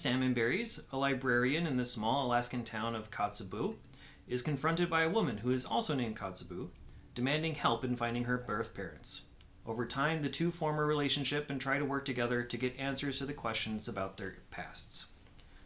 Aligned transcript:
Salmon 0.00 0.32
Berries, 0.32 0.80
a 0.90 0.96
librarian 0.96 1.66
in 1.66 1.76
the 1.76 1.84
small 1.84 2.24
Alaskan 2.24 2.64
town 2.64 2.94
of 2.94 3.10
Kotzebue 3.10 3.74
is 4.26 4.40
confronted 4.40 4.88
by 4.88 5.02
a 5.02 5.10
woman 5.10 5.38
who 5.38 5.50
is 5.50 5.66
also 5.66 5.94
named 5.94 6.16
Kotzebue, 6.16 6.68
demanding 7.14 7.54
help 7.54 7.84
in 7.84 7.96
finding 7.96 8.24
her 8.24 8.38
birth 8.38 8.74
parents. 8.74 9.24
Over 9.66 9.84
time, 9.84 10.22
the 10.22 10.30
two 10.30 10.50
form 10.50 10.78
a 10.78 10.84
relationship 10.84 11.50
and 11.50 11.60
try 11.60 11.78
to 11.78 11.84
work 11.84 12.06
together 12.06 12.42
to 12.42 12.56
get 12.56 12.78
answers 12.78 13.18
to 13.18 13.26
the 13.26 13.34
questions 13.34 13.88
about 13.88 14.16
their 14.16 14.36
pasts. 14.50 15.08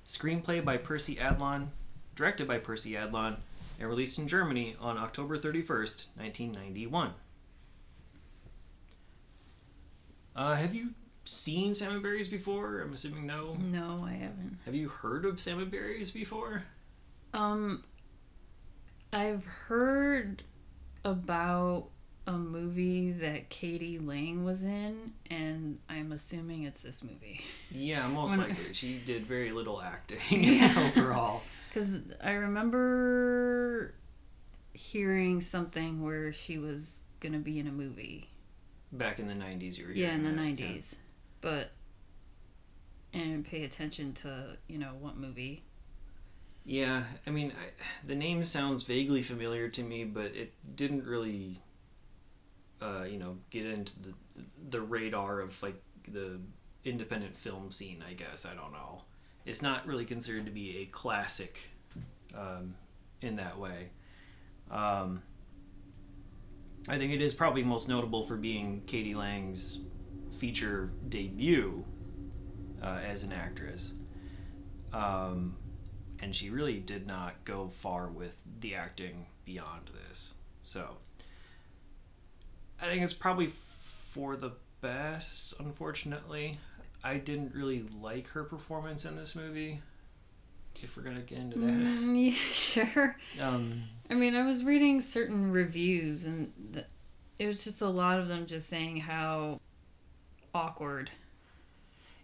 Screenplay 0.05 0.65
by 0.65 0.79
Percy 0.79 1.15
Adlon, 1.15 1.69
directed 2.17 2.49
by 2.49 2.59
Percy 2.59 2.95
Adlon, 2.95 3.37
and 3.79 3.89
released 3.89 4.19
in 4.19 4.27
Germany 4.27 4.75
on 4.81 4.99
October 4.99 5.39
31st, 5.39 6.07
1991. 6.17 7.13
Uh, 10.35 10.57
have 10.57 10.75
you 10.75 10.91
seen 11.25 11.75
salmon 11.75 12.03
berries 12.03 12.29
before? 12.29 12.81
I'm 12.81 12.93
assuming 12.93 13.27
no. 13.27 13.55
No, 13.61 14.05
I 14.07 14.13
haven't. 14.13 14.59
Have 14.65 14.75
you 14.75 14.89
heard 14.89 15.25
of 15.25 15.41
salmon 15.41 15.71
berries 15.71 16.11
before? 16.11 16.63
Um, 17.33 17.85
I've 19.13 19.45
heard 19.45 20.43
about 21.05 21.89
a 22.27 22.33
movie 22.33 23.13
that 23.13 23.51
k.d. 23.51 23.99
lang 23.99 24.45
was 24.45 24.63
in, 24.63 25.13
and 25.31 25.79
I'm 25.89 26.13
assuming 26.13 26.63
it's 26.65 26.81
this 26.81 27.03
movie. 27.03 27.43
Yeah, 27.71 28.07
most 28.09 28.39
likely. 28.39 28.73
She 28.73 28.99
did 28.99 29.27
very 29.27 29.53
little 29.53 29.81
acting 29.83 30.19
Yeah. 30.45 30.91
overall. 30.97 31.43
Because 31.69 31.91
I 32.23 32.33
remember 32.33 33.95
hearing 34.73 35.41
something 35.41 36.03
where 36.03 36.33
she 36.33 36.57
was 36.59 37.01
gonna 37.21 37.39
be 37.39 37.59
in 37.59 37.67
a 37.67 37.73
movie. 37.73 38.29
Back 38.93 39.19
in 39.19 39.27
the 39.27 39.35
90s, 39.35 39.77
you 39.79 39.87
were 39.87 39.93
Yeah, 39.93 40.15
in 40.15 40.23
the 40.23 40.31
that, 40.31 40.59
yeah. 40.59 40.67
90s. 41.45 41.51
But, 41.51 41.71
and 43.13 43.45
pay 43.45 43.65
attention 43.65 44.13
to, 44.15 44.57
you 44.67 44.79
know, 44.79 44.93
what 45.01 45.17
movie. 45.17 45.65
Yeah, 46.65 47.05
I 47.27 47.31
mean, 47.31 47.53
I, 47.53 48.07
the 48.07 48.15
name 48.15 48.43
sounds 48.45 48.85
vaguely 48.85 49.23
familiar 49.23 49.69
to 49.69 49.83
me, 49.83 50.05
but 50.05 50.35
it 50.35 50.55
didn't 50.75 51.05
really, 51.05 51.61
uh, 52.81 53.05
you 53.09 53.19
know, 53.19 53.39
get 53.51 53.67
into 53.67 53.93
the 54.01 54.15
the 54.71 54.81
radar 54.81 55.41
of 55.41 55.63
like 55.63 55.81
the 56.09 56.41
independent 56.85 57.37
film 57.37 57.71
scene. 57.71 58.03
I 58.09 58.15
guess 58.15 58.47
I 58.47 58.55
don't 58.55 58.73
know. 58.73 59.03
It's 59.45 59.61
not 59.61 59.87
really 59.87 60.07
considered 60.07 60.47
to 60.47 60.51
be 60.51 60.79
a 60.79 60.87
classic 60.87 61.69
um, 62.35 62.75
in 63.21 63.37
that 63.37 63.59
way. 63.59 63.91
Um, 64.71 65.23
I 66.89 66.97
think 66.97 67.13
it 67.13 67.21
is 67.21 67.35
probably 67.35 67.63
most 67.63 67.91
notable 67.91 68.25
for 68.25 68.37
being 68.37 68.83
k.d. 68.87 69.15
lang's 69.15 69.81
feature 70.45 70.91
debut 71.09 71.83
uh, 72.83 72.99
as 73.07 73.23
an 73.23 73.33
actress. 73.33 73.95
Um, 74.93 75.57
and 76.21 76.37
she 76.37 76.51
really 76.51 76.79
did 76.81 77.07
not 77.07 77.47
go 77.47 77.69
far 77.69 78.09
with 78.09 78.43
the 78.61 78.75
acting 78.75 79.25
beyond 79.47 79.91
this. 80.07 80.35
So 80.61 80.99
I 82.79 82.85
think 82.85 83.01
it's 83.03 83.15
probably 83.15 83.47
for 83.47 84.37
the 84.37 84.53
best, 84.83 85.55
unfortunately. 85.59 86.57
I 87.03 87.17
didn't 87.17 87.55
really 87.55 87.87
like 88.03 88.29
her 88.29 88.45
performance 88.45 89.07
in 89.07 89.17
this 89.17 89.35
movie. 89.35 89.81
If 90.83 90.95
we're 90.95 91.05
gonna 91.05 91.21
get 91.23 91.39
into 91.39 91.59
that, 91.61 91.69
Mm, 91.71 92.31
yeah, 92.33 92.53
sure. 92.53 93.17
um, 93.41 93.85
I 94.11 94.15
mean, 94.15 94.37
I 94.37 94.45
was 94.45 94.63
reading 94.63 95.01
certain 95.01 95.53
reviews, 95.53 96.25
and 96.25 96.53
the, 96.73 96.85
it 97.39 97.47
was 97.47 97.65
just 97.65 97.81
a 97.81 97.89
lot 97.89 98.19
of 98.21 98.29
them 98.29 98.45
just 98.47 98.69
saying 98.69 98.99
how 98.99 99.61
awkward. 100.55 101.11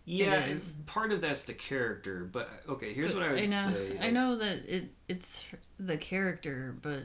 yeah, 0.04 0.54
part 0.86 1.12
of 1.12 1.20
that's 1.20 1.44
the 1.44 1.54
character. 1.54 2.28
But 2.30 2.48
okay, 2.68 2.92
here's 2.92 3.12
But 3.12 3.22
what 3.22 3.30
I 3.30 3.32
would 3.34 3.50
know, 3.50 3.72
say. 3.72 3.98
I 4.00 4.10
know 4.10 4.36
that 4.36 4.68
it 4.68 4.90
it's 5.08 5.44
the 5.78 5.96
character, 5.96 6.76
but 6.80 7.04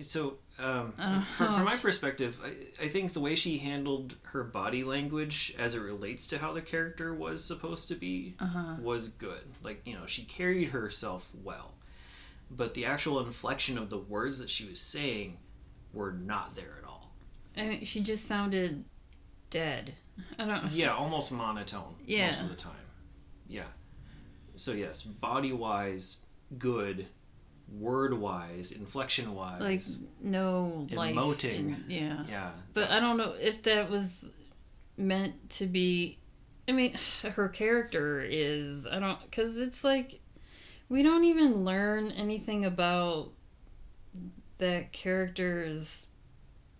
so 0.00 0.38
um, 0.58 0.92
from, 1.36 1.54
from 1.54 1.64
my 1.64 1.76
perspective 1.76 2.40
I, 2.44 2.84
I 2.84 2.88
think 2.88 3.12
the 3.12 3.20
way 3.20 3.34
she 3.34 3.58
handled 3.58 4.16
her 4.24 4.44
body 4.44 4.84
language 4.84 5.54
as 5.58 5.74
it 5.74 5.80
relates 5.80 6.26
to 6.28 6.38
how 6.38 6.52
the 6.52 6.62
character 6.62 7.14
was 7.14 7.44
supposed 7.44 7.88
to 7.88 7.94
be 7.94 8.34
uh-huh. 8.40 8.76
was 8.80 9.08
good 9.08 9.42
like 9.62 9.82
you 9.84 9.94
know 9.94 10.06
she 10.06 10.22
carried 10.22 10.68
herself 10.68 11.30
well 11.42 11.74
but 12.50 12.74
the 12.74 12.84
actual 12.86 13.20
inflection 13.20 13.78
of 13.78 13.90
the 13.90 13.98
words 13.98 14.38
that 14.38 14.50
she 14.50 14.68
was 14.68 14.80
saying 14.80 15.38
were 15.92 16.12
not 16.12 16.56
there 16.56 16.76
at 16.82 16.88
all 16.88 17.12
I 17.56 17.62
mean, 17.66 17.84
she 17.84 18.00
just 18.00 18.26
sounded 18.26 18.84
dead. 19.54 19.94
I 20.38 20.44
don't. 20.44 20.70
yeah 20.72 20.94
almost 20.94 21.32
monotone 21.32 21.94
Yeah. 22.06 22.26
most 22.26 22.42
of 22.42 22.48
the 22.48 22.54
time 22.56 22.72
yeah 23.48 23.64
so 24.54 24.72
yes 24.72 25.02
body 25.02 25.52
wise 25.52 26.18
good 26.58 27.06
word 27.72 28.14
wise 28.14 28.70
inflection 28.72 29.34
wise 29.34 29.60
Like 29.60 29.80
no 30.22 30.86
life. 30.92 31.14
Emoting. 31.16 31.58
in- 31.58 31.84
yeah. 31.88 32.24
yeah 32.28 32.50
But 32.74 32.90
I 32.90 33.00
don't 33.00 33.16
know 33.16 33.34
if 33.40 33.62
that 33.64 33.90
was 33.90 34.30
meant 34.96 35.50
to 35.58 35.66
be. 35.66 36.18
I 36.68 36.72
mean, 36.72 36.96
her 37.34 37.48
character 37.48 38.20
is. 38.20 38.86
I 38.86 38.98
don't. 39.00 39.20
Because 39.22 39.58
it's 39.58 39.82
like. 39.82 40.20
We 40.88 41.02
don't 41.02 41.24
even 41.24 41.64
learn 41.64 42.10
anything 42.12 42.64
about 42.64 43.30
that 44.58 44.92
character's 44.92 46.06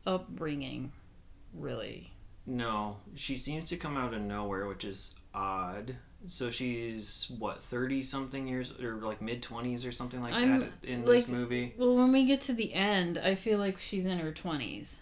upbringing, 0.07 0.93
really. 1.55 2.13
No, 2.47 2.99
she 3.15 3.37
seems 3.39 3.69
to 3.71 3.77
come 3.77 3.97
out 3.97 4.13
of 4.13 4.21
nowhere, 4.21 4.67
which 4.67 4.85
is 4.85 5.15
odd. 5.33 5.97
So 6.27 6.51
she's 6.51 7.31
what 7.39 7.61
thirty 7.61 8.03
something 8.03 8.47
years 8.49 8.73
or 8.81 8.95
like 8.97 9.21
mid 9.21 9.43
twenties 9.43 9.85
or 9.85 9.93
something 9.93 10.23
like 10.23 10.33
I'm, 10.35 10.61
that 10.61 10.69
in 10.83 11.05
this 11.05 11.29
like- 11.29 11.29
movie. 11.29 11.75
Well, 11.77 11.97
when 11.97 12.13
we 12.13 12.25
get 12.25 12.41
to 12.43 12.53
the 12.55 12.73
end, 12.73 13.19
I 13.19 13.35
feel 13.35 13.59
like 13.59 13.79
she's 13.79 14.07
in 14.07 14.19
her 14.19 14.33
20s. 14.33 14.97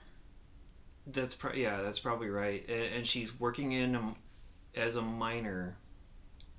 That's 1.06 1.34
pro- 1.34 1.54
yeah, 1.54 1.82
that's 1.82 1.98
probably 1.98 2.28
right. 2.28 2.64
And, 2.69 2.94
and 2.94 3.06
she's 3.06 3.38
working 3.38 3.72
in 3.72 3.94
um, 3.97 4.16
as 4.76 4.97
a 4.97 5.02
miner. 5.02 5.76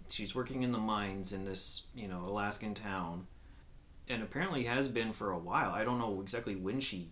She's 0.10 0.36
working 0.36 0.64
in 0.64 0.72
the 0.72 0.78
mines 0.78 1.34
in 1.34 1.46
this 1.46 1.88
you 1.96 2.08
know 2.08 2.24
Alaskan 2.26 2.74
town, 2.74 3.28
and 4.10 4.22
apparently 4.22 4.64
has 4.64 4.88
been 4.88 5.12
for 5.14 5.32
a 5.32 5.38
while. 5.38 5.72
I 5.72 5.84
don't 5.84 6.00
know 6.00 6.20
exactly 6.22 6.56
when 6.56 6.80
she 6.80 7.10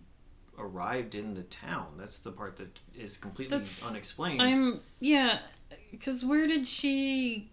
arrived 0.58 1.14
in 1.14 1.34
the 1.34 1.42
town. 1.42 1.94
That's 1.98 2.18
the 2.20 2.30
part 2.32 2.56
that 2.58 2.80
is 2.94 3.16
completely 3.16 3.56
That's- 3.56 3.86
unexplained. 3.88 4.40
I'm 4.42 4.80
yeah, 5.00 5.40
because 5.90 6.24
where 6.24 6.46
did 6.46 6.66
she? 6.66 7.50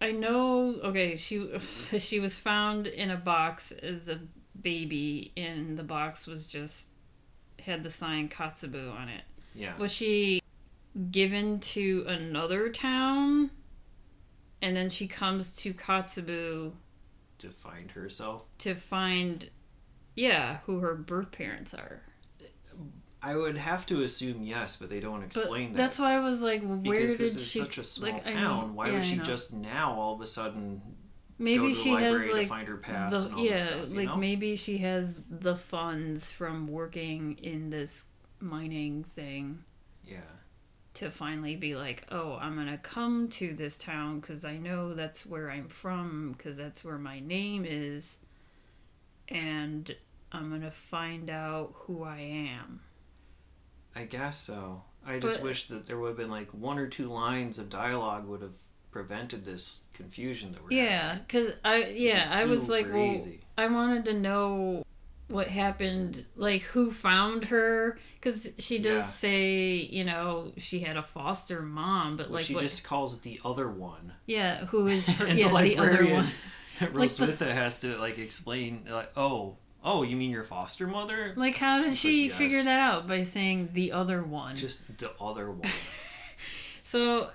I 0.00 0.12
know. 0.12 0.74
Okay, 0.84 1.16
she 1.16 1.48
she 1.98 2.20
was 2.20 2.38
found 2.38 2.86
in 2.86 3.10
a 3.10 3.16
box 3.16 3.72
as 3.72 4.08
a 4.08 4.20
baby, 4.60 5.32
and 5.36 5.78
the 5.78 5.82
box 5.82 6.26
was 6.26 6.46
just 6.46 6.88
had 7.60 7.82
the 7.82 7.90
sign 7.90 8.28
Kotzebue 8.28 8.92
on 8.94 9.08
it. 9.08 9.22
yeah. 9.54 9.76
Was 9.78 9.92
she 9.92 10.40
given 11.10 11.58
to 11.60 12.04
another 12.06 12.68
town, 12.70 13.50
and 14.62 14.76
then 14.76 14.88
she 14.90 15.08
comes 15.08 15.56
to 15.56 15.74
Kotzebue 15.74 16.72
to 17.38 17.48
find 17.50 17.90
herself. 17.92 18.42
to 18.58 18.74
find, 18.76 19.50
yeah, 20.18 20.58
who 20.66 20.80
her 20.80 20.94
birth 20.94 21.32
parents 21.32 21.74
are. 21.74 22.02
I 23.20 23.34
would 23.36 23.56
have 23.58 23.84
to 23.86 24.02
assume 24.02 24.42
yes, 24.42 24.76
but 24.76 24.88
they 24.90 25.00
don't 25.00 25.20
But 25.20 25.26
explain 25.26 25.72
that. 25.72 25.76
that's 25.76 25.98
why 25.98 26.14
I 26.14 26.20
was 26.20 26.40
like, 26.40 26.62
where 26.62 26.76
because 26.76 27.16
did 27.16 27.26
this 27.26 27.36
is 27.36 27.46
she? 27.48 27.58
such 27.58 27.78
a 27.78 27.84
small 27.84 28.12
like, 28.12 28.28
I 28.28 28.32
town. 28.32 28.74
Why 28.74 28.86
yeah, 28.88 28.94
would 28.94 29.04
she 29.04 29.18
just 29.18 29.52
now 29.52 29.92
all 29.94 30.14
of 30.14 30.20
a 30.20 30.26
sudden 30.26 30.80
Maybe 31.38 31.58
go 31.58 31.68
to 31.68 31.74
she 31.74 31.90
the 31.90 32.00
has 32.00 32.28
like 32.30 32.48
find 32.48 32.68
her 32.68 32.76
past 32.76 33.12
the 33.12 33.24
and 33.26 33.34
all 33.34 33.44
yeah, 33.44 33.52
this 33.54 33.62
stuff? 33.64 33.90
Like 33.90 34.06
know? 34.06 34.16
maybe 34.16 34.56
she 34.56 34.78
has 34.78 35.20
the 35.28 35.56
funds 35.56 36.30
from 36.30 36.68
working 36.68 37.38
in 37.42 37.70
this 37.70 38.06
mining 38.40 39.04
thing. 39.04 39.64
Yeah. 40.06 40.18
to 40.94 41.10
finally 41.10 41.54
be 41.56 41.74
like, 41.76 42.04
oh, 42.10 42.38
I'm 42.40 42.54
going 42.54 42.66
to 42.68 42.78
come 42.78 43.28
to 43.30 43.52
this 43.52 43.78
town 43.78 44.20
because 44.20 44.44
I 44.44 44.56
know 44.56 44.94
that's 44.94 45.26
where 45.26 45.50
I'm 45.50 45.68
from, 45.68 46.32
because 46.36 46.56
that's 46.56 46.84
where 46.84 46.98
my 46.98 47.20
name 47.20 47.64
is, 47.68 48.18
and 49.28 49.94
I'm 50.32 50.48
going 50.50 50.62
to 50.62 50.70
find 50.70 51.30
out 51.30 51.72
who 51.74 52.02
I 52.04 52.18
am. 52.20 52.80
I 53.94 54.04
guess 54.04 54.38
so. 54.38 54.82
I 55.06 55.18
just 55.18 55.36
But- 55.38 55.44
wish 55.44 55.64
that 55.68 55.86
there 55.86 55.98
would 55.98 56.08
have 56.08 56.16
been 56.16 56.30
like 56.30 56.52
one 56.52 56.78
or 56.78 56.86
two 56.86 57.08
lines 57.08 57.58
of 57.58 57.70
dialogue 57.70 58.26
would 58.26 58.42
have 58.42 58.54
prevented 58.90 59.44
this 59.44 59.80
confusion 59.92 60.52
that 60.52 60.62
we're 60.62 60.72
Yeah, 60.72 61.18
because 61.26 61.52
I, 61.64 61.86
yeah, 61.86 62.20
was 62.20 62.32
I 62.32 62.44
was 62.44 62.68
like, 62.68 62.86
well, 62.92 63.12
easy. 63.12 63.40
I 63.56 63.66
wanted 63.68 64.04
to 64.06 64.14
know 64.14 64.84
what 65.28 65.48
happened, 65.48 66.24
like 66.36 66.62
who 66.62 66.90
found 66.90 67.44
her, 67.46 67.98
because 68.20 68.48
she 68.58 68.78
does 68.78 69.02
Yeah. 69.04 69.08
say, 69.10 69.72
you 69.90 70.04
know, 70.04 70.52
she 70.56 70.80
had 70.80 70.96
a 70.96 71.02
foster 71.02 71.60
mom, 71.62 72.16
but 72.16 72.28
Well, 72.28 72.36
like, 72.36 72.46
she 72.46 72.54
what, 72.54 72.62
just 72.62 72.82
calls 72.84 73.20
the 73.20 73.38
other 73.44 73.68
one. 73.70 74.14
yeah, 74.26 74.64
who 74.66 74.86
is 74.86 75.06
her, 75.08 75.26
and 75.26 75.38
yeah, 75.38 75.48
the 75.48 75.54
the 75.62 75.76
other 75.78 75.88
librarian, 75.90 76.16
one. 76.16 76.32
Roswitha, 76.80 77.52
has 77.52 77.80
to 77.80 77.98
like 77.98 78.18
explain 78.18 78.86
like, 78.88 79.10
oh, 79.16 79.56
oh, 79.84 80.02
you 80.02 80.16
mean 80.16 80.30
your 80.30 80.42
foster 80.42 80.86
mother? 80.86 81.32
Like, 81.36 81.56
how 81.56 81.78
did 81.78 81.88
It's 81.88 81.98
she 81.98 82.28
like, 82.28 82.38
figure 82.38 82.62
that 82.62 82.80
out 82.80 83.06
by 83.06 83.22
saying 83.22 83.70
the 83.72 83.92
other 83.92 84.22
one? 84.22 84.56
Just 84.56 84.98
the 84.98 85.12
other 85.20 85.50
one. 85.50 85.70
So 86.84 87.28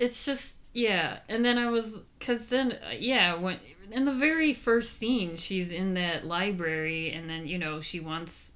it's 0.00 0.24
just 0.24 0.56
yeah, 0.72 1.18
and 1.28 1.44
then 1.44 1.58
I 1.58 1.70
was 1.70 2.00
because 2.18 2.48
then 2.48 2.72
uh, 2.72 2.94
yeah 2.98 3.36
when 3.36 3.60
in 3.92 4.04
the 4.04 4.12
very 4.12 4.52
first 4.52 4.98
scene 4.98 5.36
she's 5.36 5.70
in 5.70 5.94
that 5.94 6.26
library 6.26 7.12
and 7.12 7.30
then 7.30 7.46
you 7.46 7.56
know 7.56 7.80
she 7.80 8.00
wants 8.00 8.54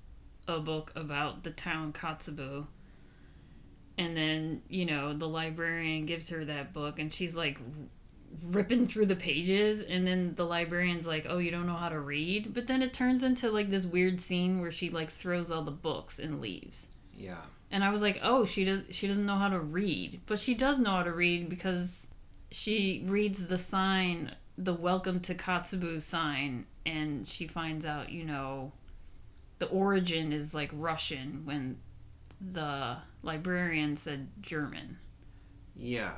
a 0.49 0.59
book 0.59 0.93
about 0.97 1.45
the 1.45 1.51
town 1.51 1.93
Kotzebue. 1.93 2.67
And 3.99 4.17
then, 4.17 4.63
you 4.69 4.87
know, 4.87 5.13
the 5.13 5.29
librarian 5.29 6.07
gives 6.07 6.31
her 6.31 6.45
that 6.47 6.73
book 6.73 6.99
and 6.99 7.13
she's 7.13 7.35
like 7.35 7.59
ripping 8.45 8.87
through 8.87 9.07
the 9.07 9.17
pages 9.17 9.83
and 9.83 10.07
then 10.07 10.35
the 10.37 10.45
librarian's 10.45 11.07
like, 11.07 11.27
"Oh, 11.29 11.39
you 11.39 11.51
don't 11.51 11.67
know 11.67 11.77
how 11.77 11.89
to 11.89 12.01
read?" 12.01 12.55
But 12.55 12.67
then 12.67 12.83
it 12.83 12.93
turns 12.93 13.23
into 13.23 13.51
like 13.51 13.71
this 13.71 13.87
weird 13.87 14.21
scene 14.21 14.61
where 14.61 14.73
she 14.73 14.91
like 14.91 15.11
throws 15.11 15.51
all 15.51 15.63
the 15.63 15.71
books 15.71 16.19
and 16.19 16.41
leaves. 16.41 16.89
Yeah. 17.17 17.43
And 17.71 17.85
I 17.85 17.91
was 17.91 18.03
like, 18.03 18.21
"Oh, 18.23 18.45
she 18.45 18.65
does 18.65 18.83
she 18.91 19.07
doesn't 19.07 19.27
know 19.27 19.37
how 19.37 19.49
to 19.49 19.61
read." 19.61 20.21
But 20.27 20.39
she 20.39 20.55
does 20.55 20.79
know 20.79 20.91
how 20.91 21.03
to 21.03 21.13
read 21.13 21.49
because 21.49 22.07
she 22.51 23.05
reads 23.07 23.47
the 23.47 23.59
sign, 23.59 24.35
the 24.59 24.75
welcome 24.75 25.21
to 25.21 25.35
Kotzebue 25.35 26.03
sign, 26.03 26.67
and 26.85 27.27
she 27.29 27.47
finds 27.47 27.87
out, 27.87 28.11
you 28.11 28.25
know, 28.25 28.73
the 29.59 29.67
origin 29.67 30.33
is 30.33 30.55
like 30.55 30.71
Russian 30.73 31.43
when 31.45 31.79
the 32.41 32.97
librarian 33.23 33.97
said 33.97 34.29
German. 34.41 34.99
Yeah. 35.77 36.15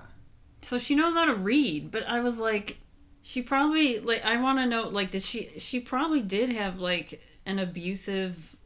So 0.62 0.79
she 0.79 0.94
knows 0.94 1.14
how 1.14 1.25
to 1.25 1.35
read, 1.35 1.91
but 1.91 2.06
I 2.09 2.20
was 2.20 2.38
like 2.38 2.79
she 3.23 3.43
probably 3.43 4.00
like 4.00 4.25
I 4.25 4.41
want 4.41 4.59
to 4.59 4.67
know 4.67 4.88
like 4.88 5.11
did 5.11 5.23
she 5.23 5.50
she 5.59 5.81
probably 5.81 6.20
did 6.20 6.50
have 6.50 6.79
like 6.79 7.20
an 7.44 7.59
abusive 7.59 8.56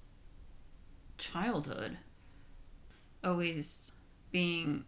childhood. 1.19 1.98
Always 3.25 3.93
being 4.31 4.84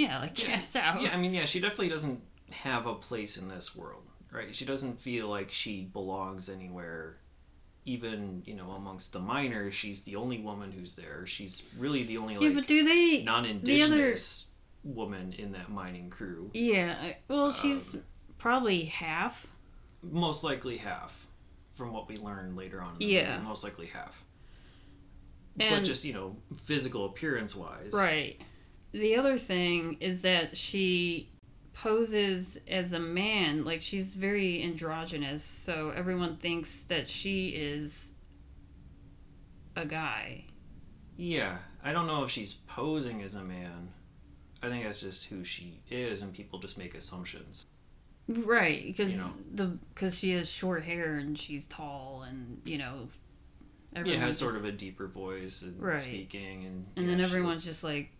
yeah, 0.00 0.20
like 0.20 0.34
cast 0.34 0.76
out. 0.76 1.02
Yeah, 1.02 1.10
I 1.12 1.18
mean, 1.18 1.34
yeah, 1.34 1.44
she 1.44 1.60
definitely 1.60 1.90
doesn't 1.90 2.22
have 2.50 2.86
a 2.86 2.94
place 2.94 3.36
in 3.36 3.48
this 3.48 3.76
world, 3.76 4.04
right? 4.32 4.54
She 4.54 4.64
doesn't 4.64 4.98
feel 4.98 5.28
like 5.28 5.50
she 5.50 5.84
belongs 5.92 6.48
anywhere. 6.48 7.18
Even, 7.84 8.42
you 8.46 8.54
know, 8.54 8.70
amongst 8.72 9.12
the 9.12 9.18
miners, 9.18 9.74
she's 9.74 10.02
the 10.02 10.16
only 10.16 10.38
woman 10.38 10.70
who's 10.70 10.96
there. 10.96 11.26
She's 11.26 11.64
really 11.78 12.04
the 12.04 12.18
only, 12.18 12.36
Yeah, 12.38 12.54
but 12.54 12.66
do 12.66 12.82
they 12.84 13.22
non-indigenous 13.22 14.46
woman 14.84 15.32
in 15.32 15.52
that 15.52 15.70
mining 15.70 16.10
crew. 16.10 16.50
Yeah, 16.54 17.14
well, 17.28 17.52
she's 17.52 17.94
Um, 17.94 18.02
probably 18.38 18.84
half. 18.86 19.46
Most 20.02 20.42
likely 20.44 20.78
half, 20.78 21.26
from 21.72 21.92
what 21.92 22.08
we 22.08 22.16
learn 22.16 22.56
later 22.56 22.80
on 22.80 22.92
in 22.94 22.98
the 23.00 23.04
Yeah. 23.06 23.34
movie. 23.36 23.48
Most 23.48 23.64
likely 23.64 23.86
half. 23.86 24.24
but 25.56 25.80
just, 25.84 26.04
you 26.06 26.14
know, 26.14 26.36
physical 26.62 27.04
appearance-wise. 27.06 27.92
right. 27.92 28.40
The 28.92 29.16
other 29.16 29.36
thing 29.36 29.98
is 30.00 30.22
that 30.22 30.56
she 30.56 31.28
poses 31.74 32.58
as 32.66 32.92
a 32.94 32.98
man, 32.98 33.64
like 33.64 33.82
she's 33.82 34.14
very 34.14 34.62
androgynous, 34.62 35.44
so 35.44 35.90
everyone 35.90 36.36
thinks 36.38 36.82
that 36.84 37.08
she 37.10 37.48
is 37.50 38.12
a 39.76 39.84
guy. 39.84 40.44
Yeah, 41.16 41.58
I 41.84 41.92
don't 41.92 42.06
know 42.06 42.24
if 42.24 42.30
she's 42.30 42.54
posing 42.54 43.20
as 43.22 43.34
a 43.34 43.42
man. 43.42 43.92
I 44.62 44.68
think 44.68 44.84
that's 44.84 45.00
just 45.00 45.26
who 45.26 45.42
she 45.44 45.80
is, 45.90 46.22
and 46.22 46.32
people 46.34 46.58
just 46.58 46.76
make 46.78 46.94
assumptions. 46.94 47.66
Right, 48.28 48.84
because 48.84 49.10
You 49.10 49.16
know. 49.18 49.30
the 49.52 49.66
because 49.94 50.16
she 50.18 50.30
has 50.32 50.48
short 50.48 50.84
hair 50.84 51.16
and 51.16 51.38
she's 51.38 51.66
tall 51.66 52.24
and 52.28 52.60
you 52.64 52.78
know 52.78 53.08
Yeah, 53.92 53.98
everyone 54.00 54.20
has 54.20 54.38
sort 54.38 54.54
of 54.56 54.64
a 54.64 54.70
deeper 54.72 55.08
voice 55.08 55.62
and 55.62 55.80
Right. 55.82 55.98
speaking, 55.98 56.64
and 56.64 56.86
and 56.96 57.06
yeah, 57.06 57.16
then 57.16 57.24
everyone's 57.24 57.64
just 57.64 57.82
like 57.82 58.10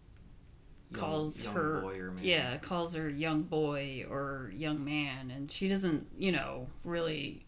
calls 0.93 1.45
young 1.45 1.55
her 1.55 1.81
boy 1.83 1.99
or 2.01 2.11
man. 2.11 2.25
yeah 2.25 2.57
calls 2.59 2.95
her 2.95 3.09
young 3.09 3.43
boy 3.45 4.05
or 4.11 4.51
young 4.53 4.85
man 4.85 5.31
and 5.31 5.49
she 5.49 5.69
doesn't 5.69 6.05
you 6.19 6.33
know 6.33 6.67
really 6.85 7.47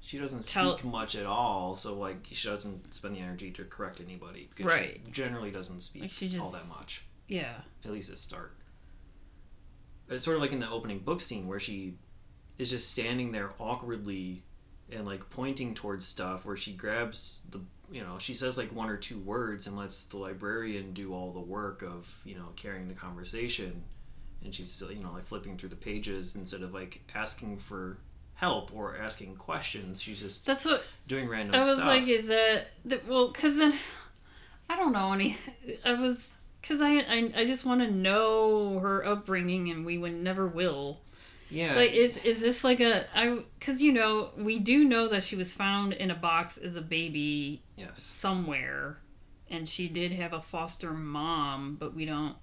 she 0.00 0.18
doesn't 0.18 0.44
Tell- 0.44 0.76
speak 0.76 0.90
much 0.90 1.14
at 1.14 1.26
all, 1.26 1.76
so 1.76 1.94
like 1.96 2.26
she 2.32 2.48
doesn't 2.48 2.92
spend 2.92 3.14
the 3.14 3.20
energy 3.20 3.52
to 3.52 3.62
correct 3.64 4.00
anybody 4.00 4.48
because 4.52 4.66
Right. 4.66 5.00
she 5.04 5.12
generally 5.12 5.52
doesn't 5.52 5.80
speak 5.80 6.02
Like, 6.02 6.10
she 6.10 6.36
all 6.40 6.50
that 6.50 6.66
much. 6.68 7.04
Yeah. 7.32 7.54
At 7.84 7.90
least 7.90 8.10
at 8.10 8.18
start. 8.18 8.52
It's 10.08 10.24
sort 10.24 10.36
of 10.36 10.42
like 10.42 10.52
in 10.52 10.60
the 10.60 10.70
opening 10.70 10.98
book 10.98 11.20
scene 11.20 11.48
where 11.48 11.58
she 11.58 11.94
is 12.58 12.68
just 12.68 12.90
standing 12.90 13.32
there 13.32 13.50
awkwardly 13.58 14.42
and 14.90 15.06
like 15.06 15.30
pointing 15.30 15.74
towards 15.74 16.06
stuff 16.06 16.44
where 16.44 16.56
she 16.56 16.72
grabs 16.74 17.40
the 17.50 17.60
you 17.90 18.02
know 18.02 18.18
she 18.18 18.34
says 18.34 18.58
like 18.58 18.74
one 18.74 18.90
or 18.90 18.96
two 18.98 19.18
words 19.18 19.66
and 19.66 19.76
lets 19.76 20.04
the 20.04 20.18
librarian 20.18 20.92
do 20.92 21.14
all 21.14 21.32
the 21.32 21.40
work 21.40 21.82
of 21.82 22.20
you 22.24 22.34
know 22.34 22.48
carrying 22.56 22.88
the 22.88 22.94
conversation. 22.94 23.82
And 24.44 24.54
she's 24.54 24.82
you 24.90 25.02
know 25.02 25.12
like 25.12 25.24
flipping 25.24 25.56
through 25.56 25.70
the 25.70 25.76
pages 25.76 26.36
instead 26.36 26.62
of 26.62 26.74
like 26.74 27.00
asking 27.14 27.56
for 27.58 27.96
help 28.34 28.74
or 28.74 28.96
asking 28.96 29.36
questions. 29.36 30.02
She's 30.02 30.20
just 30.20 30.44
that's 30.44 30.66
what 30.66 30.82
doing 31.08 31.28
random 31.28 31.54
i 31.54 31.60
was 31.60 31.76
stuff. 31.76 31.86
like 31.86 32.08
is 32.08 32.28
that 32.28 32.66
well 33.08 33.28
because 33.28 33.56
then 33.56 33.72
i 34.68 34.76
don't 34.76 34.92
know 34.92 35.12
any 35.12 35.36
i 35.84 35.94
was 35.94 36.38
because 36.62 36.80
I, 36.80 37.00
I 37.00 37.32
i 37.36 37.44
just 37.44 37.66
want 37.66 37.82
to 37.82 37.90
know 37.90 38.78
her 38.78 39.04
upbringing 39.04 39.70
and 39.70 39.84
we 39.84 39.98
would 39.98 40.14
never 40.14 40.46
will. 40.46 41.00
Yeah. 41.50 41.74
Like 41.76 41.92
is 41.92 42.16
is 42.18 42.40
this 42.40 42.64
like 42.64 42.80
a 42.80 43.04
i 43.14 43.42
because 43.58 43.82
you 43.82 43.92
know 43.92 44.30
we 44.38 44.58
do 44.58 44.84
know 44.84 45.08
that 45.08 45.22
she 45.22 45.36
was 45.36 45.52
found 45.52 45.92
in 45.92 46.10
a 46.10 46.14
box 46.14 46.56
as 46.56 46.76
a 46.76 46.80
baby 46.80 47.62
yes. 47.76 48.02
somewhere 48.02 48.98
and 49.50 49.68
she 49.68 49.88
did 49.88 50.12
have 50.12 50.32
a 50.32 50.40
foster 50.40 50.92
mom 50.94 51.76
but 51.78 51.94
we 51.94 52.06
don't 52.06 52.36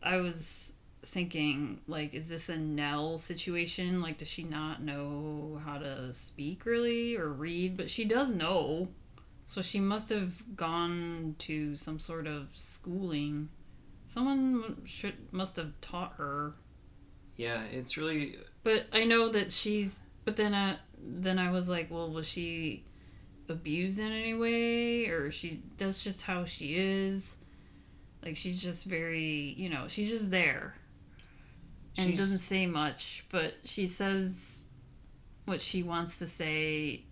i 0.00 0.18
was 0.18 0.74
thinking 1.06 1.78
like 1.86 2.14
is 2.14 2.28
this 2.28 2.48
a 2.48 2.56
nell 2.56 3.18
situation? 3.18 4.02
Like 4.02 4.18
does 4.18 4.28
she 4.28 4.42
not 4.42 4.82
know 4.82 5.60
how 5.64 5.78
to 5.78 6.12
speak 6.12 6.66
really 6.66 7.16
or 7.16 7.28
read? 7.28 7.76
But 7.76 7.90
she 7.90 8.04
does 8.04 8.30
know 8.30 8.88
so 9.46 9.62
she 9.62 9.80
must 9.80 10.10
have 10.10 10.56
gone 10.56 11.34
to 11.38 11.76
some 11.76 11.98
sort 11.98 12.26
of 12.26 12.48
schooling 12.52 13.48
someone 14.06 14.82
should 14.84 15.14
must 15.32 15.56
have 15.56 15.72
taught 15.80 16.14
her 16.16 16.52
yeah 17.36 17.62
it's 17.72 17.96
really 17.96 18.36
but 18.66 18.86
I 18.92 19.04
know 19.04 19.28
that 19.28 19.52
she's. 19.52 20.00
But 20.24 20.34
then 20.34 20.52
I 20.52 20.78
then 21.00 21.38
I 21.38 21.52
was 21.52 21.68
like, 21.68 21.88
well, 21.88 22.10
was 22.10 22.26
she 22.26 22.82
abused 23.48 24.00
in 24.00 24.10
any 24.10 24.34
way, 24.34 25.06
or 25.06 25.30
she? 25.30 25.62
That's 25.78 26.02
just 26.02 26.22
how 26.22 26.46
she 26.46 26.74
is. 26.76 27.36
Like 28.24 28.36
she's 28.36 28.60
just 28.60 28.86
very, 28.86 29.54
you 29.56 29.68
know, 29.68 29.84
she's 29.86 30.10
just 30.10 30.32
there, 30.32 30.74
and 31.96 32.06
She's- 32.06 32.18
doesn't 32.18 32.38
say 32.38 32.66
much, 32.66 33.24
but 33.30 33.54
she 33.62 33.86
says 33.86 34.66
what 35.44 35.60
she 35.60 35.84
wants 35.84 36.18
to 36.18 36.26
say 36.26 37.04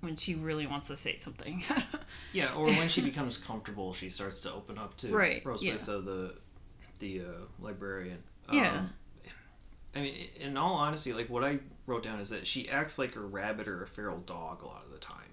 when 0.00 0.16
she 0.16 0.34
really 0.34 0.66
wants 0.66 0.88
to 0.88 0.96
say 0.96 1.16
something. 1.18 1.64
Yeah, 2.32 2.52
or 2.52 2.66
when 2.66 2.88
she 2.88 3.00
becomes 3.00 3.38
comfortable, 3.38 3.94
she 3.94 4.10
starts 4.10 4.42
to 4.42 4.52
open 4.52 4.76
up 4.76 4.94
to 4.98 5.08
Right, 5.08 5.42
Roswitha, 5.42 6.04
the 6.04 6.34
the 6.98 7.20
uh, 7.20 7.44
librarian. 7.60 8.22
Yeah. 8.52 8.80
Um, 8.80 8.90
I 9.94 10.00
mean, 10.00 10.28
in 10.38 10.56
all 10.58 10.74
honesty, 10.74 11.14
like 11.14 11.30
what 11.30 11.42
I 11.42 11.60
wrote 11.86 12.02
down 12.02 12.20
is 12.20 12.28
that 12.30 12.46
she 12.46 12.68
acts 12.68 12.98
like 12.98 13.16
a 13.16 13.20
rabbit 13.20 13.68
or 13.68 13.82
a 13.82 13.86
feral 13.86 14.18
dog 14.18 14.62
a 14.62 14.66
lot 14.66 14.82
of 14.84 14.92
the 14.92 14.98
time. 14.98 15.30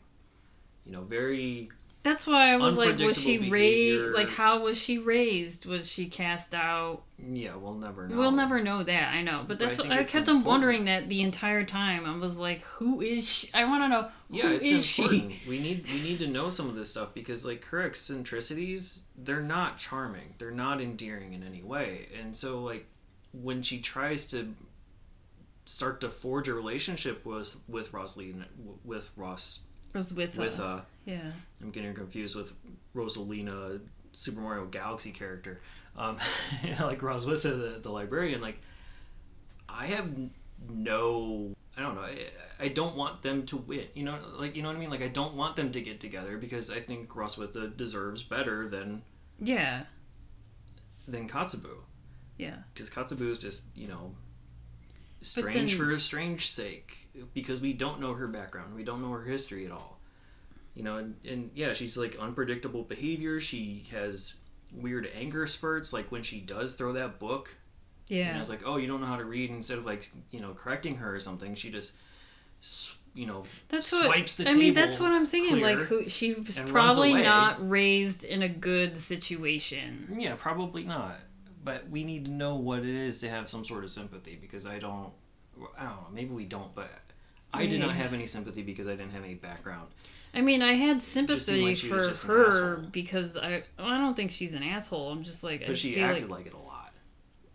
You 0.85 0.93
know, 0.93 1.01
very 1.01 1.69
That's 2.03 2.27
why 2.27 2.51
I 2.51 2.57
was 2.57 2.75
like, 2.75 2.99
was 2.99 3.17
she 3.17 3.49
raised? 3.49 4.13
Like, 4.13 4.27
how 4.29 4.59
was 4.61 4.77
she 4.77 4.97
raised? 4.97 5.65
Was 5.65 5.89
she 5.89 6.07
cast 6.07 6.53
out? 6.53 7.03
Yeah, 7.17 7.55
we'll 7.55 7.75
never 7.75 8.09
know. 8.09 8.17
We'll 8.17 8.31
never 8.33 8.61
know 8.61 8.83
that. 8.83 9.13
I 9.13 9.21
know, 9.21 9.45
but 9.47 9.57
But 9.57 9.67
I 9.67 9.69
that's 9.69 9.79
I, 9.79 10.03
kept 10.03 10.27
on 10.27 10.43
wondering 10.43 10.85
that 10.85 11.07
the 11.07 11.21
entire 11.21 11.63
time. 11.63 12.05
I 12.05 12.17
was 12.17 12.37
like, 12.37 12.63
who 12.63 12.99
is 13.01 13.29
she? 13.29 13.49
I 13.53 13.63
want 13.63 13.83
to 13.83 13.87
know 13.87 14.09
who 14.29 14.37
Yeah, 14.37 14.49
is 14.59 14.71
it's 14.71 14.85
she? 14.85 15.01
important. 15.03 15.33
We 15.47 15.59
need 15.59 15.85
we 15.87 16.01
need 16.01 16.19
to 16.19 16.27
know 16.27 16.49
some 16.49 16.67
of 16.67 16.75
this 16.75 16.89
stuff 16.89 17.13
because 17.13 17.45
like 17.45 17.63
her 17.65 17.81
eccentricities, 17.81 19.03
they're 19.17 19.41
not 19.41 19.77
charming. 19.77 20.35
They're 20.39 20.51
not 20.51 20.81
endearing 20.81 21.31
in 21.33 21.41
any 21.41 21.61
way. 21.61 22.09
And 22.21 22.35
so 22.35 22.61
like 22.61 22.85
when 23.31 23.61
she 23.61 23.79
tries 23.79 24.25
to 24.27 24.53
start 25.65 26.01
to 26.01 26.09
forge 26.09 26.49
a 26.49 26.53
relationship 26.53 27.25
with 27.25 27.55
with 27.69 27.93
Rosalina 27.93 28.45
with 28.83 29.11
Ross 29.15 29.61
Was 29.93 30.13
with, 30.13 30.37
with 30.37 30.59
uh, 30.59 30.81
yeah. 31.05 31.31
I'm 31.61 31.69
getting 31.71 31.93
confused 31.93 32.35
with 32.35 32.53
Rosalina, 32.95 33.79
Super 34.13 34.41
Mario 34.41 34.65
Galaxy 34.65 35.11
character, 35.11 35.61
um, 35.97 36.17
like 36.81 36.99
Roswitha, 36.99 37.43
the, 37.75 37.79
the 37.81 37.89
librarian. 37.91 38.41
Like, 38.41 38.59
I 39.69 39.85
have 39.87 40.09
no, 40.67 41.53
I 41.77 41.81
don't 41.81 41.95
know. 41.95 42.01
I, 42.01 42.17
I 42.59 42.67
don't 42.69 42.95
want 42.95 43.21
them 43.21 43.45
to 43.47 43.57
win. 43.57 43.85
You 43.93 44.03
know, 44.05 44.17
like 44.37 44.55
you 44.55 44.63
know 44.63 44.69
what 44.69 44.77
I 44.77 44.79
mean. 44.79 44.89
Like, 44.89 45.03
I 45.03 45.09
don't 45.09 45.35
want 45.35 45.55
them 45.55 45.71
to 45.71 45.81
get 45.81 45.99
together 45.99 46.37
because 46.37 46.71
I 46.71 46.79
think 46.79 47.09
Roswitha 47.09 47.75
deserves 47.77 48.23
better 48.23 48.67
than 48.67 49.03
Yeah. 49.39 49.83
than 51.07 51.27
Kotzebue. 51.29 51.77
Yeah. 52.37 52.55
Because 52.73 52.89
Kotzebue 52.89 53.29
is 53.29 53.37
just 53.37 53.63
you 53.75 53.87
know 53.87 54.15
strange 55.21 55.71
then- 55.71 55.79
for 55.79 55.91
a 55.91 55.99
strange 55.99 56.49
sake 56.49 57.02
because 57.33 57.61
we 57.61 57.73
don't 57.73 57.99
know 57.99 58.13
her 58.13 58.27
background 58.27 58.73
we 58.75 58.83
don't 58.83 59.01
know 59.01 59.11
her 59.11 59.23
history 59.23 59.65
at 59.65 59.71
all 59.71 59.99
you 60.75 60.83
know 60.83 60.97
and, 60.97 61.15
and 61.27 61.51
yeah 61.53 61.73
she's 61.73 61.97
like 61.97 62.17
unpredictable 62.19 62.83
behavior 62.83 63.39
she 63.39 63.85
has 63.91 64.35
weird 64.71 65.07
anger 65.15 65.45
spurts 65.45 65.93
like 65.93 66.11
when 66.11 66.23
she 66.23 66.39
does 66.39 66.73
throw 66.75 66.93
that 66.93 67.19
book 67.19 67.55
Yeah. 68.07 68.27
and 68.29 68.37
I 68.37 68.39
was 68.39 68.49
like 68.49 68.63
oh 68.65 68.77
you 68.77 68.87
don't 68.87 68.99
know 69.01 69.07
how 69.07 69.17
to 69.17 69.25
read 69.25 69.49
instead 69.51 69.77
of 69.77 69.85
like 69.85 70.09
you 70.31 70.39
know 70.39 70.53
correcting 70.53 70.95
her 70.97 71.15
or 71.15 71.19
something 71.19 71.53
she 71.55 71.69
just 71.69 71.93
you 73.13 73.27
know 73.27 73.43
That's 73.69 73.87
swipes 73.87 74.39
what 74.39 74.47
the 74.47 74.53
I 74.53 74.55
mean, 74.55 74.73
that's 74.73 74.99
what 74.99 75.11
I'm 75.11 75.25
thinking. 75.25 75.61
Like, 75.61 75.77
who 75.77 76.09
she 76.09 76.33
was 76.33 76.57
probably 76.57 77.13
not 77.13 77.69
raised 77.69 78.23
in 78.23 78.41
a 78.41 78.49
good 78.49 78.97
situation. 78.97 80.15
yeah 80.19 80.33
probably 80.37 80.83
not 80.83 81.17
but 81.63 81.87
we 81.89 82.03
need 82.03 82.25
to 82.25 82.31
know 82.31 82.55
what 82.55 82.79
it 82.79 82.95
is 82.95 83.19
to 83.19 83.29
have 83.29 83.49
some 83.49 83.63
sort 83.63 83.83
of 83.83 83.91
sympathy 83.91 84.37
because 84.41 84.65
I 84.65 84.79
don't 84.79 85.11
I 85.77 85.83
don't 85.83 85.91
know 85.97 86.07
maybe 86.11 86.33
we 86.33 86.45
don't 86.45 86.73
but 86.73 86.89
I 87.53 87.65
did 87.67 87.79
not 87.79 87.93
have 87.95 88.13
any 88.13 88.25
sympathy 88.25 88.63
because 88.63 88.87
I 88.87 88.91
didn't 88.91 89.11
have 89.11 89.23
any 89.23 89.35
background. 89.35 89.89
I 90.33 90.41
mean, 90.41 90.61
I 90.63 90.73
had 90.73 91.03
sympathy 91.03 91.61
like 91.61 91.77
for 91.77 92.27
her 92.27 92.77
because 92.77 93.37
I 93.37 93.63
I 93.77 93.97
don't 93.97 94.15
think 94.15 94.31
she's 94.31 94.53
an 94.55 94.63
asshole. 94.63 95.11
I'm 95.11 95.23
just 95.23 95.43
like 95.43 95.63
I 95.63 95.67
but 95.67 95.77
she 95.77 95.93
feel 95.93 96.05
acted 96.05 96.29
like, 96.29 96.45
like 96.45 96.47
it 96.47 96.53
a 96.53 96.57
lot. 96.57 96.91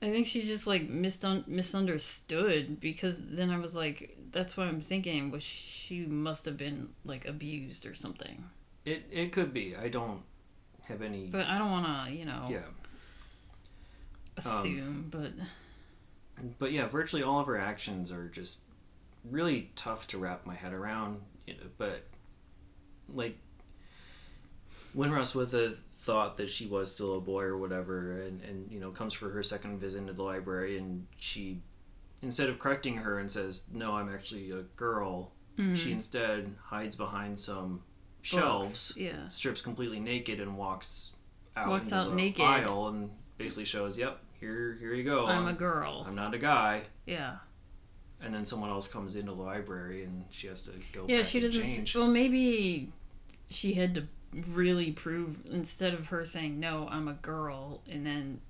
I 0.01 0.11
think 0.11 0.27
she's 0.27 0.47
just 0.47 0.69
like 0.69 0.89
misun- 0.89 1.49
misunderstood 1.49 2.79
because 2.79 3.21
then 3.27 3.51
I 3.51 3.59
was 3.59 3.75
like 3.75 4.17
that's 4.31 4.57
what 4.57 4.69
I'm 4.69 4.81
thinking. 4.81 5.31
Was 5.33 5.43
she 5.43 6.07
must 6.07 6.45
have 6.45 6.57
been 6.57 6.91
like 7.05 7.27
abused 7.27 7.85
or 7.85 7.95
something. 7.95 8.45
it 8.85 9.07
it 9.11 9.33
could 9.33 9.53
be. 9.53 9.75
I 9.75 9.89
don't 9.89 10.23
have 10.83 11.03
any 11.03 11.27
But 11.27 11.47
I 11.47 11.59
don't 11.59 11.71
want 11.71 12.09
to, 12.09 12.15
you 12.15 12.25
know, 12.25 12.47
yeah. 12.49 12.59
Um, 14.47 14.59
assume, 14.61 15.07
but 15.11 15.33
but 16.61 16.71
yeah 16.71 16.87
virtually 16.87 17.25
all 17.25 17.41
of 17.41 17.49
her 17.49 17.59
actions 17.59 18.13
are 18.13 18.29
just 18.29 18.61
really 19.25 19.71
tough 19.77 20.07
to 20.09 20.19
wrap 20.19 20.47
my 20.47 20.55
head 20.55 20.73
around 20.73 21.21
you 21.47 21.55
know, 21.55 21.61
but 21.77 22.05
like 23.13 23.39
when 24.93 25.11
Roswitha 25.11 25.75
thought 25.75 26.37
that 26.39 26.51
she 26.51 26.67
was 26.67 26.93
still 26.93 27.17
a 27.17 27.21
boy 27.21 27.43
or 27.43 27.57
whatever 27.57 28.23
and, 28.23 28.43
and 28.43 28.71
you 28.71 28.81
know 28.81 28.91
comes 28.91 29.15
for 29.15 29.31
her 29.31 29.43
second 29.43 29.79
visit 29.79 29.99
into 29.99 30.13
the 30.13 30.23
library 30.23 30.79
and 30.79 31.07
she 31.19 31.61
instead 32.23 32.49
of 32.49 32.59
correcting 32.59 32.97
her 32.97 33.19
and 33.19 33.31
says 33.31 33.65
no 33.73 33.93
i'm 33.93 34.13
actually 34.13 34.51
a 34.51 34.63
girl 34.77 35.33
she 35.57 35.63
mm-hmm. 35.63 35.93
instead 35.93 36.55
hides 36.65 36.97
behind 36.97 37.39
some 37.39 37.83
shelves 38.23 38.93
books, 38.93 38.97
yeah. 38.97 39.29
strips 39.29 39.61
completely 39.61 40.01
naked 40.01 40.41
and 40.41 40.57
walks 40.57 41.15
out 41.57 41.69
Walks 41.69 41.93
out 41.93 42.11
the 42.11 42.15
naked. 42.15 42.45
aisle 42.45 42.89
and 42.89 43.11
basically 43.37 43.65
shows 43.65 43.99
yep 43.99 44.21
here 44.41 44.77
here 44.81 44.95
you 44.95 45.05
go 45.05 45.27
I'm 45.27 45.47
a 45.47 45.53
girl. 45.53 46.05
I'm 46.07 46.15
not 46.15 46.35
a 46.35 46.39
guy. 46.39 46.83
yeah. 47.07 47.37
And 48.21 48.35
then 48.35 48.45
someone 48.45 48.71
else 48.71 48.89
comes 48.89 49.15
into 49.17 49.33
the 49.33 49.41
library 49.43 50.03
and 50.05 50.25
she 50.31 50.49
has 50.49 50.63
to 50.63 50.73
go 50.93 51.05
Yeah, 51.09 51.23
she 51.23 51.39
doesn't. 51.41 51.63
change. 51.63 51.95
Well, 51.97 52.09
maybe 52.09 52.93
she 53.49 53.75
had 53.75 53.95
to 53.95 54.07
really 54.51 54.91
prove 54.93 55.37
instead 55.51 55.95
of 55.95 56.09
her 56.09 56.25
saying 56.25 56.59
no, 56.59 56.89
I'm 56.91 57.07
a 57.09 57.15
girl, 57.15 57.83
and 57.89 58.05
then 58.05 58.41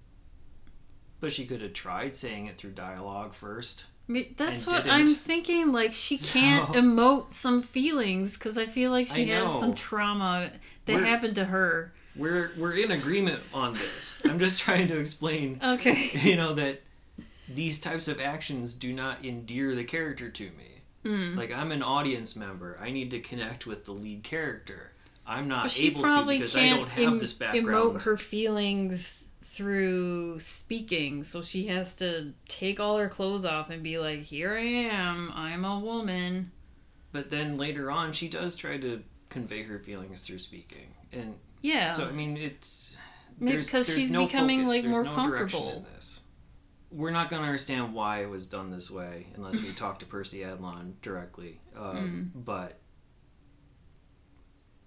But 1.20 1.32
she 1.32 1.44
could 1.44 1.60
have 1.62 1.72
tried 1.74 2.16
saying 2.16 2.46
it 2.46 2.54
through 2.54 2.70
dialogue 2.70 3.32
first. 3.34 3.86
I 4.08 4.12
mean, 4.12 4.34
that's 4.38 4.66
what 4.66 4.84
didn't. 4.84 4.90
I'm 4.90 5.06
thinking. 5.06 5.70
Like 5.72 5.92
she 5.92 6.16
can't 6.18 6.66
So- 6.68 6.72
emote 6.80 7.30
some 7.30 7.60
feelings 7.62 8.38
because 8.38 8.56
I 8.56 8.64
feel 8.66 8.90
like 8.90 9.06
she 9.06 9.26
has 9.28 9.60
some 9.60 9.74
trauma 9.74 10.50
that 10.86 10.94
We're- 10.94 11.06
happened 11.06 11.34
to 11.34 11.44
her. 11.44 11.92
We're 12.16 12.52
we're 12.56 12.72
in 12.72 12.90
agreement 12.90 13.42
on 13.52 13.74
this. 13.74 14.22
I'm 14.24 14.38
just 14.40 14.58
trying 14.58 14.88
to 14.88 14.98
explain, 14.98 15.60
Okay. 15.62 16.10
you 16.22 16.36
know, 16.36 16.54
that 16.54 16.82
these 17.48 17.80
types 17.80 18.08
of 18.08 18.20
actions 18.20 18.74
do 18.74 18.92
not 18.92 19.24
endear 19.24 19.74
the 19.74 19.84
character 19.84 20.28
to 20.28 20.44
me. 20.44 20.82
Mm. 21.04 21.36
Like 21.36 21.52
I'm 21.52 21.72
an 21.72 21.82
audience 21.82 22.36
member. 22.36 22.78
I 22.80 22.90
need 22.90 23.10
to 23.12 23.20
connect 23.20 23.66
with 23.66 23.86
the 23.86 23.92
lead 23.92 24.22
character. 24.22 24.92
I'm 25.26 25.48
not 25.48 25.78
able 25.78 26.02
to 26.02 26.24
because 26.26 26.56
I 26.56 26.68
don't 26.68 26.88
have 26.88 27.04
em- 27.04 27.18
this 27.18 27.34
background. 27.34 27.66
emote 27.66 28.02
her 28.02 28.16
feelings 28.16 29.28
through 29.42 30.38
speaking, 30.40 31.24
so 31.24 31.42
she 31.42 31.66
has 31.66 31.96
to 31.96 32.32
take 32.48 32.80
all 32.80 32.96
her 32.98 33.08
clothes 33.08 33.44
off 33.44 33.70
and 33.70 33.82
be 33.82 33.98
like, 33.98 34.22
"Here 34.22 34.54
I 34.54 34.60
am. 34.62 35.30
I'm 35.34 35.64
a 35.64 35.78
woman." 35.80 36.52
But 37.12 37.30
then 37.30 37.56
later 37.58 37.90
on, 37.90 38.12
she 38.12 38.28
does 38.28 38.56
try 38.56 38.78
to 38.78 39.02
convey 39.30 39.62
her 39.64 39.78
feelings 39.78 40.26
through 40.26 40.38
speaking, 40.38 40.94
and 41.12 41.34
Yeah. 41.60 41.92
So 41.92 42.06
I 42.06 42.12
mean, 42.12 42.36
it's 42.36 42.96
because 43.40 43.92
she's 43.92 44.10
no 44.12 44.26
becoming, 44.26 44.60
focus, 44.62 44.72
like, 44.72 44.82
there's 44.82 44.92
more 44.94 45.04
no 45.04 45.14
comfortable. 45.14 45.70
in 45.78 45.84
this. 45.94 46.20
We're 46.90 47.10
not 47.10 47.28
going 47.30 47.42
to 47.42 47.46
understand 47.48 47.92
why 47.92 48.22
it 48.22 48.30
was 48.30 48.46
done 48.46 48.70
this 48.70 48.90
way 48.90 49.26
unless 49.36 49.60
we 49.62 49.72
talk 49.72 49.98
to 49.98 50.06
Percy 50.06 50.38
Adlon 50.40 50.94
directly. 51.02 51.60
Um, 51.76 52.32
Mm. 52.34 52.44
But 52.44 52.78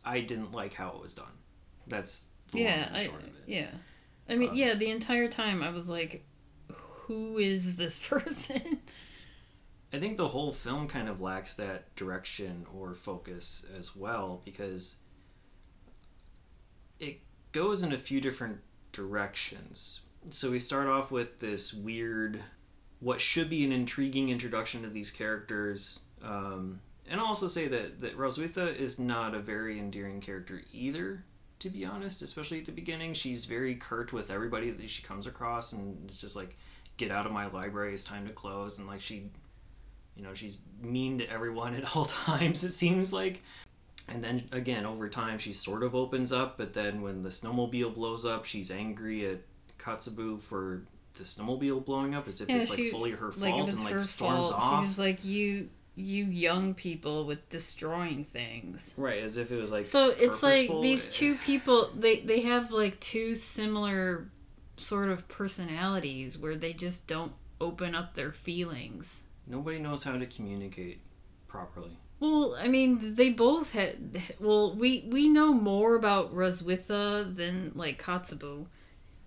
I 0.04 0.22
didn't 0.22 0.52
like 0.52 0.74
how 0.74 0.90
it 0.96 1.02
was 1.02 1.14
done. 1.14 1.32
That's 1.88 2.26
the 2.52 2.62
yeah, 2.62 2.90
I, 2.92 3.02
of 3.04 3.14
it. 3.14 3.34
yeah. 3.46 3.68
I 4.28 4.36
mean, 4.36 4.50
Um, 4.50 4.56
yeah. 4.56 4.74
The 4.74 4.90
entire 4.90 5.28
time, 5.28 5.62
I 5.62 5.70
was 5.70 5.88
like, 5.90 6.26
"Who 7.06 7.38
is 7.38 7.76
this 7.76 8.00
person?" 8.08 8.80
I 9.94 10.00
think 10.00 10.18
the 10.18 10.30
whole 10.30 10.54
film 10.54 10.88
kind 10.88 11.08
of 11.10 11.20
lacks 11.22 11.54
that 11.56 11.94
direction 11.96 12.66
or 12.74 12.94
focus 12.94 13.66
as 13.78 13.96
well 13.96 14.42
because 14.46 14.96
it 17.00 17.20
goes 17.52 17.84
in 17.84 17.92
a 17.92 17.98
few 17.98 18.22
different 18.22 18.60
directions. 18.94 20.00
So 20.30 20.52
we 20.52 20.60
start 20.60 20.88
off 20.88 21.12
with 21.12 21.40
this 21.40 21.74
weird, 21.74 22.42
what 23.00 23.20
should 23.20 23.50
be 23.50 23.66
an 23.66 23.72
intriguing 23.72 24.30
introduction 24.30 24.84
to 24.84 24.90
these 24.90 25.12
characters. 25.12 26.00
Um, 26.24 26.80
and 27.10 27.20
I'll 27.20 27.28
also 27.28 27.48
say 27.48 27.68
that, 27.68 28.02
that 28.02 28.18
Roswitha 28.18 28.76
is 28.76 29.00
not 29.00 29.34
a 29.34 29.40
very 29.40 29.80
endearing 29.80 30.22
character 30.22 30.62
either, 30.72 31.24
to 31.60 31.70
be 31.70 31.86
honest, 31.86 32.22
especially 32.22 32.60
at 32.60 32.66
the 32.66 32.72
beginning. 32.72 33.14
She's 33.14 33.46
very 33.46 33.76
curt 33.76 34.14
with 34.14 34.30
everybody 34.30 34.70
that 34.70 34.90
she 34.90 35.02
comes 35.02 35.26
across, 35.28 35.74
and 35.74 35.98
it's 36.08 36.22
just 36.22 36.36
like, 36.36 36.56
get 36.98 37.12
out 37.12 37.26
of 37.26 37.32
my 37.32 37.48
library, 37.48 37.94
it's 37.94 38.04
time 38.04 38.28
to 38.28 38.34
close. 38.34 38.78
And 38.78 38.88
like, 38.88 39.02
she 39.02 39.32
you 40.16 40.24
know 40.24 40.34
she's 40.34 40.58
mean 40.82 41.18
to 41.18 41.30
everyone 41.30 41.76
at 41.76 41.96
all 41.96 42.06
times 42.06 42.64
it 42.64 42.72
seems 42.72 43.14
like 43.14 43.42
and 44.08 44.24
then 44.24 44.44
again 44.52 44.86
over 44.86 45.10
time 45.10 45.38
she 45.38 45.54
sort 45.54 45.84
of 45.84 45.96
opens 45.96 46.32
up 46.32 46.58
but 46.58 46.74
then 46.74 47.02
when 47.02 47.24
the 47.24 47.30
snowmobile 47.30 47.94
blows 47.94 48.26
up 48.26 48.46
she's 48.46 48.72
angry 48.72 49.26
at 49.26 49.40
Kotzebue 49.82 50.40
for 50.40 50.84
the 51.16 51.24
snowmobile 51.24 51.84
blowing 51.84 52.16
up 52.16 52.28
as 52.28 52.40
if 52.42 52.50
Yeah, 52.50 52.58
it's 52.58 52.70
like 52.70 52.92
fully 52.92 53.12
her 53.12 53.32
like 53.38 53.54
fault 53.54 53.66
was 53.66 53.76
and 53.76 53.84
like 53.84 53.94
her 53.94 54.04
storms 54.04 54.50
fault. 54.50 54.62
off 54.62 54.84
She 54.84 54.88
was 54.88 54.98
like, 54.98 55.26
"You, 55.26 55.70
you 55.96 56.26
young 56.26 56.74
people 56.74 57.26
with 57.26 57.48
destroying 57.50 58.24
things." 58.24 58.94
right 58.98 59.22
as 59.22 59.38
if 59.38 59.52
it 59.52 59.60
was 59.60 59.72
like 59.72 59.86
So 59.86 60.10
it's 60.12 60.42
like 60.44 60.68
these 60.82 61.14
two 61.14 61.36
people. 61.36 61.90
They 61.96 62.22
they 62.22 62.42
have 62.42 62.72
like 62.72 63.00
two 63.00 63.36
similar 63.36 64.30
sort 64.78 65.10
of 65.10 65.28
personalities 65.28 66.38
where 66.38 66.56
they 66.56 66.74
just 66.74 67.08
don't 67.08 67.34
open 67.60 67.94
up 67.94 68.16
their 68.16 68.32
feelings. 68.32 69.22
nobody 69.48 69.78
knows 69.80 70.04
how 70.04 70.18
to 70.18 70.26
communicate 70.26 71.00
properly 71.48 71.98
Well, 72.20 72.56
I 72.58 72.68
mean, 72.68 73.16
they 73.16 73.30
both 73.32 73.72
had. 73.74 74.22
Well, 74.40 74.74
we 74.76 75.06
we 75.08 75.28
know 75.30 75.54
more 75.54 75.96
about 75.96 76.34
Roswitha 76.34 77.36
than 77.36 77.72
like 77.76 78.02
Kotzebue. 78.02 78.66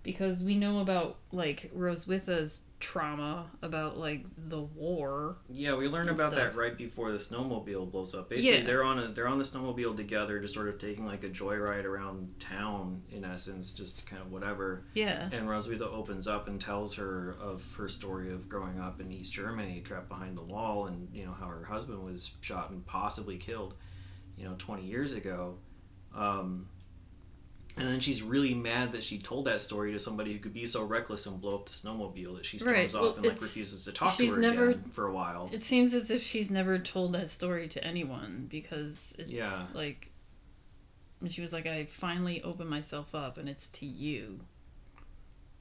Because 0.05 0.41
we 0.43 0.55
know 0.55 0.79
about 0.79 1.17
like 1.31 1.69
Roswitha's 1.75 2.61
trauma 2.79 3.49
about 3.61 3.97
like 3.97 4.25
the 4.37 4.61
war. 4.61 5.37
Yeah, 5.49 5.75
we 5.75 5.87
learn 5.87 6.07
about 6.07 6.31
stuff. 6.31 6.53
that 6.53 6.55
right 6.55 6.77
before 6.77 7.11
the 7.11 7.17
snowmobile 7.17 7.91
blows 7.91 8.13
up. 8.15 8.29
Basically, 8.29 8.59
Yeah. 8.59 8.65
they're 8.65 8.83
on 8.83 8.99
a 8.99 9.07
they're 9.09 9.27
on 9.27 9.37
the 9.39 9.43
snowmobile 9.43 9.95
together, 9.97 10.39
just 10.39 10.53
sort 10.53 10.67
of 10.67 10.77
taking 10.77 11.05
like 11.05 11.23
a 11.23 11.29
joyride 11.29 11.85
around 11.85 12.39
town 12.39 13.01
in 13.11 13.25
essence, 13.25 13.71
just 13.71 14.05
kind 14.05 14.21
of 14.21 14.31
whatever. 14.31 14.83
Yeah. 14.93 15.29
And 15.31 15.47
Roswitha 15.47 15.81
opens 15.91 16.27
up 16.27 16.47
and 16.47 16.61
tells 16.61 16.95
her 16.95 17.35
of 17.41 17.65
her 17.77 17.89
story 17.89 18.31
of 18.31 18.47
growing 18.47 18.79
up 18.79 19.01
in 19.01 19.11
East 19.11 19.33
Germany, 19.33 19.81
trapped 19.81 20.07
behind 20.09 20.37
the 20.37 20.43
wall, 20.43 20.85
and 20.87 21.09
you 21.13 21.25
know 21.25 21.33
how 21.33 21.47
her 21.47 21.65
husband 21.65 22.03
was 22.05 22.33
shot 22.41 22.69
and 22.69 22.85
possibly 22.85 23.37
killed, 23.37 23.73
you 24.37 24.45
know, 24.45 24.55
20 24.57 24.83
years 24.85 25.13
ago. 25.13 25.55
Um, 26.13 26.67
and 27.77 27.87
then 27.87 27.99
she's 27.99 28.21
really 28.21 28.53
mad 28.53 28.93
that 28.93 29.03
she 29.03 29.17
told 29.19 29.45
that 29.45 29.61
story 29.61 29.91
to 29.91 29.99
somebody 29.99 30.31
who 30.33 30.39
could 30.39 30.53
be 30.53 30.65
so 30.65 30.83
reckless 30.83 31.25
and 31.25 31.41
blow 31.41 31.55
up 31.55 31.65
the 31.65 31.73
snowmobile 31.73 32.37
that 32.37 32.45
she 32.45 32.57
storms 32.57 32.73
Right, 32.75 32.87
off 32.95 33.01
well, 33.01 33.13
and 33.15 33.25
like 33.25 33.41
refuses 33.41 33.83
to 33.85 33.91
talk 33.91 34.15
to 34.17 34.27
her 34.27 34.37
never- 34.37 34.69
again 34.69 34.83
for 34.93 35.07
a 35.07 35.11
while. 35.13 35.49
It 35.51 35.63
seems 35.63 35.93
as 35.93 36.09
if 36.09 36.23
she's 36.23 36.49
never 36.49 36.79
told 36.79 37.13
that 37.13 37.29
story 37.29 37.67
to 37.69 37.83
anyone 37.83 38.47
because 38.49 39.13
it's 39.19 39.29
Yeah. 39.29 39.65
like 39.73 40.11
and 41.21 41.31
she 41.31 41.41
was 41.41 41.51
like 41.53 41.65
I 41.65 41.85
finally 41.85 42.41
opened 42.43 42.69
myself 42.69 43.13
up 43.15 43.37
and 43.37 43.49
it's 43.49 43.69
to 43.71 43.85
you 43.85 44.39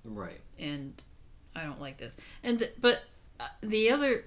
Right. 0.05 0.41
and 0.59 1.01
I 1.57 1.63
don't 1.65 1.81
like 1.81 1.97
this. 1.99 2.17
And 2.43 2.59
th- 2.59 2.73
but 2.81 3.03
uh, 3.41 3.49
the 3.63 3.91
other 3.91 4.25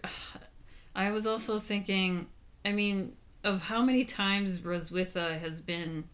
I 0.96 1.12
was 1.12 1.26
also 1.28 1.58
thinking 1.60 2.28
I 2.66 2.72
mean 2.74 3.14
of 3.44 3.62
how 3.62 3.82
many 3.82 4.04
times 4.04 4.60
Roswitha 4.60 5.40
has 5.40 5.62
been 5.62 6.06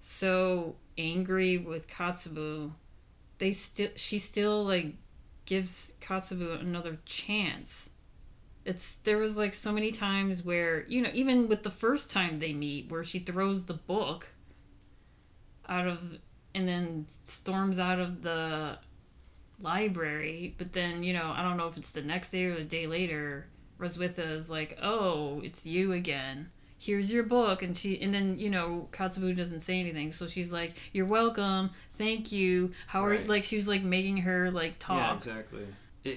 so 0.00 0.74
angry 0.96 1.58
with 1.58 1.88
Kotzebue 1.88 2.72
they 3.42 3.50
still 3.50 3.88
she 3.96 4.20
still 4.20 4.64
like 4.64 4.94
gives 5.46 5.94
Kotzebue 6.00 6.60
another 6.60 6.98
chance. 7.04 7.90
It's 8.64 8.94
there 9.02 9.18
was 9.18 9.36
like 9.36 9.52
so 9.52 9.72
many 9.72 9.90
times 9.90 10.44
where 10.44 10.84
you 10.86 11.02
know 11.02 11.10
even 11.12 11.48
with 11.48 11.64
the 11.64 11.70
first 11.70 12.12
time 12.12 12.38
they 12.38 12.52
meet 12.52 12.88
where 12.88 13.02
she 13.02 13.18
throws 13.18 13.64
the 13.64 13.74
book 13.74 14.28
out 15.68 15.88
of 15.88 15.98
and 16.54 16.68
then 16.68 17.06
storms 17.08 17.80
out 17.80 17.98
of 17.98 18.22
the 18.22 18.78
library 19.60 20.54
but 20.56 20.72
then 20.72 21.02
you 21.02 21.12
know 21.12 21.32
I 21.34 21.42
don't 21.42 21.56
know 21.56 21.66
if 21.66 21.76
it's 21.76 21.90
the 21.90 22.02
next 22.02 22.30
day 22.30 22.44
or 22.44 22.54
the 22.54 22.64
day 22.64 22.86
later 22.86 23.48
Roswitha 23.80 24.36
is 24.36 24.50
like 24.50 24.78
oh 24.80 25.40
it's 25.42 25.66
you 25.66 25.92
again 25.92 26.50
here's 26.82 27.12
your 27.12 27.22
book 27.22 27.62
and 27.62 27.76
she 27.76 28.00
and 28.02 28.12
then 28.12 28.36
you 28.38 28.50
know 28.50 28.88
Kotzebue 28.90 29.36
doesn't 29.36 29.60
say 29.60 29.78
anything 29.78 30.10
so 30.10 30.26
she's 30.26 30.50
like 30.52 30.74
you're 30.92 31.06
welcome 31.06 31.70
thank 31.92 32.32
you 32.32 32.72
how 32.88 33.04
are 33.04 33.18
like 33.26 33.44
she 33.44 33.54
was 33.56 33.68
like 33.68 33.82
making 33.82 34.16
her 34.18 34.50
like 34.50 34.78
talk 34.80 34.98
Yeah, 34.98 35.14
exactly. 35.14 35.66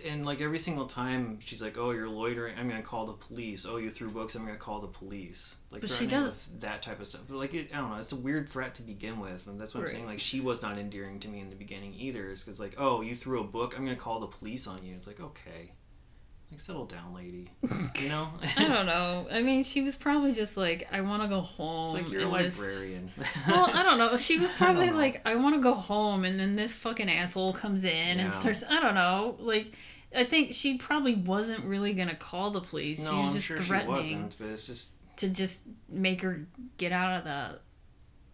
And 0.07 0.25
like 0.25 0.41
every 0.41 0.57
single 0.57 0.87
time, 0.87 1.37
she's 1.41 1.61
like, 1.61 1.77
"Oh, 1.77 1.91
you're 1.91 2.09
loitering. 2.09 2.57
I'm 2.57 2.67
gonna 2.67 2.81
call 2.81 3.05
the 3.05 3.13
police. 3.13 3.67
Oh, 3.67 3.77
you 3.77 3.91
threw 3.91 4.09
books. 4.09 4.33
I'm 4.33 4.43
gonna 4.43 4.57
call 4.57 4.79
the 4.81 4.87
police." 4.87 5.57
Like 5.69 5.81
But 5.81 5.91
she 5.91 6.07
does- 6.07 6.49
that 6.57 6.81
type 6.81 6.99
of 6.99 7.05
stuff. 7.05 7.21
But 7.29 7.35
like, 7.37 7.53
it, 7.53 7.69
I 7.71 7.77
don't 7.77 7.91
know. 7.91 7.97
It's 7.97 8.11
a 8.11 8.15
weird 8.15 8.49
threat 8.49 8.73
to 8.75 8.81
begin 8.81 9.19
with, 9.19 9.45
and 9.45 9.61
that's 9.61 9.75
what 9.75 9.81
Right. 9.81 9.89
I'm 9.91 9.95
saying. 9.97 10.07
Like, 10.07 10.19
she 10.19 10.39
was 10.41 10.63
not 10.63 10.79
endearing 10.79 11.19
to 11.19 11.27
me 11.27 11.39
in 11.39 11.51
the 11.51 11.55
beginning 11.55 11.93
either. 11.93 12.31
Is 12.31 12.43
because 12.43 12.59
like, 12.59 12.73
"Oh, 12.79 13.01
you 13.01 13.13
threw 13.13 13.41
a 13.41 13.43
book. 13.43 13.75
I'm 13.77 13.85
gonna 13.85 13.95
call 13.95 14.19
the 14.21 14.25
police 14.25 14.65
on 14.65 14.83
you." 14.83 14.95
It's 14.95 15.05
like, 15.05 15.19
okay, 15.19 15.73
like 16.55 16.61
settle 16.61 16.85
down, 16.85 17.13
lady. 17.13 17.49
you 18.01 18.07
know? 18.09 18.29
I 18.55 18.67
don't 18.67 18.85
know. 18.85 19.27
I 19.29 19.41
mean, 19.41 19.63
she 19.63 19.81
was 19.81 19.95
probably 19.97 20.31
just 20.31 20.55
like, 20.55 20.87
I 20.89 21.01
want 21.01 21.21
to 21.21 21.27
go 21.27 21.41
home. 21.41 21.87
it's 21.87 21.93
like 22.05 22.11
you're 22.11 22.21
a 22.21 22.31
and 22.31 22.45
this- 22.45 22.57
librarian. 22.57 23.11
Well, 23.47 23.69
I 23.73 23.83
don't 23.83 23.97
know. 23.97 24.15
She 24.15 24.39
was 24.39 24.53
probably 24.57 24.87
don't 24.87 24.97
like, 24.97 25.21
I 25.25 25.35
want 25.35 25.55
to 25.55 25.61
go 25.61 25.73
home, 25.73 26.23
and 26.23 26.39
then 26.39 26.55
this 26.55 26.73
fucking 26.77 27.09
asshole 27.09 27.53
comes 27.53 27.83
in 27.83 28.19
and 28.19 28.33
starts. 28.33 28.63
I 28.69 28.79
don't 28.79 28.95
know. 28.95 29.35
Like, 29.39 29.73
I 30.15 30.23
think 30.23 30.53
she 30.53 30.77
probably 30.77 31.15
wasn't 31.15 31.65
really 31.65 31.93
gonna 31.93 32.15
call 32.15 32.51
the 32.51 32.61
police. 32.61 33.03
no, 33.03 33.09
she 33.11 33.15
was 33.17 33.25
I'm 33.27 33.33
just 33.33 33.45
sure 33.47 33.57
she 33.57 33.63
threatening 33.63 33.95
wasn't. 33.95 34.37
But 34.39 34.47
it's 34.47 34.65
just 34.65 34.93
to 35.17 35.29
just 35.29 35.61
make 35.89 36.21
her 36.21 36.47
get 36.77 36.93
out 36.93 37.17
of 37.19 37.23
the 37.25 37.59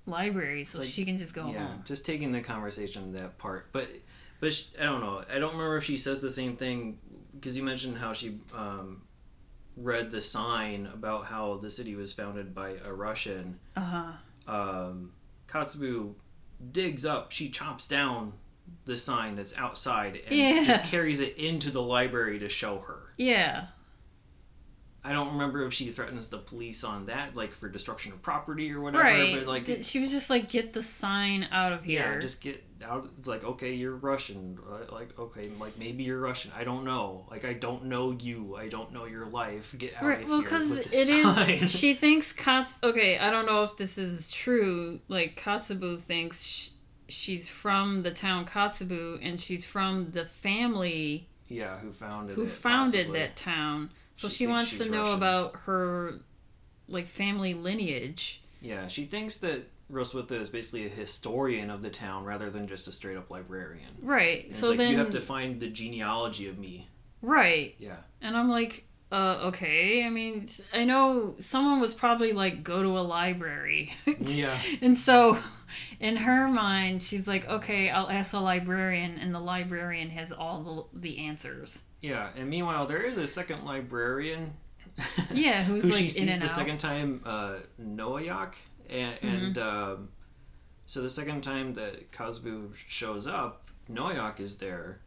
library 0.05 0.63
so 0.63 0.79
like- 0.79 0.89
she 0.89 1.05
can 1.05 1.17
just 1.17 1.33
go 1.33 1.49
yeah, 1.51 1.65
home. 1.65 1.81
just 1.85 2.05
taking 2.05 2.31
the 2.31 2.41
conversation 2.41 3.13
that 3.13 3.39
part. 3.39 3.69
But 3.73 3.87
but 4.39 4.53
sh 4.53 4.65
I 4.79 4.83
don't 4.83 5.01
know. 5.01 5.23
I 5.33 5.39
don't 5.39 5.53
remember 5.53 5.77
if 5.77 5.85
she 5.85 5.97
says 5.97 6.21
the 6.21 6.31
same 6.31 6.55
thing 6.55 6.99
because 7.33 7.55
you 7.57 7.63
mentioned 7.63 7.97
how 7.97 8.13
she 8.13 8.39
um, 8.55 9.01
read 9.77 10.11
the 10.11 10.21
sign 10.21 10.88
about 10.93 11.25
how 11.25 11.57
the 11.57 11.69
city 11.71 11.95
was 11.95 12.13
founded 12.13 12.53
by 12.53 12.75
a 12.85 12.93
Russian. 12.93 13.59
Uh 13.75 13.81
huh. 13.81 14.11
Um, 14.47 15.11
Kotzebue 15.47 16.13
digs 16.71 17.05
up. 17.05 17.31
She 17.31 17.50
chops 17.50 17.88
down 17.88 18.33
the 18.85 18.95
sign 18.97 19.35
that's 19.35 19.57
outside 19.57 20.20
and 20.27 20.35
Yeah. 20.35 20.63
just 20.63 20.85
carries 20.85 21.20
it 21.20 21.35
into 21.37 21.72
the 21.72 21.81
library 21.81 22.39
to 22.39 22.50
show 22.50 22.79
her. 22.79 23.13
Yeah. 23.17 23.67
I 25.03 25.13
don't 25.13 25.31
remember 25.33 25.65
if 25.65 25.74
she 25.74 25.89
threatens 25.89 26.29
the 26.29 26.37
police 26.37 26.83
on 26.83 27.07
that, 27.07 27.35
like 27.35 27.53
for 27.53 27.67
destruction 27.67 28.11
of 28.13 28.22
property 28.22 28.72
or 28.72 28.79
whatever. 28.81 29.03
right. 29.03 29.35
But 29.39 29.48
like, 29.48 29.83
she 29.83 30.00
was 30.00 30.11
just 30.11 30.29
like, 30.29 30.48
get 30.50 30.74
the 30.74 30.83
sign 30.83 31.48
out 31.51 31.74
of 31.74 31.83
here. 31.83 32.13
Yeah, 32.13 32.20
just 32.20 32.39
get 32.41 32.63
out. 32.83 33.09
It's 33.17 33.27
like, 33.27 33.44
okay, 33.44 33.74
you're 33.74 33.96
Russian. 33.96 34.57
right? 34.65 34.91
Like, 34.91 35.17
okay, 35.20 35.50
like 35.59 35.77
maybe 35.77 36.03
you're 36.03 36.20
Russian. 36.20 36.51
I 36.57 36.63
don't 36.63 36.83
know. 36.83 37.25
Like, 37.29 37.46
I 37.46 37.53
don't 37.53 37.85
know 37.85 38.11
you. 38.11 38.55
I 38.55 38.67
don't 38.67 38.91
know 38.94 39.05
your 39.05 39.25
life. 39.25 39.75
Get 39.77 39.96
out 39.98 40.03
Right, 40.03 40.22
of 40.24 40.27
well, 40.29 40.37
here 40.39 40.44
because 40.44 40.72
it 40.72 40.91
this 40.91 41.09
is. 41.09 41.72
She 41.72 41.94
thinks 41.94 42.33
Kat. 42.33 42.67
Okay, 42.83 43.17
I 43.17 43.29
don't 43.29 43.46
know 43.46 43.63
if 43.63 43.77
this 43.77 43.98
is 43.98 44.31
true. 44.31 45.00
Like 45.07 45.39
Kotzebue 45.39 46.00
thinks 46.00 46.44
sh- 46.44 46.70
she's 47.07 47.48
from 47.48 48.03
the 48.03 48.11
town 48.11 48.46
Kotzebue, 48.46 49.20
and 49.22 49.39
she's 49.39 49.65
from 49.65 50.11
the 50.11 50.25
family 50.25 51.27
yeah, 51.48 51.77
who 51.79 51.91
founded 51.91 52.35
who 52.35 52.44
it, 52.44 52.50
founded 52.50 53.07
possibly. 53.07 53.20
that 53.20 53.35
town. 53.35 53.89
So 54.13 54.27
She 54.29 54.35
she, 54.35 54.48
wants 54.48 54.77
to 54.77 54.89
know 54.89 55.00
Russian. 55.00 55.13
about 55.15 55.55
her, 55.65 56.20
like 56.87 57.07
family 57.07 57.53
lineage. 57.53 58.41
Yeah, 58.61 58.87
she 58.87 59.05
thinks 59.05 59.37
that 59.39 59.67
Roswitha 59.91 60.31
is 60.31 60.49
basically 60.49 60.85
a 60.85 60.89
historian 60.89 61.69
of 61.69 61.81
the 61.81 61.89
town 61.89 62.23
rather 62.23 62.49
than 62.49 62.67
just 62.67 62.87
a 62.87 62.91
straight 62.91 63.17
up 63.17 63.29
librarian. 63.29 63.91
Right. 64.01 64.43
And 64.43 64.49
it's 64.51 64.59
so 64.59 64.69
like 64.69 64.77
then. 64.77 64.91
you 64.91 64.97
have 64.97 65.11
to 65.11 65.21
find 65.21 65.59
the 65.59 65.67
genealogy 65.67 66.47
of 66.47 66.57
me. 66.57 66.87
Right. 67.21 67.75
Yeah. 67.77 67.97
And 68.21 68.35
I'm 68.35 68.49
like, 68.49 68.85
uh, 69.11 69.39
okay. 69.47 70.03
I 70.05 70.09
mean, 70.09 70.47
I 70.73 70.85
know 70.85 71.35
someone 71.39 71.81
was 71.81 71.93
probably 71.93 72.31
like, 72.31 72.63
go 72.63 72.81
to 72.81 72.97
a 72.97 73.01
library. 73.01 73.93
Yeah. 74.21 74.57
And 74.81 74.97
so, 74.97 75.37
in 75.99 76.15
her 76.15 76.47
mind, 76.47 77.01
she's 77.01 77.27
like, 77.27 77.47
okay, 77.47 77.89
I'll 77.89 78.09
ask 78.09 78.33
a 78.33 78.39
librarian, 78.39 79.17
and 79.17 79.33
the 79.33 79.39
librarian 79.39 80.09
has 80.11 80.31
all 80.31 80.89
the, 80.93 80.99
the 80.99 81.17
answers. 81.25 81.83
Yeah, 82.01 82.29
and 82.37 82.49
meanwhile, 82.49 82.85
there 82.85 83.01
is 83.01 83.17
a 83.17 83.27
second 83.27 83.63
librarian. 83.65 84.53
Yeah, 85.33 85.63
who's, 85.65 85.83
who 85.83 85.89
like, 85.89 85.99
she 85.99 86.09
sees 86.09 86.39
the 86.39 86.45
out. 86.45 86.51
second 86.51 86.77
time, 86.77 87.21
uh, 87.25 87.55
Noayak, 87.81 88.53
and, 88.91 89.15
Mm-hmm. 89.15 89.27
and 89.45 89.57
um, 89.57 90.09
so 90.85 91.01
the 91.01 91.09
second 91.09 91.41
time 91.41 91.73
that 91.75 92.11
Kotzebue 92.11 92.73
shows 92.87 93.25
up, 93.27 93.69
Noayak 93.89 94.39
is 94.39 94.57
there, 94.57 95.01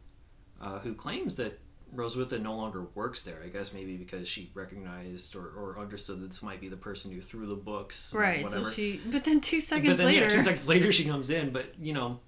uh, 0.61 0.79
who 0.79 0.93
claims 0.93 1.35
that 1.35 1.59
Roswitha 1.95 2.41
no 2.41 2.55
longer 2.55 2.87
works 2.95 3.23
there. 3.23 3.39
I 3.43 3.47
guess 3.49 3.71
maybe 3.73 3.95
because 3.95 4.27
she 4.27 4.51
recognized 4.53 5.35
or, 5.35 5.47
or 5.47 5.77
understood 5.79 6.21
that 6.21 6.27
this 6.31 6.41
might 6.43 6.59
be 6.59 6.67
the 6.67 6.75
person 6.75 7.11
who 7.11 7.21
threw 7.21 7.45
the 7.47 7.55
books, 7.55 8.13
or 8.13 8.21
Right, 8.21 8.43
Whatever. 8.43 8.65
so 8.65 8.71
she. 8.71 8.99
But 9.09 9.23
then 9.23 9.39
two 9.41 9.61
seconds 9.61 9.89
but 9.89 9.97
then 9.97 10.07
later. 10.07 10.23
yeah, 10.25 10.29
two 10.29 10.41
seconds 10.41 10.67
later 10.67 10.91
she 10.91 11.05
comes 11.05 11.29
in, 11.29 11.51
but 11.51 11.67
you 11.79 11.93
know, 11.93 12.19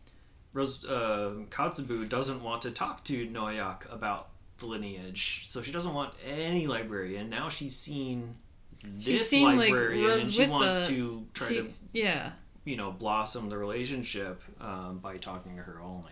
Rose 0.53 0.85
uh, 0.85 1.33
Kotzebue 1.49 2.07
doesn't 2.07 2.41
want 2.43 2.61
to 2.61 2.71
talk 2.71 3.03
to 3.05 3.27
Noayak 3.27 3.91
about 3.91 4.29
the 4.59 4.67
lineage, 4.67 5.43
so 5.47 5.61
she 5.61 5.71
doesn't 5.71 5.93
want 5.93 6.13
any 6.25 6.65
librarian. 6.67 7.29
Now 7.29 7.49
she's 7.49 7.75
seen 7.77 8.35
this 8.83 9.33
like, 9.33 9.57
librarian, 9.57 10.21
and 10.21 10.31
she 10.33 10.45
wants 10.45 10.87
to 10.87 11.25
try 11.33 11.47
she- 11.47 11.55
to 11.55 11.73
yeah. 11.93 12.31
you 12.65 12.75
know 12.75 12.91
blossom 12.91 13.49
the 13.49 13.57
relationship 13.57 14.41
um, 14.61 14.99
by 14.99 15.17
talking 15.17 15.55
to 15.55 15.63
her 15.63 15.81
only. 15.81 16.11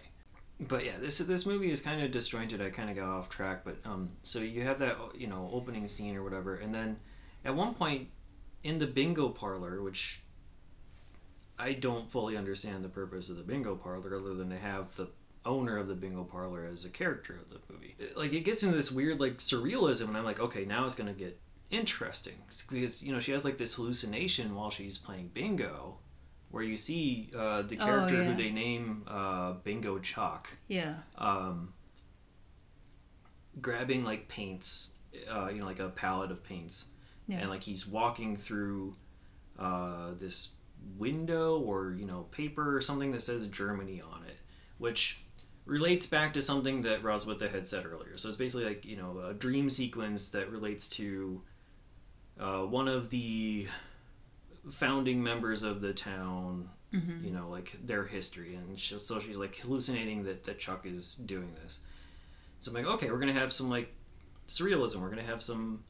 But 0.59 0.85
yeah, 0.85 0.93
this 0.99 1.17
this 1.19 1.45
movie 1.45 1.69
is 1.69 1.81
kind 1.81 2.01
of 2.01 2.11
disjointed. 2.11 2.61
I 2.61 2.69
kind 2.69 2.89
of 2.89 2.95
got 2.95 3.09
off 3.09 3.29
track, 3.29 3.63
but 3.65 3.77
um, 3.85 4.09
so 4.23 4.39
you 4.39 4.63
have 4.63 4.79
that 4.79 4.97
you 5.15 5.27
know 5.27 5.49
opening 5.51 5.87
scene 5.87 6.15
or 6.15 6.23
whatever, 6.23 6.55
and 6.55 6.73
then 6.73 6.97
at 7.43 7.55
one 7.55 7.73
point 7.73 8.07
in 8.63 8.79
the 8.79 8.87
bingo 8.87 9.29
parlor, 9.29 9.81
which 9.81 10.21
I 11.59 11.73
don't 11.73 12.09
fully 12.09 12.35
understand 12.37 12.83
the 12.83 12.89
purpose 12.89 13.29
of 13.29 13.37
the 13.37 13.43
bingo 13.43 13.75
parlor 13.75 14.15
other 14.15 14.33
than 14.33 14.49
to 14.49 14.57
have 14.57 14.95
the 14.95 15.07
owner 15.45 15.77
of 15.77 15.87
the 15.87 15.93
bingo 15.93 16.23
parlor 16.23 16.65
as 16.65 16.85
a 16.85 16.89
character 16.89 17.39
of 17.39 17.49
the 17.49 17.59
movie. 17.71 17.95
Like 18.15 18.33
it 18.33 18.41
gets 18.41 18.63
into 18.63 18.75
this 18.75 18.91
weird 18.91 19.19
like 19.19 19.37
surrealism, 19.37 20.07
and 20.07 20.17
I'm 20.17 20.23
like, 20.23 20.39
okay, 20.39 20.65
now 20.65 20.85
it's 20.85 20.95
gonna 20.95 21.13
get 21.13 21.39
interesting 21.75 22.35
because 22.69 23.03
you 23.03 23.11
know 23.13 23.19
she 23.19 23.31
has 23.31 23.45
like 23.45 23.57
this 23.57 23.75
hallucination 23.75 24.55
while 24.55 24.69
she's 24.71 24.97
playing 24.97 25.29
bingo, 25.33 25.97
where 26.51 26.63
you 26.63 26.77
see 26.77 27.29
uh, 27.37 27.61
the 27.63 27.77
Oh, 27.79 27.85
character 27.85 28.15
yeah. 28.15 28.23
who 28.23 28.35
they 28.35 28.49
name 28.51 29.03
uh, 29.07 29.53
Bingo 29.63 29.99
Chuck 29.99 30.49
Yeah. 30.67 30.95
um, 31.17 31.73
grabbing 33.61 34.03
like 34.03 34.27
paints, 34.27 34.93
uh, 35.31 35.49
you 35.51 35.59
know, 35.59 35.65
like 35.65 35.79
a 35.79 35.89
palette 35.89 36.31
of 36.31 36.43
paints, 36.43 36.85
Yeah. 37.27 37.39
and 37.39 37.49
like 37.49 37.63
he's 37.63 37.87
walking 37.87 38.37
through 38.37 38.95
uh, 39.57 40.11
this 40.19 40.51
window 40.97 41.59
or 41.59 41.93
you 41.97 42.05
know 42.05 42.23
paper 42.31 42.75
or 42.75 42.81
something 42.81 43.11
that 43.11 43.21
says 43.23 43.47
Germany 43.47 44.01
on 44.01 44.23
it, 44.27 44.37
which 44.77 45.21
relates 45.65 46.05
back 46.05 46.31
to 46.33 46.41
something 46.41 46.83
that 46.83 47.01
Roswitha 47.01 47.49
had 47.49 47.65
said 47.65 47.85
earlier. 47.87 48.17
So 48.17 48.27
it's 48.29 48.37
basically 48.37 48.65
like 48.65 48.85
you 48.85 48.97
know 48.97 49.19
a 49.19 49.33
dream 49.33 49.69
sequence 49.69 50.29
that 50.29 50.51
relates 50.51 50.87
to 50.89 51.41
uh, 52.39 52.61
one 52.61 52.87
of 52.87 53.09
the 53.09 53.67
founding 54.69 55.21
members 55.23 55.63
of 55.63 55.81
the 55.81 55.93
town. 55.93 56.69
Mm-hmm. 56.93 57.25
You 57.25 57.31
know, 57.31 57.49
like 57.49 57.75
their 57.83 58.05
history, 58.05 58.55
and 58.55 58.79
she, 58.79 58.97
so 58.99 59.19
she's 59.19 59.35
like 59.35 59.57
hallucinating 59.57 60.23
that 60.23 60.45
that 60.45 60.59
Chuck 60.59 60.85
is 60.85 61.15
doing 61.15 61.53
this. 61.61 61.79
So 62.59 62.71
I'm 62.71 62.75
like, 62.75 62.85
okay, 62.93 63.11
we're 63.11 63.19
gonna 63.19 63.33
have 63.33 63.51
some 63.51 63.69
like 63.69 63.93
surrealism. 64.47 65.01
We're 65.01 65.09
gonna 65.09 65.23
have 65.23 65.41
some, 65.41 65.83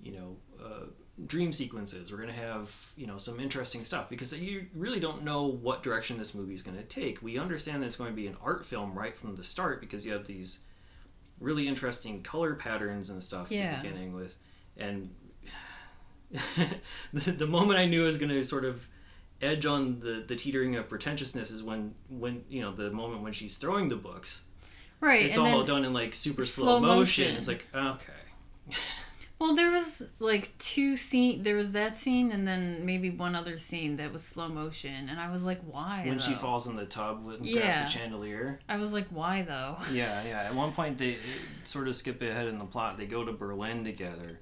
you 0.00 0.12
know, 0.12 0.36
uh, 0.64 0.84
dream 1.26 1.52
sequences. 1.52 2.12
We're 2.12 2.18
gonna 2.18 2.32
have 2.34 2.92
you 2.96 3.08
know 3.08 3.16
some 3.16 3.40
interesting 3.40 3.82
stuff 3.82 4.08
because 4.08 4.32
you 4.38 4.66
really 4.76 5.00
don't 5.00 5.24
know 5.24 5.46
what 5.46 5.82
direction 5.82 6.18
this 6.18 6.34
movie 6.36 6.54
is 6.54 6.62
gonna 6.62 6.84
take. 6.84 7.20
We 7.20 7.36
understand 7.36 7.82
that 7.82 7.86
it's 7.86 7.96
going 7.96 8.10
to 8.10 8.16
be 8.16 8.28
an 8.28 8.36
art 8.44 8.64
film 8.64 8.94
right 8.94 9.16
from 9.16 9.34
the 9.34 9.42
start 9.42 9.80
because 9.80 10.06
you 10.06 10.12
have 10.12 10.26
these 10.28 10.60
really 11.40 11.66
interesting 11.66 12.22
color 12.22 12.54
patterns 12.54 13.10
and 13.10 13.24
stuff 13.24 13.46
at 13.46 13.52
Yeah. 13.52 13.76
the 13.80 13.88
beginning 13.88 14.12
with 14.14 14.36
and 14.76 15.10
the, 17.12 17.30
the 17.32 17.46
moment 17.46 17.78
I 17.78 17.86
knew 17.86 18.02
it 18.02 18.06
was 18.06 18.18
going 18.18 18.30
to 18.30 18.44
sort 18.44 18.64
of 18.64 18.88
edge 19.40 19.66
on 19.66 20.00
the, 20.00 20.24
the 20.26 20.36
teetering 20.36 20.76
of 20.76 20.88
pretentiousness 20.88 21.50
is 21.50 21.62
when 21.62 21.94
when 22.08 22.44
you 22.48 22.60
know 22.62 22.72
the 22.72 22.90
moment 22.90 23.22
when 23.22 23.32
she's 23.32 23.58
throwing 23.58 23.88
the 23.88 23.96
books 23.96 24.42
Right. 25.00 25.26
it's 25.26 25.36
all 25.36 25.64
done 25.64 25.84
in 25.84 25.92
like 25.92 26.14
super 26.14 26.46
slow, 26.46 26.78
slow 26.78 26.80
motion. 26.80 27.24
motion. 27.24 27.36
It's 27.36 27.48
like 27.48 27.66
okay, 27.74 28.12
well, 29.40 29.56
there 29.56 29.72
was 29.72 30.04
like 30.20 30.56
two 30.58 30.96
scene. 30.96 31.42
There 31.42 31.56
was 31.56 31.72
that 31.72 31.96
scene, 31.96 32.30
and 32.30 32.46
then 32.46 32.86
maybe 32.86 33.10
one 33.10 33.34
other 33.34 33.58
scene 33.58 33.96
that 33.96 34.12
was 34.12 34.22
slow 34.22 34.48
motion, 34.48 35.08
and 35.08 35.18
I 35.18 35.32
was 35.32 35.42
like, 35.42 35.60
why? 35.68 36.04
when 36.06 36.20
she 36.20 36.34
falls 36.34 36.68
in 36.68 36.76
the 36.76 36.86
tub 36.86 37.26
and 37.28 37.44
Yeah. 37.44 37.62
grabs 37.62 37.78
the 37.92 37.98
chandelier. 37.98 38.60
I 38.68 38.76
was 38.76 38.92
like, 38.92 39.08
why 39.08 39.42
though? 39.42 39.76
Yeah, 39.92 40.22
yeah. 40.22 40.42
At 40.44 40.54
one 40.54 40.70
point, 40.70 40.98
they 40.98 41.16
sort 41.64 41.88
of 41.88 41.96
skip 41.96 42.22
ahead 42.22 42.46
in 42.46 42.58
the 42.58 42.64
plot. 42.64 42.96
They 42.96 43.06
go 43.06 43.24
to 43.24 43.32
Berlin 43.32 43.82
together, 43.82 44.38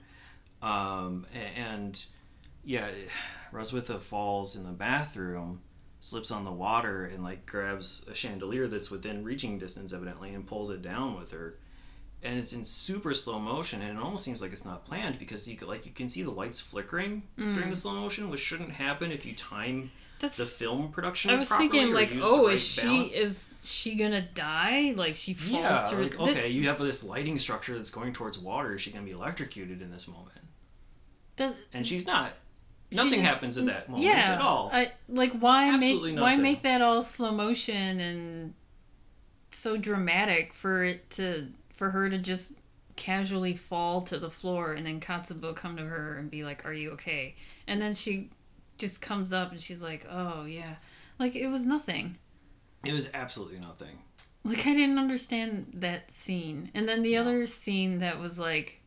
um, 0.63 1.27
and 1.57 2.03
yeah, 2.65 2.89
Roswitha 3.53 3.99
falls 4.01 4.57
in 4.57 4.65
the 4.65 4.71
bathroom, 4.71 5.61
slips 6.01 6.31
on 6.31 6.45
the 6.45 6.53
water, 6.53 7.07
and 7.07 7.23
like 7.25 7.47
grabs 7.47 8.07
a 8.11 8.15
chandelier 8.15 8.69
that's 8.69 8.91
within 8.91 9.25
reaching 9.25 9.59
distance, 9.59 9.93
evidently, 9.93 10.35
and 10.35 10.47
pulls 10.47 10.71
it 10.71 10.83
down 10.83 11.19
with 11.19 11.31
her. 11.33 11.57
And 12.23 12.39
it's 12.39 12.53
in 12.53 12.67
super 12.67 13.15
slow 13.15 13.39
motion, 13.39 13.81
and 13.81 13.97
it 13.97 14.03
almost 14.03 14.25
seems 14.25 14.43
like 14.43 14.53
it's 14.53 14.67
not 14.67 14.85
planned 14.85 15.19
because 15.19 15.49
you 15.49 15.57
could, 15.57 15.69
like 15.69 15.87
you 15.87 15.93
can 15.93 16.07
see 16.11 16.23
the 16.23 16.31
lights 16.31 16.61
flickering 16.61 17.23
during 17.39 17.71
the 17.71 17.77
slow 17.77 17.95
motion, 17.95 18.29
which 18.29 18.41
shouldn't 18.41 18.73
happen 18.73 19.11
if 19.11 19.25
you 19.25 19.35
time 19.35 19.91
That's. 20.19 20.37
the 20.37 20.45
film 20.45 20.93
production. 20.93 21.31
I 21.31 21.37
was 21.37 21.49
thinking 21.49 21.95
like, 21.95 22.13
oh, 22.21 22.45
right 22.49 22.55
is 22.57 22.63
she 22.63 22.83
balance. 22.83 23.17
is 23.17 23.49
she 23.63 23.95
gonna 23.95 24.21
die? 24.35 24.93
Like 24.95 25.17
she 25.17 25.33
falls 25.33 25.63
Yeah, 25.63 25.87
through. 25.87 26.03
like, 26.03 26.19
Th- 26.19 26.29
okay, 26.37 26.49
you 26.51 26.69
have 26.69 26.79
this 26.79 27.03
lighting 27.03 27.39
structure 27.39 27.75
that's 27.75 27.91
going 27.91 28.13
towards 28.13 28.39
water. 28.39 28.75
Is 28.75 28.83
she 28.83 28.91
going 28.91 29.03
to 29.07 29.11
be 29.11 29.17
electrocuted 29.17 29.81
in 29.81 29.91
this 29.91 30.07
moment? 30.07 30.40
And 31.73 31.87
she's 31.87 32.07
not. 32.07 32.33
She 32.91 32.97
Nothing 32.97 33.21
just- 33.21 33.35
happens 33.35 33.59
at 33.59 33.67
that 33.67 33.89
moment 33.89 34.07
yeah, 34.07 34.35
at 34.35 34.41
all. 34.41 34.71
I 34.73 34.93
like 35.09 35.33
why 35.33 35.73
Absolutely 35.73 36.13
make 36.13 36.23
why 36.23 36.37
make 36.37 36.63
that 36.63 36.83
all 36.83 37.03
slow 37.03 37.31
motion 37.33 38.01
and 38.01 38.55
so 39.51 39.77
dramatic 39.77 40.53
for 40.55 40.83
it 40.83 41.09
to 41.11 41.49
for 41.75 41.91
her 41.91 42.11
to 42.11 42.19
just 42.19 42.53
casually 42.97 43.55
fall 43.55 44.03
to 44.03 44.19
the 44.19 44.31
floor 44.31 44.73
and 44.73 44.87
then 44.87 45.01
Kotzebue 45.01 45.57
come 45.57 45.77
to 45.77 45.85
her 45.85 46.17
and 46.17 46.31
be 46.31 46.45
like, 46.45 46.67
"Are 46.67 46.73
you 46.73 46.91
okay?" 46.93 47.37
And 47.67 47.81
then 47.81 47.95
she 47.95 48.31
just 48.77 49.01
comes 49.01 49.33
up 49.33 49.53
and 49.53 49.61
she's 49.61 49.81
like, 49.81 50.07
"Oh 50.11 50.45
yeah," 50.45 50.75
like 51.19 51.37
it 51.37 51.47
was 51.47 51.65
nothing. 51.65 52.19
It 52.85 52.93
was 52.93 53.11
absolutely 53.15 53.61
nothing. 53.61 53.99
Like 54.43 54.67
I 54.67 54.75
didn't 54.75 54.99
understand 54.99 55.71
that 55.75 56.13
scene. 56.13 56.71
And 56.75 56.89
then 56.89 57.03
the 57.03 57.17
other 57.17 57.47
scene 57.47 57.99
that 58.01 58.19
was 58.19 58.39
like, 58.39 58.80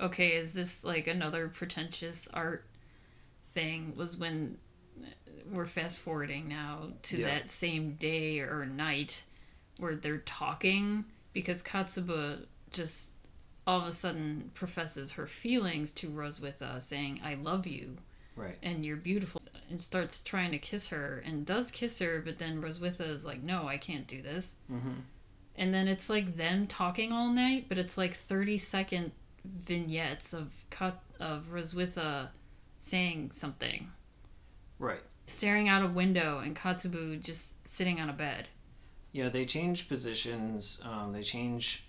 okay, 0.00 0.28
is 0.36 0.52
this 0.52 0.84
like 0.84 1.06
another 1.06 1.48
pretentious 1.48 2.28
art 2.32 2.64
thing 3.48 3.94
was 3.96 4.16
when 4.16 4.58
we're 5.50 5.66
fast 5.66 5.98
forwarding 6.00 6.48
now 6.48 6.88
to 7.02 7.18
Yeah. 7.20 7.26
that 7.26 7.50
same 7.50 7.94
day 7.94 8.40
or 8.40 8.66
night 8.66 9.22
where 9.78 9.94
they're 9.94 10.18
talking 10.18 11.04
because 11.32 11.62
Kotzebue 11.62 12.44
just 12.72 13.12
all 13.66 13.80
of 13.80 13.86
a 13.86 13.92
sudden 13.92 14.50
professes 14.54 15.12
her 15.12 15.26
feelings 15.26 15.94
to 15.94 16.08
Roswitha 16.10 16.82
saying 16.82 17.20
I 17.24 17.34
love 17.34 17.66
you 17.66 17.96
Right. 18.36 18.56
and 18.62 18.84
you're 18.84 18.96
beautiful 18.96 19.40
and 19.70 19.80
starts 19.80 20.22
trying 20.22 20.50
to 20.52 20.58
kiss 20.58 20.88
her 20.88 21.22
and 21.24 21.44
does 21.46 21.70
kiss 21.70 21.98
her 22.00 22.20
but 22.24 22.38
then 22.38 22.60
Roswitha 22.62 23.08
is 23.08 23.24
like 23.24 23.42
no 23.42 23.66
I 23.68 23.78
can't 23.78 24.06
do 24.06 24.20
this 24.20 24.54
Mm-hmm. 24.70 25.00
and 25.56 25.72
then 25.74 25.88
it's 25.88 26.10
like 26.10 26.36
them 26.36 26.66
talking 26.66 27.12
all 27.12 27.30
night 27.30 27.66
but 27.68 27.78
it's 27.78 27.96
like 27.96 28.14
30 28.14 28.58
second 28.58 29.12
vignettes 29.44 30.32
of 30.32 30.52
cut 30.70 31.00
of 31.20 31.46
Roswitha 31.52 32.28
saying 32.80 33.30
something 33.32 33.90
Right. 34.78 35.00
staring 35.26 35.68
out 35.68 35.82
a 35.84 35.88
window 35.88 36.38
and 36.38 36.54
Kotzebue 36.56 37.22
just 37.22 37.54
sitting 37.66 38.00
on 38.00 38.08
a 38.08 38.12
bed 38.12 38.48
Yeah, 39.12 39.28
they 39.30 39.46
change 39.46 39.88
positions. 39.88 40.80
Um, 40.84 41.12
they 41.12 41.22
change 41.22 41.84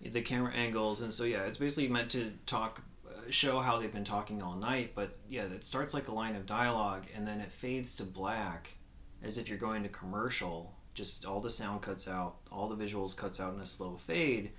the 0.00 0.20
camera 0.20 0.52
angles, 0.52 1.00
and 1.00 1.12
so 1.12 1.24
yeah, 1.24 1.42
it's 1.44 1.58
basically 1.58 1.88
meant 1.88 2.10
to 2.10 2.32
talk, 2.46 2.82
uh, 3.08 3.30
show 3.30 3.60
how 3.60 3.78
they've 3.78 3.92
been 3.92 4.04
talking 4.04 4.42
all 4.42 4.56
night. 4.56 4.92
But 4.94 5.16
yeah, 5.28 5.44
it 5.44 5.64
starts 5.64 5.94
like 5.94 6.08
a 6.08 6.12
line 6.12 6.36
of 6.36 6.44
dialogue, 6.44 7.04
and 7.14 7.26
then 7.26 7.40
it 7.40 7.50
fades 7.50 7.94
to 7.96 8.04
black, 8.04 8.74
as 9.22 9.38
if 9.38 9.48
you're 9.48 9.58
going 9.58 9.82
to 9.84 9.88
commercial. 9.88 10.74
Just 10.94 11.24
all 11.24 11.40
the 11.40 11.50
sound 11.50 11.80
cuts 11.82 12.06
out, 12.06 12.36
all 12.50 12.68
the 12.68 12.76
visuals 12.76 13.16
cuts 13.16 13.40
out 13.40 13.54
in 13.54 13.60
a 13.60 13.66
slow 13.66 13.96
fade, 13.96 14.50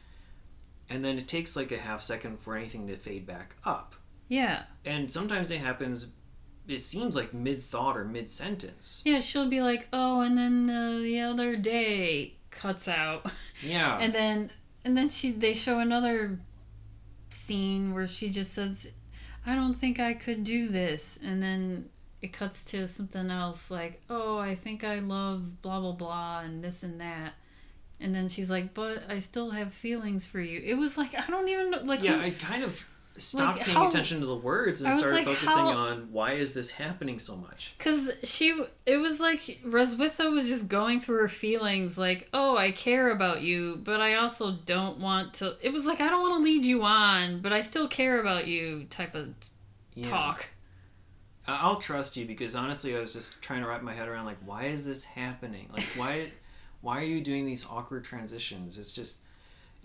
and 0.89 1.03
then 1.03 1.17
it 1.17 1.27
takes 1.27 1.55
like 1.55 1.71
a 1.71 1.77
half 1.77 2.01
second 2.01 2.39
for 2.39 2.55
anything 2.55 2.87
to 2.87 2.97
fade 2.97 3.25
back 3.25 3.55
up. 3.65 3.95
yeah 4.27 4.63
And 4.85 5.11
sometimes 5.11 5.49
it 5.51 5.59
happens. 5.59 6.11
It 6.67 6.79
seems 6.79 7.15
like 7.15 7.33
mid 7.33 7.61
thought 7.61 7.97
or 7.97 8.05
mid 8.05 8.29
sentence. 8.29 9.01
yeah 9.05 9.19
she'll 9.19 9.49
be 9.49 9.61
like 9.61 9.87
oh 9.93 10.21
and 10.21 10.37
then 10.37 10.69
uh, 10.69 10.99
the 10.99 11.19
other 11.21 11.55
day 11.57 12.35
cuts 12.51 12.87
out 12.87 13.25
Yeah. 13.63 13.97
and 13.99 14.13
then 14.13 14.51
and 14.85 14.95
then 14.97 15.09
she 15.09 15.31
they 15.31 15.53
show 15.53 15.79
another 15.79 16.39
scene 17.29 17.93
where 17.93 18.07
she 18.07 18.29
just 18.29 18.53
says 18.53 18.87
i 19.45 19.55
don't 19.55 19.73
think 19.73 19.99
i 19.99 20.13
could 20.13 20.43
do 20.43 20.69
this 20.69 21.17
and 21.23 21.41
then 21.41 21.89
it 22.21 22.31
cuts 22.31 22.63
to 22.71 22.87
something 22.87 23.29
else 23.31 23.71
like 23.71 24.01
oh 24.09 24.37
i 24.37 24.53
think 24.55 24.83
i 24.83 24.99
love 24.99 25.61
blah 25.61 25.79
blah 25.79 25.91
blah 25.91 26.39
and 26.41 26.63
this 26.63 26.83
and 26.83 27.01
that 27.01 27.33
and 27.99 28.13
then 28.13 28.27
she's 28.29 28.49
like 28.49 28.73
but 28.73 29.03
i 29.10 29.19
still 29.19 29.51
have 29.51 29.73
feelings 29.73 30.25
for 30.25 30.39
you 30.41 30.62
it 30.63 30.75
was 30.75 30.97
like 30.97 31.13
i 31.15 31.25
don't 31.29 31.47
even 31.47 31.71
know 31.71 31.79
like 31.84 32.01
yeah, 32.03 32.13
who- 32.17 32.21
I 32.21 32.32
kind 32.32 32.63
of 32.63 32.88
stopped 33.15 33.58
Like, 33.58 33.65
paying 33.67 33.77
how- 33.77 33.88
attention 33.89 34.19
to 34.21 34.25
the 34.25 34.36
words 34.36 34.82
and 34.82 34.91
started 34.93 35.17
like, 35.17 35.25
focusing 35.25 35.47
how- 35.49 35.67
on 35.69 36.12
why 36.12 36.32
is 36.34 36.56
this 36.56 36.71
happening 36.71 37.19
so 37.19 37.36
much. 37.36 37.75
Cause 37.77 38.10
she, 38.23 38.60
it 38.88 38.97
was 38.97 39.19
like 39.19 39.60
Roswitha 39.63 40.32
was 40.32 40.47
just 40.47 40.67
going 40.67 40.99
through 40.99 41.19
her 41.19 41.27
feelings, 41.27 41.95
like, 41.95 42.27
"Oh, 42.34 42.58
I 42.58 42.71
care 42.71 43.12
about 43.12 43.43
you, 43.43 43.79
but 43.84 44.01
I 44.01 44.15
also 44.15 44.53
don't 44.65 44.97
want 44.97 45.36
to." 45.36 45.56
It 45.62 45.71
was 45.71 45.86
like, 45.86 46.01
"I 46.01 46.10
don't 46.10 46.23
want 46.23 46.39
to 46.39 46.43
lead 46.43 46.65
you 46.65 46.82
on, 46.82 47.41
but 47.41 47.53
I 47.53 47.62
still 47.62 47.88
care 47.88 48.19
about 48.19 48.47
you," 48.47 48.86
type 48.89 49.13
of 49.13 49.36
Yeah. 49.93 50.10
talk. 50.10 50.47
I'll 51.47 51.75
trust 51.79 52.17
you 52.17 52.25
because 52.25 52.56
honestly, 52.56 52.97
I 52.97 52.99
was 52.99 53.13
just 53.13 53.39
trying 53.43 53.62
to 53.62 53.67
wrap 53.67 53.84
my 53.84 53.93
head 53.93 54.08
around 54.08 54.25
like 54.25 54.38
why 54.43 54.63
is 54.65 54.86
this 54.88 55.06
happening? 55.06 55.69
Like 55.71 55.86
why, 55.95 56.32
why 56.83 56.99
are 56.99 57.05
you 57.05 57.21
doing 57.21 57.45
these 57.47 57.65
awkward 57.65 58.03
transitions? 58.03 58.77
It's 58.77 58.91
just 58.91 59.17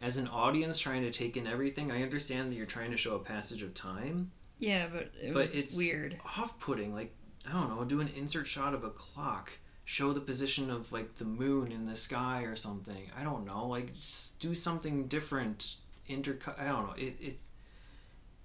as 0.02 0.16
an 0.18 0.28
audience 0.28 0.78
trying 0.78 1.02
to 1.02 1.11
take 1.11 1.37
in 1.37 1.46
everything. 1.46 1.90
I 1.90 2.02
understand 2.02 2.50
that 2.52 2.56
you're 2.56 2.66
trying 2.66 2.90
to 2.90 2.96
show 2.98 3.14
a 3.16 3.20
passage 3.20 3.62
of 3.62 3.72
time, 3.72 4.30
Yeah, 4.58 4.88
but 4.92 5.12
it 5.22 5.32
but 5.32 5.46
was 5.46 5.54
it's 5.54 5.76
weird. 5.78 6.18
off-putting. 6.37 6.92
Like 6.92 7.14
I 7.48 7.52
don't 7.52 7.74
know, 7.74 7.84
do 7.84 8.00
an 8.00 8.08
insert 8.14 8.46
shot 8.46 8.74
of 8.74 8.84
a 8.84 8.90
clock. 8.90 9.52
Show 9.84 10.12
the 10.12 10.20
position 10.20 10.70
of 10.70 10.92
like 10.92 11.14
the 11.14 11.24
moon 11.24 11.72
in 11.72 11.87
the 11.87 11.96
sky 11.96 12.42
or 12.42 12.54
something. 12.56 13.11
I 13.18 13.22
don't 13.24 13.46
know. 13.46 13.66
Like 13.66 13.94
just 13.94 14.38
do 14.40 14.54
something 14.54 15.06
different. 15.06 15.76
Intercut. 16.11 16.61
I 16.61 16.66
don't 16.66 16.87
know. 16.88 16.94
It 16.98 17.16
it 17.20 17.38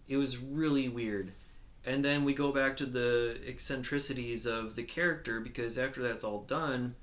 it 0.08 0.18
was 0.18 0.38
really 0.38 0.88
weird. 0.90 1.34
And 1.86 2.06
then 2.06 2.24
we 2.24 2.34
go 2.34 2.52
back 2.54 2.78
to 2.78 2.86
the 2.86 3.38
eccentricities 3.46 4.46
of 4.46 4.76
the 4.76 4.84
character 4.84 5.42
because 5.42 5.78
after 5.78 6.02
that's 6.02 6.24
all 6.24 6.44
done, 6.44 6.96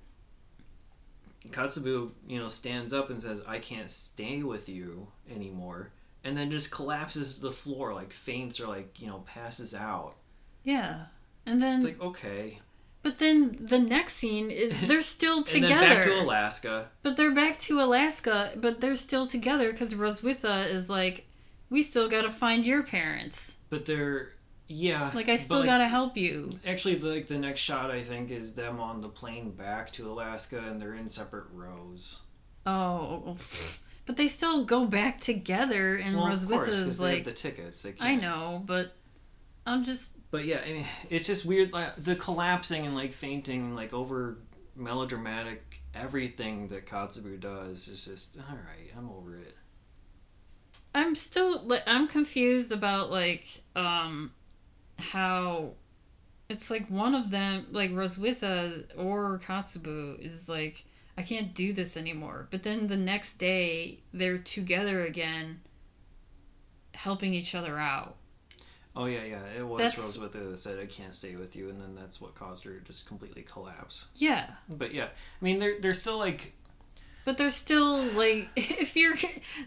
Kotzebue, 1.48 2.10
you 2.26 2.38
know, 2.38 2.48
stands 2.48 2.92
up 2.92 3.10
and 3.10 3.20
says, 3.20 3.40
"I 3.48 3.58
can't 3.58 3.90
stay 3.90 4.42
with 4.42 4.68
you 4.68 5.08
anymore," 5.30 5.90
and 6.22 6.36
then 6.36 6.50
just 6.50 6.70
collapses 6.70 7.36
to 7.36 7.40
the 7.42 7.50
floor, 7.50 7.94
like 7.94 8.12
faints 8.12 8.60
or 8.60 8.66
like 8.66 9.00
you 9.00 9.06
know 9.06 9.20
passes 9.26 9.74
out. 9.74 10.16
Yeah, 10.64 11.06
and 11.46 11.62
then 11.62 11.76
It's 11.78 11.86
like 11.86 12.00
okay, 12.00 12.58
but 13.02 13.18
then 13.18 13.56
the 13.60 13.78
next 13.78 14.16
scene 14.16 14.50
is 14.50 14.78
they're 14.86 15.00
still 15.02 15.42
together. 15.42 15.72
and 15.74 15.82
then 15.82 15.96
back 15.96 16.04
to 16.04 16.20
Alaska. 16.20 16.90
But 17.02 17.16
they're 17.16 17.34
back 17.34 17.58
to 17.60 17.80
Alaska, 17.80 18.52
but 18.56 18.80
they're 18.82 18.96
still 18.96 19.26
together 19.26 19.72
because 19.72 19.94
Roswitha 19.94 20.68
is 20.68 20.90
like, 20.90 21.26
"We 21.70 21.82
still 21.82 22.08
got 22.08 22.22
to 22.22 22.30
find 22.30 22.64
your 22.66 22.82
parents." 22.82 23.54
But 23.70 23.86
they're 23.86 24.32
Yeah. 24.72 25.10
Like 25.12 25.28
I 25.28 25.34
still 25.34 25.58
like, 25.58 25.66
gotta 25.66 25.88
help 25.88 26.16
you. 26.16 26.50
Actually, 26.64 27.00
like 27.00 27.26
the 27.26 27.38
next 27.38 27.60
shot 27.60 27.90
I 27.90 28.04
think 28.04 28.30
is 28.30 28.54
them 28.54 28.78
on 28.78 29.00
the 29.00 29.08
plane 29.08 29.50
back 29.50 29.90
to 29.92 30.08
Alaska, 30.08 30.60
and 30.60 30.80
they're 30.80 30.94
in 30.94 31.08
separate 31.08 31.46
rows. 31.52 32.20
Oh, 32.64 33.36
but 34.06 34.16
they 34.16 34.28
still 34.28 34.64
go 34.64 34.86
back 34.86 35.18
together, 35.18 35.96
and 35.96 36.16
well, 36.16 36.28
Roswitha 36.28 36.48
course, 36.48 36.68
is 36.76 36.98
they 36.98 37.04
have 37.04 37.14
like, 37.16 37.24
the 37.24 37.32
tickets. 37.32 37.84
I 37.98 38.14
know, 38.14 38.62
but 38.64 38.92
I'm 39.66 39.82
just 39.82 40.14
But 40.30 40.44
yeah, 40.44 40.60
I 40.64 40.72
mean, 40.72 40.86
it's 41.10 41.26
just 41.26 41.44
weird. 41.44 41.72
Like 41.72 42.02
the 42.02 42.14
collapsing 42.14 42.86
and 42.86 42.94
like 42.94 43.10
fainting, 43.10 43.74
like 43.74 43.92
over 43.92 44.38
melodramatic 44.76 45.80
everything 45.96 46.68
that 46.68 46.86
Kotzebue 46.86 47.40
does 47.40 47.88
is 47.88 48.04
just 48.04 48.38
all 48.38 48.54
right. 48.54 48.92
I'm 48.96 49.10
over 49.10 49.36
it. 49.36 49.56
I'm 50.94 51.16
still 51.16 51.60
like 51.64 51.82
I'm 51.88 52.06
confused 52.06 52.70
about 52.70 53.10
like 53.10 53.62
um 53.74 54.30
how 55.00 55.72
it's 56.48 56.70
like 56.70 56.88
one 56.88 57.14
of 57.14 57.30
them 57.30 57.66
like 57.70 57.90
Roswitha 57.92 58.84
or 58.96 59.40
Kotzebue 59.46 60.20
is 60.24 60.48
like 60.48 60.84
I 61.16 61.22
can't 61.22 61.54
do 61.54 61.72
this 61.72 61.96
anymore. 61.96 62.48
But 62.50 62.62
then 62.62 62.86
the 62.86 62.96
next 62.96 63.34
day 63.34 64.00
they're 64.12 64.38
together 64.38 65.04
again 65.04 65.60
helping 66.94 67.34
each 67.34 67.54
other 67.54 67.78
out. 67.78 68.16
Oh 68.96 69.04
yeah, 69.06 69.22
yeah. 69.22 69.42
It 69.56 69.66
was 69.66 69.78
That's- 69.78 70.18
Roswitha 70.18 70.50
that 70.50 70.58
said 70.58 70.78
I 70.78 70.86
can't 70.86 71.14
stay 71.14 71.36
with 71.36 71.54
you, 71.54 71.68
and 71.68 71.80
then 71.80 71.94
that's 71.94 72.20
what 72.20 72.34
caused 72.34 72.64
her 72.64 72.72
to 72.74 72.84
just 72.84 73.06
completely 73.06 73.42
collapse. 73.42 74.08
Yeah. 74.16 74.46
But 74.68 74.92
yeah, 74.92 75.04
I 75.04 75.44
mean, 75.44 75.58
they're 75.60 75.80
they're 75.80 75.94
still 75.94 76.18
like 76.18 76.54
But 77.24 77.38
they're 77.38 77.50
still 77.50 78.02
like 78.02 78.48
if 78.56 78.96
you're 78.96 79.14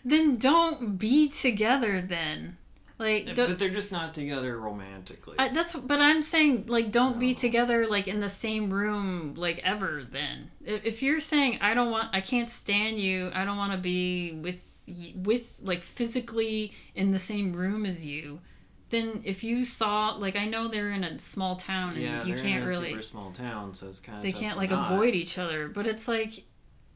then 0.03 0.35
don't 0.37 0.97
be 0.97 1.29
together 1.29 2.01
then. 2.01 2.57
Like 2.99 3.35
but 3.35 3.57
they're 3.57 3.69
just 3.69 3.91
not 3.91 4.13
together 4.13 4.57
romantically. 4.57 5.35
I, 5.39 5.49
that's 5.49 5.75
but 5.75 5.99
I'm 5.99 6.21
saying 6.21 6.65
like 6.67 6.91
don't 6.91 7.19
be 7.19 7.33
together 7.33 7.87
like 7.87 8.07
in 8.07 8.19
the 8.19 8.29
same 8.29 8.71
room 8.71 9.33
like 9.35 9.59
ever 9.63 10.03
then. 10.03 10.51
If, 10.63 11.01
you're 11.01 11.19
saying 11.19 11.57
I 11.61 11.73
don't 11.73 11.89
want 11.89 12.09
I 12.13 12.21
can't 12.21 12.49
stand 12.49 12.99
you, 12.99 13.31
I 13.33 13.45
don't 13.45 13.57
want 13.57 13.71
to 13.71 13.79
be 13.79 14.33
with 14.33 14.69
with 15.15 15.59
like 15.61 15.81
physically 15.81 16.73
in 16.93 17.11
the 17.11 17.19
same 17.19 17.53
room 17.53 17.85
as 17.85 18.05
you, 18.05 18.39
then 18.89 19.21
if 19.23 19.43
you 19.43 19.65
saw 19.65 20.11
like 20.11 20.35
I 20.35 20.45
know 20.45 20.67
they're 20.67 20.91
in 20.91 21.03
a 21.03 21.17
small 21.17 21.55
town 21.55 21.95
and 21.95 22.03
yeah, 22.03 22.23
you 22.23 22.35
they're 22.35 22.43
can't 22.43 22.63
in 22.63 22.69
a 22.69 22.71
really 22.71 22.89
super 22.89 23.01
small 23.01 23.31
town, 23.31 23.73
so 23.73 23.87
it's 23.87 23.99
kind 23.99 24.17
of 24.17 24.23
they 24.23 24.31
can't 24.31 24.55
like 24.55 24.71
avoid 24.71 25.15
each 25.15 25.39
other. 25.39 25.67
But 25.67 25.87
it's 25.87 26.07
like 26.07 26.43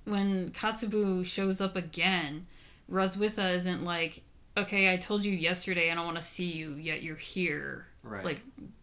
when 0.08 0.52
Kotzebue 0.52 1.26
shows 1.26 1.60
up 1.60 1.76
again, 1.76 2.48
Roswitha 2.90 3.54
isn't 3.56 3.84
like, 3.84 4.24
okay, 4.58 4.91
I 4.91 4.98
told 4.98 5.24
you 5.26 5.32
yesterday 5.34 5.91
I 5.91 5.96
don't 5.96 6.06
want 6.06 6.17
to 6.17 6.24
see 6.24 6.52
you, 6.52 6.74
yet 6.76 7.04
you're 7.04 7.15
here. 7.15 7.86
right. 8.04 8.24
Like, 8.26 8.41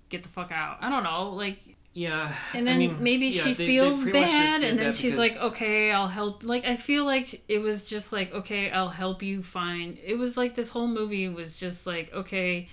get 0.09 0.23
the 0.23 0.29
fuck 0.29 0.53
out. 0.53 0.79
I 0.81 0.89
don't 0.91 1.03
know. 1.05 1.31
Like, 1.31 1.59
yeah, 1.93 2.33
and 2.55 2.69
I 2.69 2.73
then 2.73 2.79
mean, 2.79 3.03
maybe 3.03 3.27
yeah, 3.29 3.43
she 3.43 3.49
they- 3.53 3.55
they 3.55 3.67
feels 3.67 4.03
pretty 4.03 4.19
much 4.21 4.31
just 4.31 4.61
bad, 4.61 4.65
and 4.65 4.79
then 4.79 4.87
that 4.87 4.95
she's 4.97 5.17
like, 5.17 5.41
okay, 5.43 5.93
I'll 5.93 6.09
help. 6.09 6.43
Like, 6.43 6.65
I 6.65 6.77
feel 6.77 7.05
like 7.05 7.43
it 7.49 7.59
was 7.61 7.89
just 7.89 8.13
like, 8.13 8.33
okay, 8.35 8.71
I'll 8.71 8.89
help 8.89 9.23
you 9.23 9.43
find. 9.43 9.97
It 10.05 10.15
was 10.19 10.37
like 10.37 10.55
this 10.57 10.71
whole 10.71 10.89
movie 10.89 11.29
was 11.29 11.59
just 11.59 11.87
like, 11.87 12.13
okay, 12.13 12.69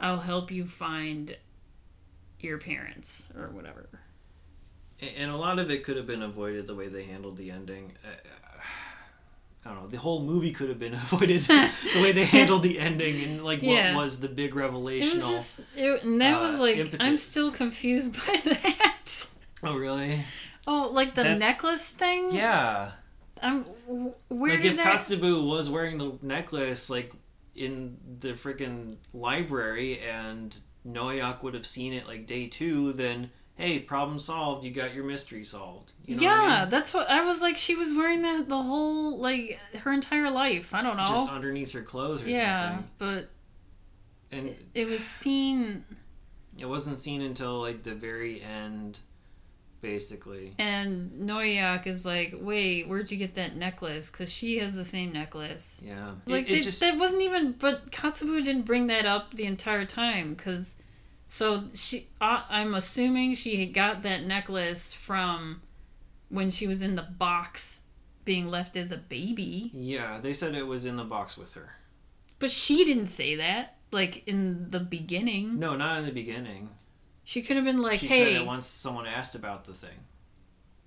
I'll 0.00 0.20
help 0.20 0.50
you 0.50 0.64
find 0.64 1.36
your 2.40 2.58
parents 2.58 3.30
or 3.36 3.48
whatever. 3.48 3.88
and 5.00 5.30
a 5.30 5.36
lot 5.36 5.58
of 5.58 5.70
it 5.70 5.84
could 5.84 5.96
have 5.98 6.06
been 6.06 6.22
avoided 6.22 6.66
the 6.66 6.74
way 6.74 6.88
they 6.88 7.04
handled 7.04 7.36
the 7.36 7.50
ending. 7.50 7.92
I 9.66 9.70
don't 9.74 9.82
know. 9.82 9.88
The 9.88 9.96
whole 9.98 10.22
movie 10.22 10.52
could 10.52 10.68
have 10.68 10.78
been 10.78 10.94
avoided 11.06 11.42
the 11.44 11.70
way 12.00 12.12
they 12.12 12.24
handled 12.24 12.62
the 12.62 12.78
ending 12.78 13.22
and 13.24 13.44
like 13.44 13.60
what 13.62 13.72
Yeah. 13.72 13.96
was 13.96 14.20
the 14.20 14.28
big 14.28 14.54
It 14.56 15.14
was 15.14 15.28
just, 15.28 15.60
it, 15.76 16.04
and 16.04 16.20
that 16.20 16.40
was 16.40 16.54
uh, 16.54 16.60
like, 16.60 16.76
impetus. 16.76 17.06
I'm 17.06 17.18
still 17.18 17.50
confused 17.50 18.12
by 18.26 18.40
that. 18.44 19.26
Oh 19.62 19.76
really? 19.76 20.24
Oh, 20.66 20.90
like 20.92 21.14
the 21.14 21.22
That's- 21.22 21.40
necklace 21.40 21.88
thing. 21.88 22.34
Yeah. 22.34 22.92
I'm. 23.42 23.64
wh- 23.64 24.12
Where 24.32 24.54
like 24.56 24.64
if 24.64 24.76
that? 24.76 25.00
Kotzebue 25.00 25.46
was 25.48 25.68
wearing 25.68 25.98
the 25.98 26.12
necklace 26.22 26.88
like 26.88 27.12
in 27.54 27.96
the 28.20 28.32
freaking 28.34 28.96
library 29.12 30.00
and 30.00 30.56
Noayak 30.86 31.42
would 31.42 31.54
have 31.54 31.66
seen 31.66 31.92
it 31.92 32.06
like 32.06 32.26
day 32.26 32.46
two, 32.46 32.92
then 32.92 33.30
hey, 33.56 33.78
problem 33.80 34.18
solved. 34.18 34.64
You 34.64 34.70
got 34.70 34.94
your 34.94 35.04
mystery 35.04 35.42
solved. 35.42 35.92
You 36.04 36.16
know 36.16 36.22
yeah, 36.22 36.40
what 36.40 36.50
I 36.50 36.60
mean? 36.60 36.68
that's 36.70 36.94
what 36.94 37.10
I 37.10 37.24
was 37.24 37.40
like. 37.40 37.56
She 37.56 37.74
was 37.74 37.92
wearing 37.94 38.22
that 38.22 38.48
the 38.48 38.62
whole 38.62 39.18
like 39.18 39.58
her 39.82 39.92
entire 39.92 40.30
life. 40.30 40.72
I 40.74 40.82
don't 40.82 40.96
know. 40.96 41.06
Just 41.06 41.30
underneath 41.30 41.72
her 41.72 41.82
clothes 41.82 42.22
or 42.22 42.28
yeah, 42.28 42.70
something. 42.70 42.90
but 42.98 43.30
And 44.30 44.46
it, 44.48 44.58
it 44.74 44.86
was 44.88 45.00
seen, 45.02 45.84
it 46.58 46.66
wasn't 46.66 46.98
seen 46.98 47.22
until 47.22 47.60
like 47.60 47.82
the 47.82 47.94
very 47.94 48.42
end, 48.42 49.00
basically. 49.80 50.54
and 50.58 51.12
Noayak 51.28 51.86
is 51.86 52.04
like, 52.04 52.34
"Wait, 52.38 52.86
where'd 52.88 53.10
you 53.10 53.16
get 53.16 53.34
that 53.34 53.56
necklace? 53.56 54.10
Because 54.10 54.30
she 54.32 54.58
has 54.58 54.74
the 54.74 54.84
same 54.84 55.12
necklace." 55.12 55.80
Yeah. 55.84 56.12
Like 56.26 56.44
it, 56.44 56.48
they, 56.48 56.58
it 56.58 56.62
just 56.62 56.80
that 56.80 56.98
wasn't 56.98 57.22
even. 57.22 57.52
But 57.52 57.90
Kotzebue 57.90 58.44
didn't 58.44 58.62
bring 58.66 58.86
that 58.88 59.06
up 59.06 59.34
the 59.34 59.44
entire 59.44 59.84
time 59.86 60.34
because. 60.34 60.76
So 61.28 61.64
she, 61.74 62.08
uh, 62.20 62.42
I'm 62.48 62.74
assuming 62.74 63.34
she 63.34 63.56
had 63.56 63.74
got 63.74 64.02
that 64.02 64.24
necklace 64.24 64.94
from 64.94 65.62
when 66.28 66.50
she 66.50 66.66
was 66.66 66.82
in 66.82 66.94
the 66.96 67.02
box, 67.02 67.80
being 68.24 68.48
left 68.48 68.76
as 68.76 68.90
a 68.92 68.96
baby. 68.96 69.70
yeah, 69.74 70.18
they 70.20 70.32
said 70.32 70.54
it 70.54 70.66
was 70.66 70.86
in 70.86 70.96
the 70.96 71.04
box 71.04 71.36
with 71.36 71.54
her. 71.54 71.76
But 72.38 72.50
she 72.50 72.84
didn't 72.84 73.08
say 73.08 73.36
that. 73.36 73.76
Like 73.92 74.26
in 74.26 74.70
the 74.70 74.80
beginning, 74.80 75.58
No, 75.60 75.76
not 75.76 75.98
in 76.00 76.06
the 76.06 76.12
beginning. 76.12 76.70
she 77.24 77.40
could 77.42 77.56
have 77.56 77.64
been 77.64 77.80
like, 77.80 78.00
she 78.00 78.08
"Hey, 78.08 78.34
said 78.34 78.42
it 78.42 78.46
once 78.46 78.66
someone 78.66 79.06
asked 79.06 79.34
about 79.36 79.64
the 79.64 79.72
thing. 79.74 79.98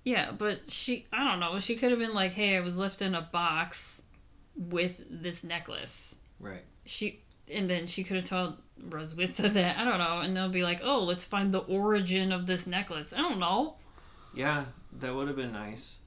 yeah," 0.04 0.32
but 0.32 0.70
she, 0.70 1.06
I 1.12 1.24
don't 1.24 1.40
know. 1.40 1.58
She 1.58 1.76
could 1.76 1.90
have 1.90 1.98
been 1.98 2.14
like, 2.14 2.32
"Hey, 2.32 2.56
I 2.56 2.60
was 2.60 2.76
left 2.76 3.00
in 3.00 3.14
a 3.14 3.22
box 3.22 4.02
with 4.54 5.00
this 5.10 5.42
necklace." 5.42 6.16
Right. 6.38 6.64
She, 6.84 7.20
and 7.52 7.68
then 7.68 7.86
she 7.86 8.04
could 8.04 8.16
have 8.16 8.24
told 8.26 8.54
Roswitha 8.88 9.52
that 9.54 9.78
I 9.78 9.84
don't 9.84 9.98
know, 9.98 10.20
and 10.20 10.36
they'll 10.36 10.48
be 10.48 10.62
like, 10.62 10.80
"Oh, 10.82 11.02
let's 11.04 11.24
find 11.24 11.52
the 11.52 11.60
origin 11.60 12.32
of 12.32 12.46
this 12.46 12.66
necklace." 12.66 13.12
I 13.12 13.18
don't 13.18 13.38
know. 13.38 13.76
Yeah, 14.34 14.64
that 15.00 15.14
would 15.14 15.28
have 15.28 15.36
been 15.36 15.52
nice. 15.52 15.98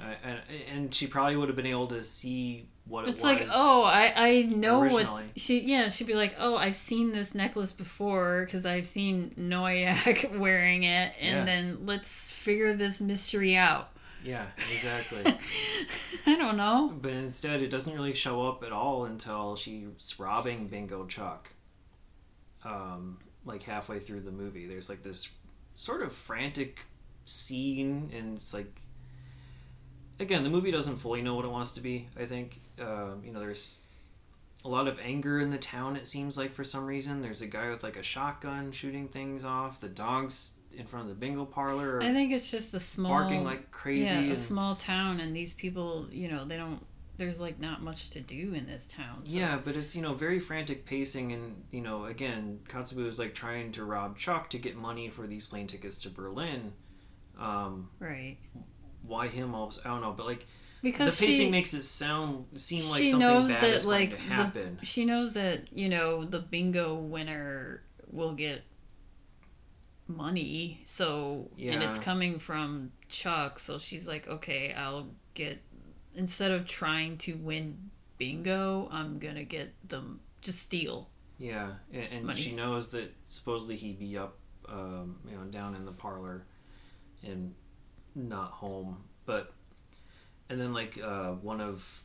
Uh, 0.00 0.14
and, 0.24 0.40
and 0.74 0.94
she 0.94 1.06
probably 1.06 1.36
would 1.36 1.48
have 1.48 1.54
been 1.56 1.66
able 1.66 1.86
to 1.86 2.02
see 2.02 2.68
what 2.86 3.04
it 3.04 3.08
It's 3.10 3.18
was. 3.18 3.24
like, 3.24 3.46
oh, 3.52 3.84
I 3.84 4.12
I 4.16 4.42
know 4.42 4.80
originally. 4.82 5.04
what 5.04 5.22
she. 5.36 5.60
Yeah, 5.60 5.88
she'd 5.88 6.06
be 6.08 6.14
like, 6.14 6.34
"Oh, 6.38 6.56
I've 6.56 6.76
seen 6.76 7.12
this 7.12 7.34
necklace 7.34 7.70
before 7.72 8.44
because 8.44 8.66
I've 8.66 8.86
seen 8.86 9.34
Noayak 9.38 10.36
wearing 10.40 10.82
it, 10.82 11.12
and 11.20 11.38
Yeah. 11.38 11.44
then 11.44 11.78
let's 11.86 12.30
figure 12.30 12.74
this 12.74 13.00
mystery 13.00 13.56
out." 13.56 13.90
Yeah, 14.24 14.46
exactly. 14.72 15.22
I 16.26 16.36
don't 16.36 16.56
know. 16.56 16.92
but 17.00 17.12
instead, 17.12 17.62
it 17.62 17.68
doesn't 17.68 17.94
really 17.94 18.14
show 18.14 18.46
up 18.46 18.62
at 18.62 18.72
all 18.72 19.04
until 19.04 19.56
she's 19.56 20.14
robbing 20.18 20.68
Bingo 20.68 21.06
Chuck. 21.06 21.52
Um, 22.64 23.18
like 23.44 23.62
halfway 23.62 23.98
through 23.98 24.20
the 24.20 24.30
movie, 24.30 24.66
there's 24.66 24.88
like 24.88 25.02
this 25.02 25.28
sort 25.74 26.02
of 26.02 26.12
frantic 26.12 26.78
scene, 27.24 28.10
and 28.16 28.36
it's 28.36 28.54
like, 28.54 28.80
again, 30.20 30.44
the 30.44 30.50
movie 30.50 30.70
doesn't 30.70 30.96
fully 30.98 31.22
know 31.22 31.34
what 31.34 31.44
it 31.44 31.50
wants 31.50 31.72
to 31.72 31.80
be. 31.80 32.08
I 32.18 32.26
think, 32.26 32.60
um, 32.80 33.22
you 33.24 33.32
know, 33.32 33.40
there's 33.40 33.80
a 34.64 34.68
lot 34.68 34.86
of 34.86 34.98
anger 35.00 35.40
in 35.40 35.50
the 35.50 35.58
town. 35.58 35.96
It 35.96 36.06
seems 36.06 36.38
like 36.38 36.52
for 36.54 36.62
some 36.62 36.86
reason, 36.86 37.20
there's 37.20 37.42
a 37.42 37.46
guy 37.46 37.70
with 37.70 37.82
like 37.82 37.96
a 37.96 38.02
shotgun 38.02 38.70
shooting 38.70 39.08
things 39.08 39.44
off. 39.44 39.80
The 39.80 39.88
dogs 39.88 40.54
in 40.76 40.86
front 40.86 41.04
of 41.04 41.08
the 41.08 41.14
bingo 41.14 41.44
parlor 41.44 42.02
I 42.02 42.12
think 42.12 42.32
it's 42.32 42.50
just 42.50 42.72
a 42.74 42.80
small, 42.80 43.10
barking 43.12 43.44
like 43.44 43.70
crazy. 43.70 44.04
yeah, 44.04 44.20
a 44.20 44.22
and- 44.28 44.38
small 44.38 44.74
town, 44.76 45.20
and 45.20 45.34
these 45.34 45.54
people, 45.54 46.06
you 46.10 46.28
know, 46.28 46.44
they 46.44 46.56
don't. 46.56 46.84
There's 47.18 47.40
like 47.40 47.60
not 47.60 47.82
much 47.82 48.10
to 48.10 48.20
do 48.20 48.54
in 48.54 48.66
this 48.66 48.88
town. 48.88 49.20
so- 49.24 49.30
Yeah, 49.32 49.58
but 49.62 49.76
it's 49.76 49.94
you 49.94 50.02
know 50.02 50.14
very 50.14 50.38
frantic 50.38 50.86
pacing, 50.86 51.32
and 51.32 51.62
you 51.70 51.80
know 51.82 52.06
again, 52.06 52.60
Kotzebue 52.68 53.06
is 53.06 53.18
like 53.18 53.34
trying 53.34 53.70
to 53.72 53.84
rob 53.84 54.16
Chuck 54.18 54.48
to 54.50 54.58
get 54.58 54.76
money 54.76 55.08
for 55.10 55.26
these 55.26 55.46
plane 55.46 55.66
tickets 55.66 55.98
to 55.98 56.08
Berlin. 56.10 56.72
Um, 57.38 57.88
right. 57.98 58.38
why 59.02 59.28
him? 59.28 59.54
Also, 59.54 59.80
I 59.84 59.88
don't 59.88 60.00
know, 60.00 60.12
but 60.16 60.26
like 60.26 60.46
Because 60.82 61.18
the 61.18 61.26
pacing 61.26 61.46
she, 61.46 61.50
makes 61.50 61.74
it 61.74 61.84
sound 61.84 62.46
seem 62.56 62.88
like 62.90 63.04
something 63.04 63.18
knows 63.20 63.48
bad 63.48 63.62
that 63.62 63.70
is 63.74 63.86
like 63.86 64.10
going 64.10 64.22
to 64.22 64.28
the- 64.28 64.34
happen. 64.34 64.78
she 64.82 65.04
knows 65.04 65.34
that 65.34 65.72
you 65.72 65.88
know 65.88 66.24
the 66.24 66.38
bingo 66.40 66.94
winner 66.94 67.82
will 68.10 68.32
get 68.34 68.62
money 70.08 70.82
so 70.84 71.48
and 71.74 71.82
it's 71.82 71.98
coming 71.98 72.38
from 72.38 72.90
chuck 73.08 73.58
so 73.58 73.78
she's 73.78 74.06
like 74.06 74.28
okay 74.28 74.74
i'll 74.76 75.08
get 75.34 75.60
instead 76.14 76.50
of 76.50 76.66
trying 76.66 77.16
to 77.16 77.34
win 77.34 77.90
bingo 78.18 78.88
i'm 78.92 79.18
gonna 79.18 79.44
get 79.44 79.72
them 79.88 80.20
just 80.42 80.60
steal 80.60 81.08
Yeah, 81.38 81.70
and, 81.92 82.06
and 82.12 82.26
Money. 82.26 82.40
she 82.40 82.52
knows 82.52 82.90
that 82.90 83.12
supposedly 83.26 83.76
he'd 83.76 83.98
be 83.98 84.18
up, 84.18 84.36
um, 84.68 85.16
you 85.28 85.36
know, 85.36 85.44
down 85.44 85.74
in 85.76 85.84
the 85.84 85.92
parlor, 85.92 86.44
and 87.24 87.54
not 88.14 88.50
home. 88.50 88.98
But 89.24 89.52
and 90.48 90.60
then 90.60 90.72
like 90.72 90.98
uh, 91.02 91.32
one 91.32 91.60
of 91.60 92.04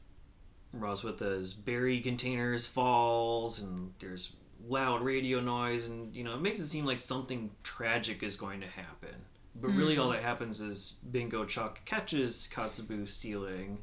Roswitha's 0.76 1.54
berry 1.56 2.00
containers 2.02 2.68
falls, 2.68 3.60
and 3.60 3.94
there's 4.00 4.34
loud 4.68 5.02
radio 5.02 5.40
noise, 5.40 5.88
and 5.88 6.16
you 6.16 6.24
know, 6.24 6.34
it 6.36 6.42
makes 6.42 6.60
it 6.60 6.68
seem 6.68 6.86
like 6.86 7.00
something 7.00 7.52
tragic 7.64 8.24
is 8.24 8.36
going 8.36 8.62
to 8.62 8.68
happen. 8.68 9.16
But 9.60 9.72
really, 9.72 9.98
all 9.98 10.10
that 10.10 10.22
happens 10.22 10.62
is 10.62 10.98
Bingo 11.12 11.44
Chuck 11.46 11.80
catches 11.86 12.48
Kotzebue 12.54 13.10
stealing. 13.10 13.80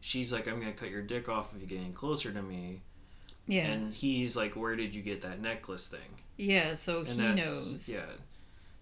She's 0.00 0.32
like, 0.32 0.48
"I'm 0.48 0.58
gonna 0.58 0.72
cut 0.72 0.90
your 0.90 1.02
dick 1.02 1.28
off 1.28 1.54
if 1.54 1.60
you 1.60 1.66
get 1.66 1.80
any 1.80 1.92
closer 1.92 2.32
to 2.32 2.42
me." 2.42 2.82
Yeah. 3.46 3.66
And 3.66 3.94
he's 3.94 4.36
like, 4.36 4.56
"Where 4.56 4.74
did 4.74 4.94
you 4.94 5.02
get 5.02 5.20
that 5.20 5.40
necklace 5.40 5.88
thing?" 5.88 6.00
yeah, 6.36 6.74
so 6.74 7.00
And 7.00 7.08
he 7.08 7.16
knows. 7.16 7.88
yeah. 7.88 8.06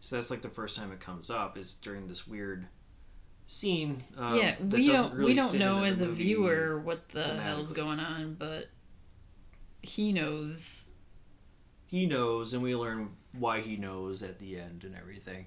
So 0.01 0.17
that's 0.17 0.31
like 0.31 0.43
the 0.43 0.49
first 0.49 0.75
time 0.75 0.91
it 0.91 1.01
comes 1.01 1.31
up 1.31 1.57
is 1.59 1.75
during 1.75 2.09
this 2.09 2.27
weird 2.27 2.67
scene. 3.47 4.03
Um, 4.17 4.37
yeah, 4.37 4.57
that 4.59 4.71
we 4.73 4.87
doesn't 4.87 5.11
don't 5.11 5.19
really 5.19 5.33
we 5.33 5.37
don't 5.37 5.59
know 5.59 5.85
as 5.85 6.01
a 6.01 6.09
viewer 6.09 6.79
what 6.81 7.09
the 7.11 7.23
hell's 7.23 7.73
going 7.73 8.01
on, 8.01 8.35
but 8.35 8.69
he 9.83 10.13
knows. 10.13 10.82
He 11.93 12.07
knows 12.07 12.53
and 12.55 12.63
we 12.63 12.75
learn 12.75 13.11
why 13.39 13.61
he 13.61 13.77
knows 13.77 14.23
at 14.25 14.39
the 14.41 14.59
end 14.59 14.83
and 14.83 14.97
everything 14.97 15.47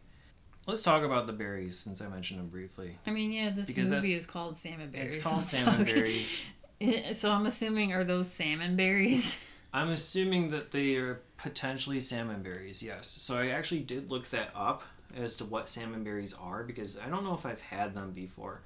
let's 0.68 0.82
talk 0.84 1.04
about 1.04 1.28
the 1.28 1.34
berries 1.34 1.78
since 1.78 2.02
i 2.02 2.08
mentioned 2.08 2.40
them 2.40 2.48
briefly 2.48 2.98
I 3.06 3.12
mean, 3.12 3.32
yeah, 3.34 3.50
this 3.50 3.68
Because 3.68 3.92
movie 3.92 4.14
is 4.14 4.26
called 4.26 4.56
Salmon 4.56 4.92
Berries. 4.92 5.16
it's 5.16 5.24
called 5.26 5.44
so- 5.52 5.58
salmon 5.58 5.84
berries 5.86 6.40
So 7.14 7.32
I'm 7.32 7.46
assuming 7.46 7.94
are 7.94 8.04
those 8.04 8.30
salmon 8.32 8.76
berries? 8.78 9.38
i'm 9.74 9.90
assuming 9.90 10.52
that 10.52 10.72
they 10.72 10.96
are 10.96 11.20
potentially 11.38 12.00
salmon 12.00 12.42
berries 12.42 12.82
yes 12.82 13.08
so 13.08 13.36
i 13.38 13.48
actually 13.48 13.82
did 13.82 14.10
look 14.10 14.26
that 14.30 14.50
up 14.56 14.84
as 15.18 15.36
to 15.38 15.44
what 15.46 15.68
salmon 15.70 16.02
berries 16.04 16.34
are 16.34 16.64
because 16.64 16.98
i 17.00 17.10
don't 17.10 17.24
know 17.26 17.34
if 17.34 17.46
i've 17.46 17.60
had 17.62 17.94
them 17.94 18.12
before 18.12 18.62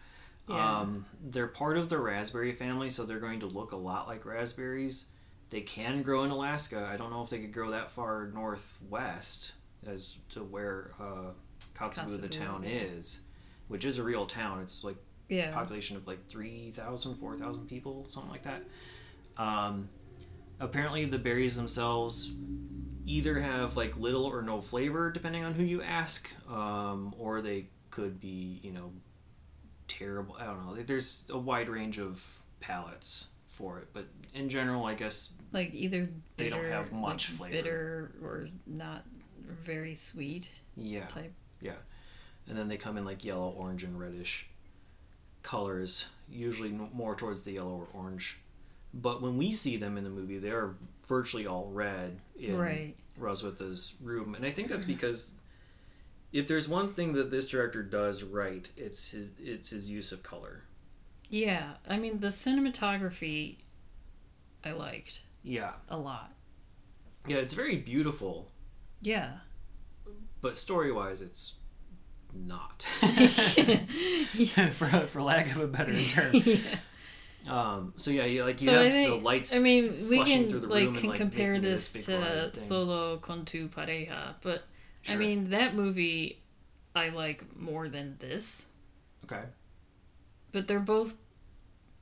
Yeah. 0.48 0.82
um, 0.82 1.06
they're 1.32 1.48
part 1.48 1.78
of 1.78 1.90
the 1.90 1.98
raspberry 1.98 2.52
family 2.54 2.90
so 2.92 3.06
they're 3.06 3.20
going 3.20 3.40
to 3.40 3.48
look 3.48 3.72
a 3.72 3.76
lot 3.76 4.08
like 4.08 4.24
raspberries 4.26 5.06
they 5.50 5.62
can 5.62 6.02
grow 6.02 6.24
in 6.24 6.32
alaska 6.32 6.88
i 6.92 6.98
don't 6.98 7.12
know 7.12 7.22
if 7.24 7.30
they 7.30 7.40
could 7.40 7.54
grow 7.54 7.72
that 7.72 7.90
far 7.92 8.30
northwest 8.34 9.54
as 9.88 10.16
to 10.30 10.44
where 10.44 10.92
uh, 11.00 11.32
Kotzebue, 11.76 12.20
the 12.22 12.28
town 12.28 12.64
yeah. 12.64 12.70
is 12.72 13.22
which 13.68 13.86
is 13.86 13.98
a 13.98 14.04
real 14.04 14.26
town 14.26 14.62
it's 14.62 14.84
like 14.84 14.98
Yeah. 15.30 15.52
population 15.52 15.96
of 15.96 16.08
like 16.08 16.28
3,000, 16.28 17.16
4,000 17.16 17.68
people, 17.68 18.06
something 18.10 18.32
like 18.32 18.44
that. 18.44 18.64
Um, 19.38 19.90
apparently, 20.60 21.06
the 21.06 21.20
berries 21.20 21.56
themselves 21.56 22.32
either 23.06 23.40
have 23.40 23.78
like 23.78 23.96
little 23.98 24.26
or 24.26 24.42
no 24.42 24.60
flavor, 24.60 25.12
depending 25.12 25.44
on 25.46 25.54
who 25.54 25.64
you 25.64 25.82
ask, 25.84 26.28
um, 26.50 27.14
or 27.18 27.42
they 27.42 27.68
could 27.92 28.20
be, 28.20 28.60
you 28.64 28.72
know, 28.72 28.92
terrible. 29.88 30.36
I 30.40 30.46
don't 30.46 30.66
know. 30.66 30.76
There's 30.82 31.26
a 31.32 31.38
wide 31.38 31.70
range 31.70 32.00
of 32.00 32.26
palates 32.60 33.30
for 33.48 33.80
it, 33.80 33.90
but 33.94 34.08
in 34.34 34.50
general, 34.50 34.86
I 34.86 34.94
guess 34.96 35.34
Like 35.52 35.74
either 35.74 36.10
They 36.38 36.50
don't 36.50 36.66
have 36.66 36.92
much 36.92 37.30
like 37.30 37.38
flavor. 37.38 37.54
bitter 37.56 38.12
or 38.24 38.48
not 38.68 39.04
very 39.66 39.96
sweet 39.96 40.52
yeah. 40.78 41.06
type. 41.08 41.34
Yeah, 41.62 41.74
and 42.48 42.58
then 42.58 42.68
they 42.68 42.78
come 42.78 42.98
in 42.98 43.06
like 43.06 43.24
yellow, 43.26 43.50
orange, 43.58 43.84
and 43.84 44.00
reddish 44.00 44.48
colors, 45.44 46.08
usually 46.30 46.70
more 46.72 47.16
towards 47.16 47.42
the 47.44 47.54
yellow 47.54 47.72
or 47.72 47.88
orange. 47.94 48.40
But 48.94 49.22
when 49.22 49.38
we 49.38 49.52
see 49.52 49.78
them 49.78 49.98
in 49.98 50.04
the 50.04 50.10
movie, 50.10 50.38
they 50.40 50.50
are 50.52 50.76
virtually 51.08 51.46
all 51.48 51.70
red 51.72 52.20
in 52.40 52.58
Right. 52.58 52.96
Roswitha's 53.20 53.96
room, 54.02 54.36
and 54.36 54.46
I 54.46 54.52
think 54.52 54.68
that's 54.70 54.86
because 54.86 55.34
if 56.32 56.48
there's 56.48 56.70
one 56.70 56.94
thing 56.94 57.14
that 57.14 57.32
this 57.32 57.48
director 57.48 57.84
does 57.84 58.24
right, 58.24 58.70
it's 58.78 59.12
his 59.12 59.30
it's 59.40 59.70
his 59.72 59.90
use 59.92 60.12
of 60.12 60.24
color. 60.24 60.64
Yeah, 61.30 61.74
I 61.88 61.98
mean 61.98 62.20
the 62.20 62.28
cinematography, 62.28 63.58
I 64.64 64.72
liked 64.72 65.22
Yeah, 65.44 65.74
a 65.90 65.98
lot. 65.98 66.32
yeah, 67.28 67.38
it's 67.38 67.54
very 67.54 67.78
beautiful, 67.78 68.52
Yeah. 69.02 69.38
but 70.42 70.58
story 70.58 70.92
wise, 70.92 71.22
it's 71.22 71.56
not. 72.34 72.86
yeah. 73.02 74.70
for 74.72 74.88
for 75.08 75.22
lack 75.22 75.52
of 75.52 75.60
a 75.62 75.68
better 75.68 75.94
term. 76.04 76.34
Yeah. 76.36 76.58
Um, 77.48 77.94
so 77.96 78.12
yeah, 78.12 78.26
you, 78.26 78.44
like 78.44 78.62
you 78.62 78.68
So 78.68 78.74
have 78.74 78.86
I 78.86 78.90
think, 78.90 79.10
the 79.10 79.26
lights. 79.26 79.56
I 79.56 79.60
mean, 79.60 80.10
we 80.10 80.24
can 80.24 80.50
like 80.70 80.84
room 80.84 80.88
and, 80.90 80.98
can 80.98 81.10
like, 81.10 81.18
compare 81.18 81.60
this 81.60 81.92
this 81.94 82.06
to. 82.08 82.52
Solo 82.54 83.18
con 83.18 83.46
tu 83.46 83.70
pareja, 83.70 84.36
but 84.42 84.64
I 85.08 85.16
mean 85.16 85.50
that 85.52 85.74
movie 85.74 86.42
I 86.96 87.10
like 87.10 87.58
more 87.58 87.88
than 87.88 88.18
this. 88.20 88.66
okay. 89.24 89.44
But 90.52 90.68
they're 90.68 90.80
both. 90.82 91.16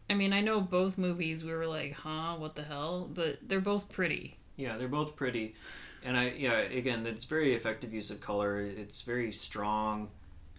I 0.10 0.14
mean, 0.14 0.34
I 0.34 0.42
know 0.42 0.62
both 0.62 0.98
movies. 0.98 1.44
We 1.44 1.54
were 1.54 1.68
like, 1.68 1.94
"Huh, 1.94 2.36
what 2.38 2.56
the 2.56 2.64
hell?" 2.64 3.10
But 3.14 3.40
they're 3.48 3.60
both 3.60 3.90
pretty. 3.90 4.38
Yeah, 4.56 4.78
they're 4.78 4.88
both 4.88 5.16
pretty, 5.16 5.56
and 6.04 6.18
I 6.18 6.30
yeah 6.30 6.58
again 6.58 7.06
it's 7.06 7.26
very 7.26 7.54
effective 7.54 7.94
use 7.94 8.10
of 8.12 8.22
color. 8.22 8.62
It's 8.62 9.02
very 9.02 9.32
strong 9.32 10.10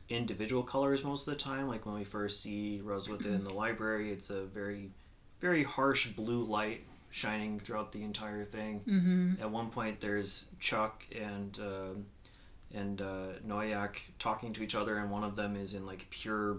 individual 0.09 0.63
colors 0.63 1.05
most 1.05 1.27
of 1.27 1.35
the 1.35 1.41
time. 1.41 1.69
Like 1.69 1.87
when 1.87 1.95
we 1.95 2.05
first 2.05 2.43
see 2.43 2.81
Roswitha 2.85 3.27
in 3.27 3.45
the 3.45 3.55
library, 3.55 4.13
it's 4.13 4.31
a 4.31 4.43
very 4.43 4.91
very 5.41 5.63
harsh 5.63 6.09
blue 6.09 6.45
light 6.45 6.85
shining 7.11 7.59
throughout 7.59 7.93
the 7.93 8.03
entire 8.03 8.45
thing. 8.45 8.83
Mm-hmm. 8.87 9.33
At 9.41 9.51
one 9.51 9.71
point, 9.71 10.01
there's 10.01 10.51
Chuck 10.61 11.05
and 11.15 11.59
um 11.61 12.07
and 12.75 13.01
uh, 13.01 13.29
Noayak 13.47 13.97
talking 14.19 14.53
to 14.53 14.63
each 14.63 14.75
other, 14.75 14.99
and 14.99 15.11
one 15.11 15.25
of 15.25 15.37
them 15.37 15.57
is 15.57 15.75
in 15.75 15.87
like 15.87 16.07
pure 16.11 16.59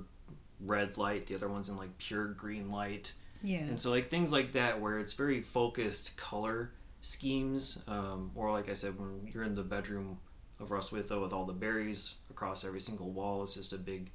red 0.60 0.98
light, 0.98 1.28
the 1.28 1.36
other 1.36 1.48
one's 1.48 1.70
in 1.70 1.78
like 1.78 1.98
pure 1.98 2.28
green 2.28 2.72
light. 2.72 3.14
Yeah. 3.42 3.60
And 3.60 3.80
so 3.80 3.92
like 3.92 4.10
things 4.10 4.32
like 4.32 4.54
that 4.54 4.80
where 4.82 5.00
it's 5.00 5.14
very 5.14 5.42
focused 5.42 6.18
color 6.18 6.72
schemes, 7.02 7.82
um, 7.88 8.32
or 8.36 8.52
like 8.52 8.70
I 8.70 8.74
said, 8.74 9.00
when 9.00 9.30
you're 9.32 9.44
in 9.44 9.56
the 9.56 9.64
bedroom 9.64 10.20
of 10.60 10.70
Roswitha 10.70 11.22
with 11.22 11.32
all 11.32 11.46
the 11.46 11.54
berries 11.54 12.16
across 12.30 12.66
every 12.66 12.82
single 12.82 13.10
wall, 13.12 13.44
it's 13.44 13.56
just 13.56 13.74
a 13.74 13.78
big 13.78 14.12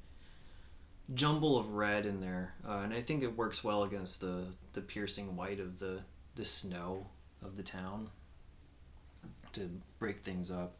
jumble 1.13 1.57
of 1.57 1.71
red 1.71 2.05
in 2.05 2.19
there, 2.19 2.53
uh, 2.67 2.81
and 2.83 2.93
I 2.93 3.01
think 3.01 3.23
it 3.23 3.37
works 3.37 3.63
well 3.63 3.83
against 3.83 4.21
the 4.21 4.45
the 4.73 4.81
piercing 4.81 5.35
white 5.35 5.59
of 5.59 5.79
the 5.79 6.01
the 6.35 6.45
snow 6.45 7.07
of 7.43 7.57
the 7.57 7.63
town 7.63 8.09
to 9.53 9.69
break 9.99 10.19
things 10.19 10.51
up. 10.51 10.77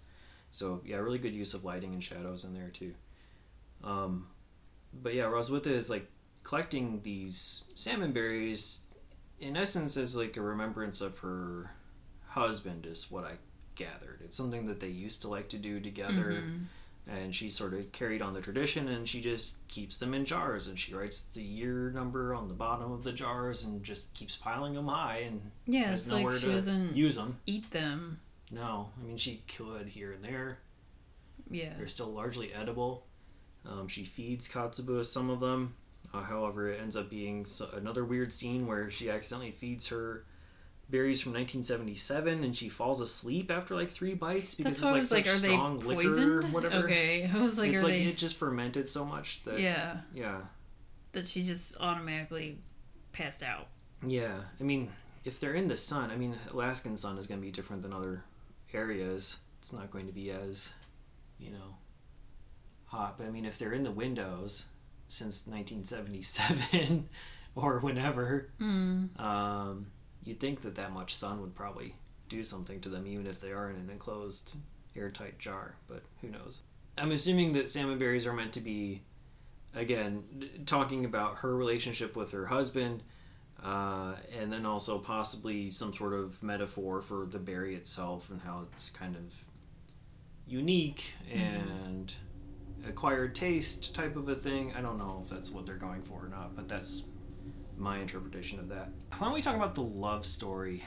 So 0.51 0.81
yeah, 0.85 0.97
really 0.97 1.19
good 1.19 1.33
use 1.33 1.53
of 1.53 1.63
lighting 1.63 1.93
and 1.93 2.03
shadows 2.03 2.43
in 2.43 2.53
there 2.53 2.69
too. 2.69 2.93
Um, 3.83 4.27
but 5.01 5.13
yeah, 5.13 5.23
Roswitha 5.23 5.67
is 5.67 5.89
like 5.89 6.07
collecting 6.43 7.01
these 7.03 7.65
salmon 7.75 8.11
berries 8.11 8.83
in 9.39 9.57
essence 9.57 9.97
as 9.97 10.15
like 10.15 10.37
a 10.37 10.41
remembrance 10.41 11.01
of 11.01 11.17
her 11.19 11.71
husband 12.27 12.85
is 12.85 13.09
what 13.11 13.23
I 13.25 13.33
gathered. 13.75 14.21
It's 14.23 14.37
something 14.37 14.67
that 14.67 14.79
they 14.79 14.87
used 14.87 15.21
to 15.23 15.27
like 15.27 15.49
to 15.49 15.57
do 15.57 15.79
together 15.79 16.41
Mhm. 16.45 16.65
and 17.07 17.35
she 17.35 17.49
sort 17.49 17.73
of 17.73 17.91
carried 17.91 18.21
on 18.21 18.33
the 18.33 18.41
tradition 18.41 18.87
and 18.87 19.07
she 19.07 19.21
just 19.21 19.55
keeps 19.67 19.97
them 19.99 20.13
in 20.13 20.23
jars 20.25 20.67
and 20.67 20.79
she 20.79 20.93
writes 20.93 21.25
the 21.33 21.41
year 21.43 21.91
number 21.91 22.33
on 22.33 22.47
the 22.47 22.53
bottom 22.53 22.91
of 22.91 23.03
the 23.03 23.11
jars 23.11 23.63
and 23.63 23.83
just 23.83 24.13
keeps 24.13 24.35
piling 24.35 24.73
them 24.73 24.87
high 24.87 25.17
and 25.19 25.51
Yeah, 25.67 25.89
has 25.89 26.03
it's 26.03 26.11
like 26.11 26.21
nowhere 26.21 26.39
she 26.39 26.45
to 26.47 26.51
doesn't 26.53 26.95
use 26.95 27.15
them. 27.15 27.37
eat 27.45 27.69
them. 27.71 28.19
No, 28.51 28.91
I 28.99 29.03
mean 29.05 29.17
she 29.17 29.43
could 29.47 29.87
here 29.89 30.11
and 30.13 30.23
there. 30.23 30.59
Yeah. 31.49 31.73
They're 31.77 31.87
still 31.87 32.11
largely 32.11 32.53
edible. 32.53 33.05
Um, 33.67 33.87
she 33.87 34.03
feeds 34.05 34.47
Kotzebue 34.47 35.05
some 35.05 35.29
of 35.29 35.39
them. 35.39 35.75
Uh, 36.13 36.21
however, 36.23 36.69
it 36.69 36.79
ends 36.79 36.95
up 36.95 37.09
being 37.09 37.45
so- 37.45 37.69
another 37.73 38.05
weird 38.05 38.31
scene 38.31 38.67
where 38.67 38.89
she 38.89 39.09
accidentally 39.09 39.51
feeds 39.51 39.87
her 39.87 40.23
berries 40.89 41.19
from 41.19 41.33
1977 41.33 42.43
and 42.43 42.55
she 42.55 42.69
falls 42.69 43.01
asleep 43.01 43.49
after 43.49 43.73
like 43.75 43.89
three 43.89 44.13
bites 44.13 44.53
because 44.53 44.79
That's 44.79 44.95
it's 44.95 45.11
like 45.11 45.25
like, 45.25 45.35
such 45.35 45.43
strong 45.43 45.79
liquor 45.79 46.39
or 46.39 46.43
whatever. 46.43 46.75
Okay, 46.85 47.29
I 47.33 47.37
was 47.39 47.57
like, 47.57 47.71
it's 47.71 47.83
like 47.83 47.93
they? 47.93 48.03
it 48.03 48.17
just 48.17 48.37
fermented 48.37 48.87
so 48.87 49.03
much 49.03 49.43
that 49.45 49.59
yeah, 49.59 49.97
yeah 50.13 50.41
that 51.13 51.25
she 51.27 51.43
just 51.43 51.75
automatically 51.79 52.59
passed 53.13 53.41
out. 53.41 53.67
yeah. 54.05 54.35
I 54.59 54.63
mean, 54.63 54.91
if 55.23 55.39
they're 55.39 55.55
in 55.55 55.67
the 55.67 55.77
sun, 55.77 56.11
I 56.11 56.17
mean, 56.17 56.35
Alaskan 56.51 56.97
sun 56.97 57.17
is 57.17 57.25
going 57.25 57.39
to 57.39 57.45
be 57.45 57.51
different 57.51 57.81
than 57.81 57.93
other 57.93 58.23
areas. 58.73 59.39
It's 59.59 59.73
not 59.73 59.89
going 59.89 60.05
to 60.07 60.13
be 60.13 60.29
as 60.29 60.73
you 61.39 61.51
know 61.51 61.75
hot. 62.85 63.17
But 63.17 63.27
I 63.27 63.29
mean, 63.31 63.45
if 63.45 63.57
they're 63.57 63.73
in 63.73 63.83
the 63.83 63.91
windows 63.91 64.65
since 65.07 65.45
1977 65.47 67.09
or 67.55 67.79
whenever, 67.79 68.49
Mm. 68.59 69.19
um, 69.19 69.87
you'd 70.23 70.39
think 70.39 70.61
that 70.63 70.75
that 70.75 70.91
much 70.91 71.15
sun 71.15 71.41
would 71.41 71.55
probably 71.55 71.95
do 72.29 72.43
something 72.43 72.79
to 72.81 72.89
them, 72.89 73.05
even 73.07 73.27
if 73.27 73.39
they 73.39 73.51
are 73.51 73.69
in 73.69 73.75
an 73.75 73.89
enclosed, 73.89 74.55
airtight 74.95 75.37
jar. 75.39 75.75
But 75.87 76.03
who 76.21 76.29
knows? 76.29 76.61
I'm 76.97 77.11
assuming 77.11 77.53
that 77.53 77.69
salmon 77.69 77.97
berries 77.99 78.25
are 78.25 78.33
meant 78.33 78.53
to 78.53 78.61
be, 78.61 79.01
again, 79.75 80.23
talking 80.65 81.05
about 81.05 81.37
her 81.37 81.55
relationship 81.55 82.15
with 82.15 82.31
her 82.31 82.47
husband, 82.47 83.03
uh, 83.63 84.15
and 84.39 84.51
then 84.51 84.65
also 84.65 84.97
possibly 84.99 85.69
some 85.71 85.93
sort 85.93 86.13
of 86.13 86.41
metaphor 86.41 87.01
for 87.01 87.25
the 87.25 87.39
berry 87.39 87.75
itself 87.75 88.29
and 88.29 88.41
how 88.41 88.65
it's 88.71 88.89
kind 88.89 89.15
of 89.15 89.45
unique 90.47 91.11
and 91.33 92.13
acquired 92.87 93.35
taste 93.35 93.95
type 93.95 94.15
of 94.15 94.29
a 94.29 94.35
thing. 94.35 94.73
I 94.75 94.81
don't 94.81 94.97
know 94.97 95.21
if 95.23 95.29
that's 95.29 95.51
what 95.51 95.65
they're 95.65 95.75
going 95.75 96.01
for 96.01 96.25
or 96.25 96.29
not, 96.29 96.55
but 96.55 96.67
that's 96.67 97.03
my 97.77 97.99
interpretation 97.99 98.59
of 98.59 98.69
that. 98.69 98.89
Why 99.17 99.27
don't 99.27 99.33
we 99.33 99.41
talk 99.41 99.55
about 99.55 99.75
the 99.75 99.83
love 99.83 100.25
story 100.25 100.83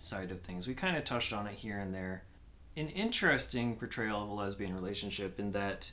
side 0.00 0.30
of 0.30 0.40
things. 0.40 0.66
We 0.66 0.74
kind 0.74 0.96
of 0.96 1.04
touched 1.04 1.32
on 1.32 1.46
it 1.46 1.54
here 1.54 1.78
and 1.78 1.94
there. 1.94 2.24
An 2.76 2.88
interesting 2.88 3.76
portrayal 3.76 4.22
of 4.22 4.28
a 4.30 4.32
lesbian 4.32 4.74
relationship 4.74 5.38
in 5.38 5.50
that 5.52 5.92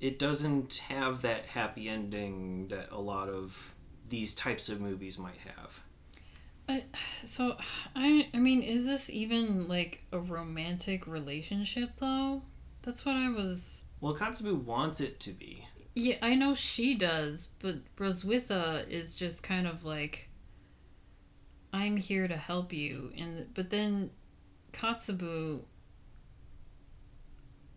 it 0.00 0.18
doesn't 0.18 0.76
have 0.88 1.22
that 1.22 1.46
happy 1.46 1.88
ending 1.88 2.68
that 2.68 2.90
a 2.90 3.00
lot 3.00 3.28
of 3.28 3.74
these 4.08 4.34
types 4.34 4.68
of 4.68 4.80
movies 4.80 5.18
might 5.18 5.38
have. 5.56 5.80
I, 6.68 6.84
so 7.24 7.56
I 7.94 8.28
I 8.32 8.38
mean, 8.38 8.62
is 8.62 8.86
this 8.86 9.10
even 9.10 9.68
like 9.68 10.02
a 10.12 10.18
romantic 10.18 11.06
relationship 11.06 11.90
though? 11.98 12.42
That's 12.84 13.06
what 13.06 13.16
I 13.16 13.30
was. 13.30 13.84
Well, 14.00 14.14
Kotzebue 14.14 14.62
wants 14.62 15.00
it 15.00 15.18
to 15.20 15.30
be. 15.30 15.66
Yeah, 15.94 16.16
I 16.20 16.34
know 16.34 16.54
she 16.54 16.94
does, 16.94 17.48
but 17.60 17.76
Roswitha 17.96 18.88
is 18.88 19.16
just 19.16 19.42
kind 19.42 19.66
of 19.66 19.84
like, 19.84 20.28
I'm 21.72 21.96
here 21.96 22.28
to 22.28 22.36
help 22.36 22.72
you, 22.72 23.12
and 23.16 23.52
but 23.54 23.70
then 23.70 24.10
Kotzebue 24.72 25.60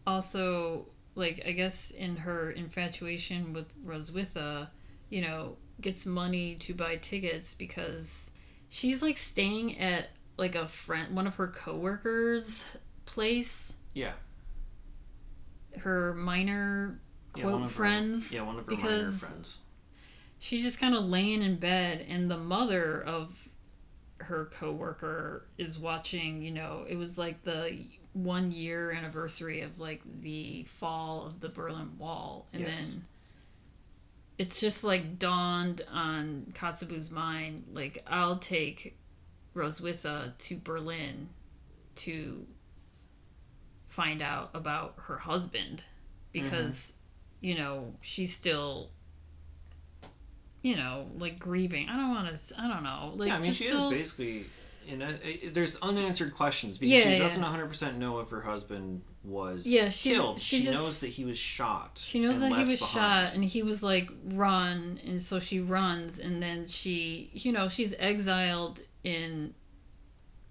also 0.05 0.87
like 1.15 1.43
I 1.45 1.51
guess 1.51 1.91
in 1.91 2.17
her 2.17 2.51
infatuation 2.51 3.53
with 3.53 3.73
Roswitha, 3.85 4.67
you 5.09 5.21
know, 5.21 5.57
gets 5.79 6.05
money 6.05 6.55
to 6.55 6.73
buy 6.73 6.97
tickets 6.97 7.55
because 7.55 8.31
she's 8.69 9.01
like 9.01 9.17
staying 9.17 9.79
at 9.79 10.09
like 10.37 10.55
a 10.55 10.67
friend 10.67 11.15
one 11.15 11.27
of 11.27 11.35
her 11.35 11.47
coworkers 11.47 12.65
place. 13.05 13.73
Yeah. 13.93 14.13
Her 15.80 16.13
minor 16.13 16.99
quote 17.34 17.45
one 17.45 17.63
of 17.63 17.69
her- 17.71 17.75
friends. 17.75 18.32
yeah, 18.32 18.41
one 18.41 18.57
of 18.57 18.65
her 18.65 18.71
minor 18.71 18.84
because 18.84 19.19
friends. 19.19 19.59
she's 20.39 20.63
just 20.63 20.80
kind 20.80 20.95
of 20.95 21.05
laying 21.05 21.41
in 21.41 21.57
bed 21.57 22.05
and 22.07 22.30
the 22.32 22.38
mother 22.38 23.01
of 23.01 23.49
her 24.19 24.45
coworker 24.45 25.45
is 25.57 25.78
watching 25.78 26.41
you 26.41 26.49
know 26.51 26.84
it 26.89 26.95
was 26.95 27.17
like 27.19 27.43
the 27.43 27.78
one 28.13 28.51
year 28.51 28.91
anniversary 28.91 29.61
of 29.61 29.80
like 29.80 30.01
the 30.21 30.63
fall 30.63 31.28
of 31.28 31.39
the 31.39 31.47
berlin 31.49 31.91
wall 31.99 32.47
and 32.51 32.63
Yes. 32.63 32.91
then 32.93 33.05
it's 34.39 34.59
just 34.59 34.84
like 34.84 35.19
dawned 35.19 35.84
on 35.91 36.51
kotzebue's 36.55 37.11
mind 37.11 37.65
like 37.73 38.03
i'll 38.07 38.39
take 38.39 38.97
roswitha 39.55 40.36
to 40.39 40.57
berlin 40.57 41.30
to 41.95 42.45
find 43.97 44.21
out 44.21 44.51
about 44.53 44.93
her 45.07 45.17
husband 45.17 45.83
because 46.31 46.93
you 47.41 47.55
know 47.57 47.95
she's 48.01 48.31
still 48.35 48.91
you 50.61 50.75
know 50.75 51.07
like 51.17 51.39
grieving 51.39 51.89
i 51.89 51.95
don't 51.97 52.09
want 52.13 52.27
to 52.35 52.61
i 52.61 52.67
don't 52.67 52.83
know 52.83 53.13
like 53.15 53.29
yeah, 53.29 53.37
I 53.37 53.39
mean, 53.41 53.51
she 53.51 53.65
still- 53.65 53.89
is 53.91 53.97
basically. 53.97 54.45
In 54.89 55.01
a, 55.01 55.09
it- 55.21 55.53
there's 55.53 55.75
unanswered 55.81 56.33
questions 56.33 56.77
because 56.77 57.03
Yeah, 57.05 57.11
she 57.15 57.17
doesn't 57.19 57.43
100% 57.43 57.97
know 57.97 58.19
if 58.21 58.29
her 58.29 58.39
husband 58.39 59.01
was 59.21 59.67
Yeah, 59.67 59.89
she- 59.89 60.11
killed. 60.11 60.39
she 60.39 60.59
She, 60.59 60.63
just- 60.63 60.77
knows 60.77 60.99
that 61.01 61.09
he 61.09 61.25
was 61.25 61.37
shot. 61.37 61.97
She 62.01 62.21
knows 62.21 62.39
that 62.39 62.53
he 62.53 62.63
was 62.63 62.79
behind. 62.79 63.27
shot 63.29 63.35
and 63.35 63.43
he 63.43 63.63
was 63.63 63.83
like 63.83 64.09
run 64.23 64.97
and 65.05 65.21
so 65.21 65.41
she 65.41 65.59
runs 65.59 66.19
and 66.19 66.41
then 66.41 66.67
she 66.67 67.31
you 67.33 67.51
know 67.51 67.67
she's 67.67 67.93
exiled 67.99 68.79
in 69.03 69.53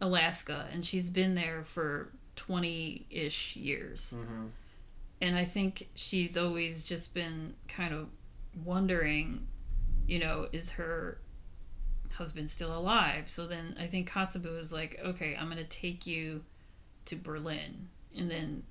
Alaska 0.03 0.69
and 0.71 0.85
she's 0.85 1.09
been 1.09 1.35
there 1.35 1.65
for 1.65 2.13
20ish 2.37 3.57
years. 3.57 4.15
Mhm. 4.17 4.51
And 5.21 5.37
I 5.37 5.45
think 5.45 5.89
she's 5.95 6.37
always 6.37 6.85
just 6.85 7.15
been 7.15 7.55
kind 7.69 7.95
of 7.95 8.09
wondering, 8.65 9.47
you 10.07 10.19
know, 10.19 10.49
is 10.53 10.71
her 10.71 11.19
husband 12.13 12.51
still 12.51 12.77
alive? 12.77 13.29
So 13.29 13.47
then 13.47 13.77
I 13.79 13.87
think 13.87 14.11
Kotzebue 14.11 14.59
is 14.59 14.73
like, 14.73 14.99
okay, 15.03 15.37
I'm 15.37 15.51
going 15.51 15.57
to 15.57 15.65
take 15.65 16.07
you 16.07 16.45
to 17.07 17.17
Berlin. 17.17 17.89
And 18.15 18.31
then 18.31 18.65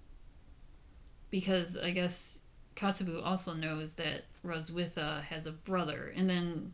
because 1.30 1.78
I 1.78 1.92
guess 1.92 2.42
Kotzebue 2.76 3.26
also 3.26 3.54
knows 3.54 3.94
that 3.94 4.26
Roswitha 4.46 5.24
has 5.24 5.48
a 5.48 5.52
brother, 5.52 6.14
and 6.16 6.30
then 6.30 6.74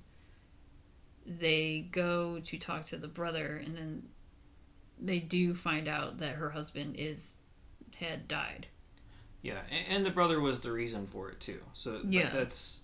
they 1.25 1.87
go 1.91 2.39
to 2.39 2.57
talk 2.57 2.85
to 2.85 2.97
the 2.97 3.07
brother, 3.07 3.61
and 3.63 3.75
then 3.75 4.03
they 5.01 5.19
do 5.19 5.53
find 5.55 5.87
out 5.87 6.19
that 6.19 6.35
her 6.35 6.51
husband 6.51 6.95
is 6.97 7.37
had 7.99 8.27
died. 8.27 8.67
Yeah, 9.41 9.59
and, 9.89 10.05
the 10.05 10.11
brother 10.11 10.39
was 10.39 10.61
the 10.61 10.71
reason 10.71 11.07
for 11.07 11.29
it 11.29 11.39
too. 11.39 11.59
So 11.73 12.01
th- 12.01 12.05
Yeah. 12.13 12.29
that's 12.29 12.83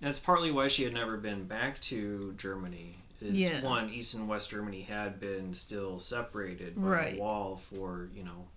that's 0.00 0.18
partly 0.18 0.50
why 0.52 0.68
she 0.68 0.84
had 0.84 0.92
never 0.94 1.16
been 1.16 1.44
back 1.44 1.80
to 1.80 2.32
Germany. 2.36 2.98
Is 3.20 3.38
Yeah. 3.38 3.62
one 3.62 3.88
East 3.90 4.14
and 4.14 4.28
West 4.28 4.50
Germany 4.50 4.82
had 4.82 5.18
been 5.18 5.54
still 5.54 5.98
separated 5.98 6.76
by 6.76 6.82
Right. 6.88 7.14
the 7.14 7.20
wall 7.20 7.56
for 7.56 8.08
you 8.14 8.22
know. 8.24 8.48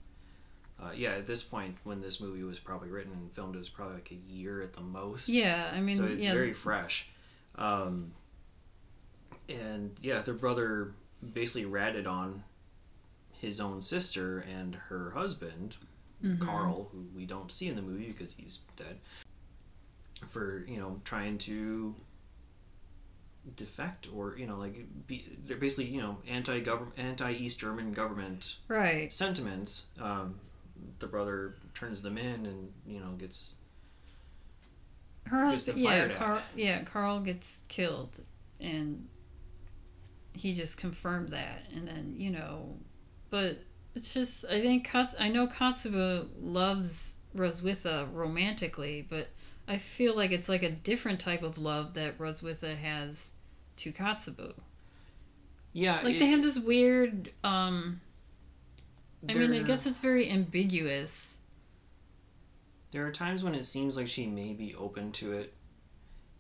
Uh, 0.81 0.91
yeah, 0.95 1.11
at 1.11 1.27
this 1.27 1.43
point, 1.43 1.75
when 1.83 1.99
this 2.01 2.21
movie 2.21 2.43
was 2.43 2.57
probably 2.59 2.89
written 2.89 3.11
and 3.11 3.31
filmed, 3.33 3.53
it 3.55 3.57
was 3.57 3.67
probably 3.67 3.95
like 3.95 4.11
a 4.11 4.31
year 4.31 4.61
at 4.61 4.71
the 4.73 4.79
most. 4.81 5.27
Yeah, 5.27 5.69
I 5.73 5.81
mean, 5.81 5.97
so 5.97 6.05
it's 6.05 6.23
yeah, 6.23 6.31
very 6.33 6.53
fresh. 6.53 7.09
Um, 7.55 8.13
and 9.49 9.95
yeah, 10.01 10.21
their 10.21 10.33
brother 10.35 10.93
basically 11.33 11.65
ratted 11.65 12.07
on 12.07 12.43
his 13.39 13.59
own 13.61 13.81
sister 13.81 14.39
and 14.39 14.75
her 14.75 15.11
husband, 15.11 15.77
Mhm. 16.23 16.39
Carl, 16.39 16.89
who 16.91 17.05
we 17.15 17.25
don't 17.25 17.51
see 17.51 17.67
in 17.69 17.75
the 17.75 17.81
movie 17.81 18.07
because 18.07 18.33
he's 18.33 18.59
dead, 18.75 18.99
for 20.27 20.65
you 20.67 20.77
know 20.77 20.99
trying 21.05 21.37
to 21.39 21.95
defect 23.55 24.07
or 24.13 24.37
you 24.37 24.45
know 24.45 24.57
like 24.57 24.85
be 25.07 25.25
they're 25.45 25.57
basically 25.57 25.85
you 25.89 26.01
know 26.01 26.17
anti 26.27 26.59
government 26.59 26.93
anti 26.99 27.31
East 27.31 27.59
German 27.59 27.93
government 27.93 28.57
right. 28.67 29.11
sentiments. 29.13 29.87
Um, 29.99 30.35
the 30.99 31.07
brother 31.07 31.55
turns 31.73 32.01
them 32.01 32.17
in 32.17 32.45
and 32.45 32.73
you 32.85 32.99
know 32.99 33.11
gets 33.17 33.55
Her 35.25 35.49
Gets 35.51 35.65
husband, 35.67 35.79
yeah. 35.83 36.07
Carl, 36.09 36.41
yeah, 36.55 36.83
Carl 36.83 37.19
gets 37.21 37.61
killed, 37.69 38.19
and 38.59 39.07
he 40.33 40.53
just 40.53 40.77
confirmed 40.77 41.29
that, 41.29 41.63
and 41.73 41.87
then 41.87 42.15
you 42.17 42.31
know, 42.31 42.75
but 43.29 43.59
it's 43.95 44.13
just 44.13 44.45
I 44.45 44.61
think 44.61 44.85
Kats- 44.85 45.15
I 45.19 45.29
know 45.29 45.47
Kotzebue 45.47 46.27
loves 46.41 47.15
Roswitha 47.35 48.07
romantically, 48.13 49.05
but 49.07 49.29
I 49.67 49.77
feel 49.77 50.15
like 50.15 50.31
it's 50.31 50.49
like 50.49 50.63
a 50.63 50.71
different 50.71 51.19
type 51.19 51.43
of 51.43 51.57
love 51.57 51.93
that 51.93 52.17
Roswitha 52.17 52.77
has 52.77 53.31
to 53.77 53.91
Kotzebue. 53.91 54.53
yeah 55.73 56.01
Like 56.01 56.15
it- 56.15 56.19
they 56.19 56.27
have 56.27 56.41
this 56.43 56.57
weird. 56.57 57.31
um 57.43 58.01
I 59.27 59.33
mean, 59.33 59.51
I 59.53 59.63
guess 59.63 59.85
it's 59.85 59.99
very 59.99 60.29
ambiguous. 60.31 61.37
There 62.91 63.05
are 63.05 63.11
times 63.11 63.43
when 63.43 63.53
it 63.53 63.65
seems 63.65 63.97
like 63.97 64.07
she 64.07 64.25
may 64.25 64.53
be 64.53 64.73
open 64.75 65.11
to 65.13 65.33
it, 65.33 65.53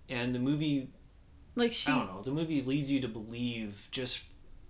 and 0.07 0.33
the 0.33 0.39
movie, 0.39 0.89
Like 1.55 1.73
she, 1.73 1.91
I 1.91 1.95
don't 1.97 2.07
know, 2.07 2.21
the 2.23 2.31
movie 2.31 2.61
leads 2.61 2.89
you 2.91 3.01
to 3.01 3.07
believe 3.09 3.89
just 3.91 4.23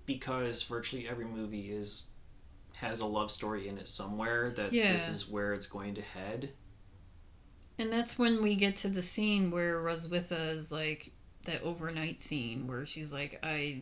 because 0.07 0.63
virtually 0.63 1.07
every 1.07 1.25
movie 1.25 1.71
is 1.71 2.07
has 2.79 2.99
a 3.01 3.05
love 3.05 3.29
story 3.31 3.67
in 3.67 3.77
it 3.77 3.87
somewhere 3.89 4.51
that 4.51 4.71
Yeah. 4.73 4.91
this 4.93 5.09
is 5.09 5.27
where 5.29 5.53
it's 5.53 5.67
going 5.67 5.95
to 5.95 6.01
head. 6.01 6.49
And 7.77 7.91
that's 7.91 8.17
when 8.19 8.41
we 8.43 8.55
get 8.55 8.75
to 8.77 8.89
the 8.89 9.01
scene 9.01 9.51
where 9.51 9.81
Roswitha 9.81 10.53
is 10.55 10.71
like 10.71 11.11
that 11.45 11.61
overnight 11.63 12.21
scene 12.21 12.67
where 12.67 12.85
she's 12.85 13.13
like, 13.13 13.39
I 13.43 13.81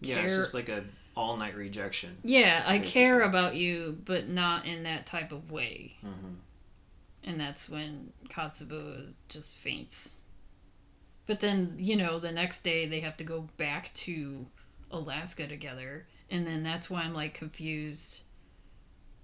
Yeah, 0.00 0.20
it's 0.20 0.36
just 0.36 0.54
like 0.54 0.68
a 0.68 0.84
all 1.16 1.36
night 1.36 1.56
rejection. 1.56 2.16
yeah, 2.22 2.62
I 2.66 2.78
care 2.78 3.22
about 3.22 3.54
you, 3.56 3.98
but 4.04 4.28
not 4.28 4.64
in 4.66 4.84
that 4.84 5.06
type 5.06 5.32
of 5.32 5.50
way. 5.50 5.96
hmm 6.02 6.34
And 7.24 7.38
that's 7.40 7.68
when 7.68 8.12
Kotzebue 8.28 9.14
just 9.28 9.56
faints. 9.56 10.14
But 11.26 11.40
then, 11.40 11.74
you 11.78 11.96
know, 11.96 12.18
the 12.18 12.32
next 12.32 12.62
day 12.62 12.86
they 12.86 13.00
have 13.00 13.16
to 13.18 13.24
go 13.24 13.48
back 13.56 13.92
to 13.94 14.46
Alaska 14.90 15.46
together. 15.46 16.06
And 16.30 16.46
then 16.46 16.62
that's 16.62 16.88
why 16.88 17.02
I'm 17.02 17.14
like 17.14 17.34
confused. 17.34 18.22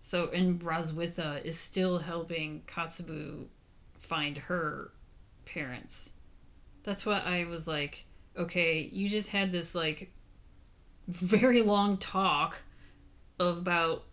So, 0.07 0.29
and 0.29 0.61
Roswitha 0.61 1.45
is 1.45 1.59
still 1.59 1.99
helping 1.99 2.63
Kotzebue 2.69 3.47
find 3.99 4.39
her 4.39 4.93
parents. 5.47 6.13
That's 6.85 7.05
what 7.05 7.27
I 7.27 7.43
was 7.43 7.67
like, 7.67 8.05
okay, 8.39 8.89
you 8.93 9.09
just 9.09 9.31
had 9.31 9.51
this 9.51 9.75
like 9.75 10.13
very 11.09 11.61
long 11.61 11.97
talk 11.97 12.59
about 13.41 14.05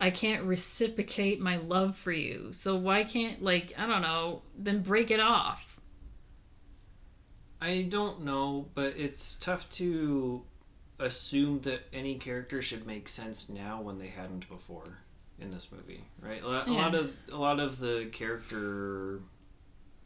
I 0.00 0.10
can't 0.10 0.42
reciprocate 0.42 1.40
my 1.40 1.58
love 1.58 1.96
for 1.96 2.10
you. 2.10 2.48
So 2.50 2.74
why 2.74 3.04
can't 3.04 3.40
like 3.40 3.72
I 3.78 3.86
don't 3.86 4.02
know, 4.02 4.42
then 4.58 4.82
break 4.82 5.12
it 5.12 5.20
off. 5.20 5.78
I 7.60 7.86
don't 7.88 8.22
know, 8.22 8.66
but 8.74 8.94
it's 8.96 9.36
tough 9.36 9.70
to 9.70 10.42
assume 10.98 11.60
that 11.60 11.82
any 11.92 12.16
character 12.16 12.60
should 12.60 12.84
make 12.84 13.06
sense 13.06 13.48
now 13.48 13.80
when 13.80 14.00
they 14.00 14.08
hadn't 14.08 14.48
before 14.48 15.05
in 15.38 15.50
this 15.50 15.70
movie, 15.70 16.04
right? 16.20 16.42
A 16.42 16.48
lot, 16.48 16.68
a 16.68 16.72
lot 16.72 16.94
of 16.94 17.12
a 17.32 17.36
lot 17.36 17.60
of 17.60 17.78
the 17.78 18.08
character 18.12 19.20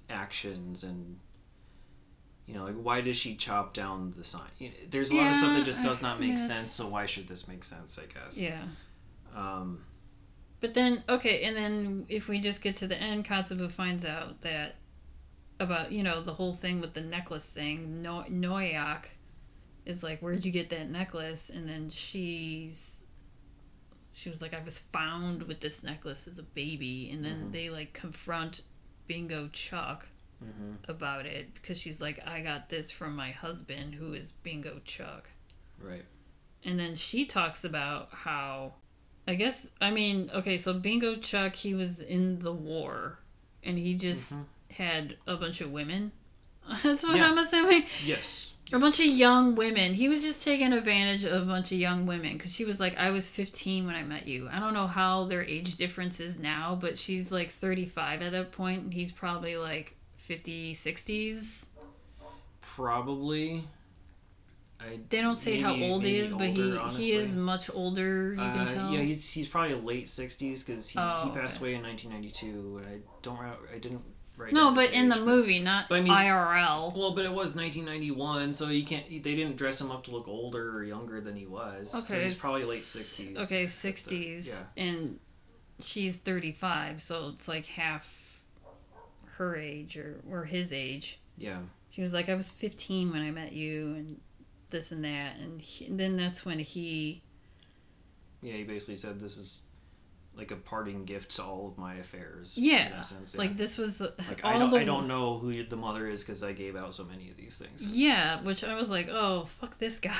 actions 0.08 0.82
and 0.84 1.18
you 2.46 2.54
know, 2.54 2.64
like 2.64 2.74
why 2.74 3.00
does 3.00 3.16
she 3.16 3.36
chop 3.36 3.74
down 3.74 4.12
the 4.16 4.24
sign? 4.24 4.42
You 4.58 4.70
know, 4.70 4.74
there's 4.90 5.12
a 5.12 5.16
lot 5.16 5.28
of 5.30 5.36
stuff 5.36 5.54
that 5.56 5.64
just 5.64 5.82
does 5.82 5.98
I- 6.00 6.02
not 6.02 6.18
make 6.20 6.36
sense. 6.38 6.72
So 6.72 6.88
why 6.88 7.06
should 7.06 7.28
this 7.28 7.46
make 7.46 7.62
sense? 7.62 7.98
I 7.98 8.06
guess. 8.12 8.36
Yeah. 8.38 8.62
Um, 9.36 9.84
But 10.58 10.74
then, 10.74 11.04
okay, 11.08 11.44
and 11.44 11.56
then 11.56 12.06
if 12.08 12.26
we 12.28 12.40
just 12.40 12.60
get 12.60 12.74
to 12.78 12.88
the 12.88 12.96
end, 12.96 13.24
Kotzebue 13.24 13.70
finds 13.70 14.04
out 14.04 14.40
that 14.40 14.76
about 15.60 15.92
you 15.92 16.02
know 16.02 16.22
the 16.22 16.34
whole 16.34 16.52
thing 16.52 16.80
with 16.80 16.94
the 16.94 17.02
necklace 17.02 17.46
thing. 17.46 18.02
No- 18.02 18.24
Noayak 18.28 19.04
is 19.86 20.02
like, 20.02 20.20
"Where'd 20.20 20.44
you 20.44 20.50
get 20.50 20.70
that 20.70 20.90
necklace?" 20.90 21.50
And 21.50 21.68
then 21.68 21.88
she's 21.88 22.99
she 24.12 24.28
was 24.28 24.40
like, 24.42 24.52
"I 24.54 24.62
was 24.62 24.78
found 24.78 25.44
with 25.44 25.60
this 25.60 25.82
necklace 25.82 26.26
as 26.28 26.38
a 26.38 26.42
baby." 26.42 27.10
And 27.10 27.24
then 27.24 27.48
Mhm. 27.48 27.52
they 27.52 27.70
like 27.70 27.92
confront 27.92 28.62
Bingo 29.06 29.48
Chuck 29.48 30.08
mhm. 30.42 30.76
about 30.88 31.26
it 31.26 31.54
because 31.54 31.80
she's 31.80 32.00
like, 32.00 32.24
"I 32.26 32.40
got 32.42 32.68
this 32.68 32.90
from 32.90 33.14
my 33.16 33.30
husband, 33.32 33.94
who 33.94 34.14
is 34.14 34.32
Bingo 34.32 34.80
Chuck." 34.84 35.30
Right. 35.78 36.04
And 36.64 36.78
then 36.78 36.94
she 36.94 37.24
talks 37.24 37.64
about 37.64 38.12
how, 38.12 38.74
I 39.26 39.34
guess, 39.34 39.70
I 39.80 39.90
mean, 39.90 40.30
okay, 40.34 40.58
so 40.58 40.74
Bingo 40.74 41.16
Chuck, 41.16 41.54
he 41.56 41.74
was 41.74 42.00
in 42.00 42.40
the 42.40 42.52
war 42.52 43.18
and 43.62 43.78
he 43.78 43.94
just 43.94 44.32
Mhm. 44.34 44.44
had 44.72 45.18
a 45.26 45.36
bunch 45.36 45.60
of 45.60 45.70
women. 45.70 46.12
That's 46.82 47.02
what 47.02 47.16
Yeah. 47.16 47.26
I'm 47.30 47.38
assuming. 47.38 47.84
Yes. 48.04 48.46
A 48.72 48.78
bunch 48.78 49.00
of 49.00 49.06
young 49.06 49.56
women. 49.56 49.94
He 49.94 50.08
was 50.08 50.22
just 50.22 50.44
taking 50.44 50.72
advantage 50.72 51.24
of 51.24 51.42
a 51.42 51.44
bunch 51.44 51.72
of 51.72 51.78
young 51.78 52.06
women 52.06 52.34
because 52.34 52.54
she 52.54 52.64
was 52.64 52.78
like, 52.78 52.96
I 52.96 53.10
was 53.10 53.26
15 53.28 53.84
when 53.84 53.96
I 53.96 54.04
met 54.04 54.28
you. 54.28 54.48
I 54.48 54.60
don't 54.60 54.74
know 54.74 54.86
how 54.86 55.24
their 55.24 55.42
age 55.42 55.74
difference 55.74 56.20
is 56.20 56.38
now, 56.38 56.78
but 56.80 56.96
she's 56.96 57.32
like 57.32 57.50
35 57.50 58.22
at 58.22 58.30
that 58.30 58.52
point, 58.52 58.84
and 58.84 58.94
he's 58.94 59.10
probably 59.10 59.56
like 59.56 59.96
50, 60.18 60.74
60s. 60.76 61.66
Probably. 62.60 63.64
I. 64.78 65.00
They 65.08 65.20
don't 65.20 65.34
say 65.34 65.60
how 65.60 65.74
old 65.76 66.04
he 66.04 66.18
is, 66.18 66.32
but 66.32 66.48
older, 66.48 66.62
he, 66.62 66.70
he 66.70 66.78
honestly. 66.78 67.10
is 67.12 67.36
much 67.36 67.70
older, 67.74 68.34
you 68.34 68.40
Uh, 68.40 68.54
can 68.66 68.74
tell. 68.74 68.90
yeah, 68.92 69.00
he's 69.00 69.30
he's 69.32 69.48
probably 69.48 69.74
late 69.74 70.08
sixties 70.08 70.64
because 70.64 70.88
he, 70.88 70.98
Oh, 70.98 71.22
he 71.32 71.38
passed 71.38 71.60
okay. 71.60 71.72
away 71.72 71.78
in 71.78 71.82
1992. 71.82 72.78
And 72.78 72.86
I 72.86 72.98
don't 73.22 73.38
I 73.40 73.78
didn't 73.78 74.02
write. 74.40 74.52
No, 74.52 74.74
but 74.74 74.92
in 74.92 75.08
the 75.08 75.20
movie, 75.20 75.58
not 75.60 75.88
But 75.88 75.98
I 75.98 76.02
mean- 76.02 76.12
IRL. 76.12 76.96
Well, 76.96 77.12
but 77.14 77.24
it 77.24 77.32
was 77.32 77.54
1991, 77.54 78.52
so 78.52 78.68
you 78.68 78.84
can't. 78.84 79.08
They 79.08 79.18
didn't 79.34 79.56
dress 79.56 79.80
him 79.80 79.90
up 79.90 80.04
to 80.04 80.10
look 80.10 80.26
older 80.28 80.76
or 80.76 80.82
younger 80.84 81.20
than 81.20 81.36
he 81.36 81.46
was. 81.46 81.90
so 81.92 81.98
Okay, 82.14 82.22
he's 82.24 82.34
probably 82.34 82.64
late 82.64 82.82
60s. 82.82 83.36
Okay, 83.44 83.62
at 83.62 83.66
the- 83.66 83.72
sixties, 83.72 84.48
yeah. 84.48 84.82
and 84.82 85.18
she's 85.80 86.16
thirty-five, 86.18 87.00
so 87.02 87.28
it's 87.34 87.46
like 87.48 87.66
half 87.66 88.16
her 89.36 89.56
age 89.56 89.96
or 89.96 90.20
or 90.30 90.44
his 90.44 90.72
age. 90.72 91.18
Yeah. 91.38 91.60
She 91.90 92.02
was 92.02 92.12
like, 92.12 92.28
"I 92.28 92.34
was 92.34 92.50
fifteen 92.50 93.10
when 93.10 93.22
I 93.22 93.30
met 93.30 93.52
you," 93.52 93.94
and 93.94 94.20
this 94.70 94.92
and 94.92 95.04
that, 95.04 95.36
and, 95.38 95.60
he, 95.60 95.86
and 95.86 95.98
then 95.98 96.16
that's 96.16 96.44
when 96.44 96.58
he. 96.60 97.22
Yeah, 98.42 98.54
he 98.54 98.62
basically 98.64 98.96
said 98.96 99.18
this 99.20 99.36
is 99.36 99.62
like 100.34 100.50
a 100.52 100.56
parting 100.56 101.04
gift 101.04 101.36
to 101.36 101.42
all 101.44 101.68
of 101.68 101.76
my 101.76 101.94
affairs. 101.96 102.56
Yeah, 102.56 102.86
in 102.86 102.92
essence, 102.94 103.34
yeah. 103.34 103.40
Like 103.40 103.56
this 103.56 103.76
was 103.76 104.00
Like, 104.00 104.40
all 104.44 104.50
I 104.50 104.58
don't 104.58 104.70
the 104.70 104.78
I 104.78 104.84
don't 104.84 105.08
know 105.08 105.38
who 105.38 105.64
the 105.64 105.76
mother 105.76 106.08
is 106.08 106.22
because 106.22 106.42
I 106.42 106.52
gave 106.52 106.76
out 106.76 106.94
so 106.94 107.04
many 107.04 107.30
of 107.30 107.36
these 107.36 107.58
things. 107.58 107.96
Yeah, 107.96 108.40
which 108.42 108.64
I 108.64 108.74
was 108.74 108.88
like, 108.88 109.08
"Oh, 109.10 109.44
fuck 109.44 109.78
this 109.78 109.98
guy." 109.98 110.12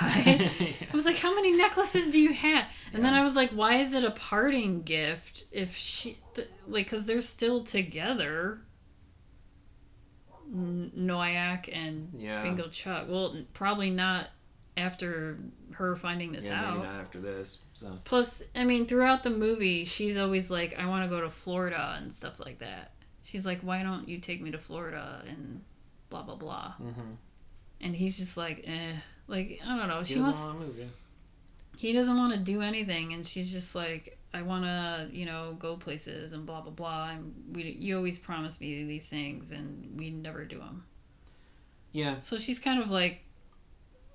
Yeah. 0.59 0.73
I 0.93 0.97
was 0.97 1.07
like, 1.07 1.17
"How 1.17 1.35
many 1.35 1.53
necklaces 1.57 2.11
do 2.13 2.21
you 2.21 2.33
have?" 2.33 2.65
And 2.93 3.05
then 3.05 3.15
I 3.15 3.23
was 3.23 3.37
like, 3.37 3.51
"Why 3.51 3.77
is 3.77 3.93
it 3.95 4.05
a 4.05 4.11
parting 4.11 4.83
gift 4.83 5.45
if 5.53 5.77
she 5.77 6.19
th- 6.35 6.49
like 6.67 6.89
cuz 6.89 7.07
they're 7.07 7.23
still 7.23 7.61
together?" 7.63 8.63
N- 10.53 10.91
Noayak 10.97 11.69
and 11.73 12.11
Yeah. 12.19 12.43
Bingo 12.43 12.69
Chuck. 12.69 13.07
Well, 13.09 13.37
probably 13.55 13.91
not 13.91 14.31
after 14.77 15.39
her 15.81 15.97
finding 15.97 16.33
this 16.33 16.45
yeah, 16.45 16.63
out. 16.65 16.77
maybe 16.79 16.89
not 16.89 17.01
after 17.01 17.21
this. 17.21 17.59
So 17.75 17.99
Plus, 18.05 18.43
I 18.55 18.65
mean, 18.65 18.87
throughout 18.87 19.23
the 19.23 19.31
movie, 19.31 19.85
she's 19.85 20.17
always 20.17 20.51
like, 20.51 20.79
"I 20.79 20.87
want 20.87 21.05
to 21.05 21.09
go 21.15 21.21
to 21.21 21.31
Florida" 21.31 21.97
and 21.99 22.13
stuff 22.13 22.39
like 22.39 22.59
that. 22.61 22.93
She's 23.23 23.45
like, 23.47 23.61
"Why 23.61 23.83
don't 23.83 24.09
you 24.09 24.19
take 24.19 24.41
me 24.43 24.51
to 24.53 24.59
Florida?" 24.59 25.23
and 25.29 25.63
blah 26.11 26.23
blah 26.23 26.37
blah. 26.37 26.75
Mm-hmm. 26.81 27.13
And 27.81 27.97
he's 27.97 28.17
just 28.19 28.37
like, 28.37 28.65
"Eh." 28.67 28.93
Like, 29.27 29.61
I 29.65 29.77
don't 29.77 29.89
know. 29.89 30.01
he 30.01 30.07
She 30.07 30.15
doesn't 30.17 30.33
wants 30.33 30.45
want 30.45 30.61
to 30.61 30.67
move. 30.67 30.79
Yeah. 30.79 30.85
he 31.77 31.93
doesn't 31.93 32.17
want 32.17 32.33
to 32.35 32.39
do 32.41 32.61
anything 32.63 33.13
and 33.15 33.25
she's 33.27 33.51
just 33.53 33.75
like 33.77 34.19
i 34.35 34.43
want 34.43 34.65
to 34.65 35.09
you 35.17 35.25
know 35.25 35.57
go 35.59 35.77
places 35.77 36.33
and 36.33 36.45
blah 36.45 36.61
blah 36.61 36.71
blah 36.73 37.11
and 37.11 37.33
we 37.55 37.63
you 37.63 37.97
always 37.97 38.19
promise 38.19 38.61
me 38.61 38.85
these 38.85 39.09
things 39.09 39.51
and 39.53 39.95
we 39.97 40.11
never 40.11 40.45
do 40.45 40.59
them 40.59 40.85
Yeah, 41.93 42.19
so 42.21 42.37
she's 42.37 42.59
kind 42.59 42.83
of 42.83 42.91
like 42.91 43.23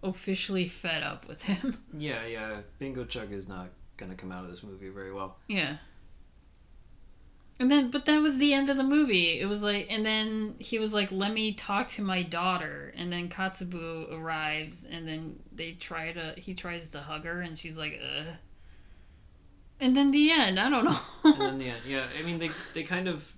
officially 0.03 0.67
fed 0.67 1.03
up 1.03 1.27
with 1.27 1.43
him 1.43 1.77
yeah, 1.97 2.25
yeah. 2.25 2.57
Bingo 2.79 3.05
Chuck 3.05 3.31
is 3.31 3.47
not 3.47 3.69
gonna 3.97 4.15
come 4.15 4.31
out 4.31 4.43
of 4.43 4.49
this 4.49 4.63
movie 4.63 4.89
very 4.89 5.11
well. 5.13 5.37
yeah 5.47 5.77
and 7.59 7.71
then 7.71 7.89
but 7.89 8.05
that 8.05 8.21
was 8.21 8.37
the 8.37 8.53
end 8.53 8.69
of 8.69 8.75
the 8.75 8.83
movie 8.83 9.39
it 9.39 9.45
was 9.45 9.63
like 9.63 9.87
and 9.89 10.05
then 10.05 10.55
he 10.59 10.77
was 10.77 10.93
like 10.93 11.09
let 11.11 11.31
me 11.33 11.53
talk 11.53 11.87
to 11.87 12.01
my 12.01 12.21
daughter 12.21 12.93
and 12.97 13.11
then 13.13 13.29
kotzebue 13.29 14.11
arrives 14.11 14.85
and 14.89 15.07
then 15.07 15.39
they 15.53 15.71
try 15.71 16.11
to 16.11 16.33
he 16.37 16.53
tries 16.53 16.89
to 16.89 16.99
hug 16.99 17.23
her 17.23 17.39
and 17.41 17.57
she's 17.57 17.77
like 17.77 17.97
Ugh. 18.19 18.25
and 19.79 19.95
then 19.95 20.11
the 20.11 20.29
end 20.31 20.59
i 20.59 20.69
don't 20.69 20.83
know 20.83 20.99
and 21.23 21.39
then 21.41 21.57
the 21.57 21.69
end, 21.69 21.81
yeah. 21.87 22.05
I 22.19 22.21
mean, 22.23 22.39
they 22.39 22.51
they 22.73 22.83
kind 22.83 23.07
of 23.07 23.33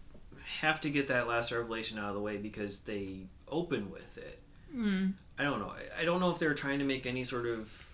have 0.59 0.81
to 0.81 0.89
get 0.89 1.07
that 1.09 1.27
last 1.27 1.51
revelation 1.51 1.99
out 1.99 2.09
of 2.09 2.15
the 2.15 2.21
way 2.21 2.37
because 2.37 2.81
they 2.85 3.27
open 3.47 3.91
with 3.91 4.17
it. 4.17 4.39
Mm. 4.75 5.13
I 5.39 5.43
don't 5.43 5.59
know. 5.59 5.73
I, 5.99 6.05
don't 6.05 6.19
know 6.19 6.31
if 6.31 6.39
they 6.39 6.47
were 6.47 6.53
trying 6.53 6.79
to 6.79 6.85
make 6.85 7.05
any 7.05 7.23
sort 7.23 7.45
of. 7.45 7.85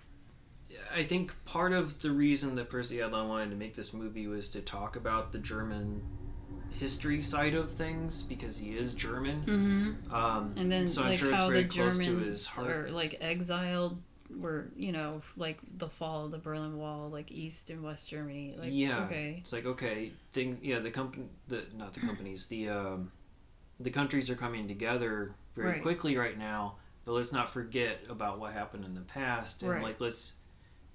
I 0.96 1.04
think 1.04 1.34
part 1.46 1.72
of 1.74 2.02
the 2.02 2.12
reason 2.12 2.56
that 2.56 2.70
Percy 2.70 2.98
Adlon 2.98 3.28
wanted 3.28 3.50
to 3.52 3.56
make 3.56 3.76
this 3.76 3.94
movie 3.94 4.28
was 4.28 4.50
to 4.50 4.62
talk 4.62 4.96
about 4.96 5.32
the 5.32 5.40
German 5.40 6.02
history 6.80 7.22
side 7.22 7.54
of 7.54 7.72
things 7.72 8.24
because 8.24 8.58
he 8.58 8.76
is 8.76 8.94
German. 8.94 9.42
hmm 9.44 10.14
Um, 10.14 10.54
And 10.58 10.72
then 10.72 10.88
so 10.88 11.02
I'm 11.04 11.10
like 11.10 11.18
sure 11.20 11.34
it's 11.34 11.44
very 11.44 11.66
close 11.66 11.98
Germans 12.00 12.08
to 12.08 12.18
his 12.26 12.46
heart. 12.48 12.70
are 12.70 12.92
like 12.92 13.18
exiled, 13.22 14.02
were 14.36 14.66
you 14.76 14.92
know 14.92 15.22
like 15.38 15.60
the 15.78 15.88
fall 15.90 16.26
of 16.26 16.32
the 16.32 16.40
Berlin 16.40 16.78
Wall, 16.78 17.10
like 17.10 17.32
East 17.32 17.70
and 17.70 17.84
West 17.84 18.10
Germany. 18.10 18.56
Like 18.58 18.70
yeah, 18.72 19.06
okay, 19.06 19.38
it's 19.40 19.54
like 19.54 19.66
okay, 19.66 20.12
thing. 20.34 20.58
Yeah, 20.62 20.80
the 20.80 20.92
company, 20.92 21.26
the 21.48 21.64
not 21.78 21.94
the 21.94 22.00
companies, 22.00 22.48
the 22.48 22.70
um, 22.70 23.12
the 23.80 23.92
countries 23.92 24.30
are 24.30 24.36
coming 24.36 24.68
together 24.68 25.36
very 25.56 25.72
Right. 25.74 25.82
quickly 25.82 26.18
right 26.18 26.38
now. 26.38 26.76
But 27.06 27.14
let's 27.14 27.34
not 27.34 27.49
forget 27.49 27.99
about 28.10 28.39
what 28.39 28.54
happened 28.54 28.86
in 28.86 28.93
the 28.95 29.01
past, 29.01 29.62
and 29.64 29.72
Right. 29.72 29.84
like 29.84 29.99
let's, 29.99 30.36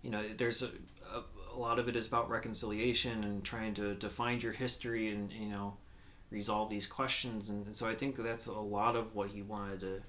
you 0.02 0.11
know, 0.11 0.26
there's 0.36 0.62
a, 0.62 0.70
a, 1.12 1.22
a 1.54 1.56
lot 1.59 1.78
of 1.78 1.88
it 1.88 1.96
is 1.96 2.06
about 2.06 2.30
reconciliation 2.30 3.24
and 3.24 3.44
trying 3.44 3.74
to 3.74 3.94
to 3.96 4.09
find 4.09 4.42
your 4.42 4.52
history 4.52 5.09
and 5.11 5.32
you 5.32 5.48
know 5.48 5.76
resolve 6.30 6.70
these 6.70 6.86
questions, 6.86 7.48
and, 7.50 7.66
and 7.66 7.76
so 7.76 7.86
I 7.88 7.94
think 7.94 8.16
that's 8.16 8.46
a 8.46 8.52
lot 8.52 8.96
of 8.96 9.14
what 9.14 9.28
he 9.30 9.42
wanted 9.42 9.80
to 9.80 10.02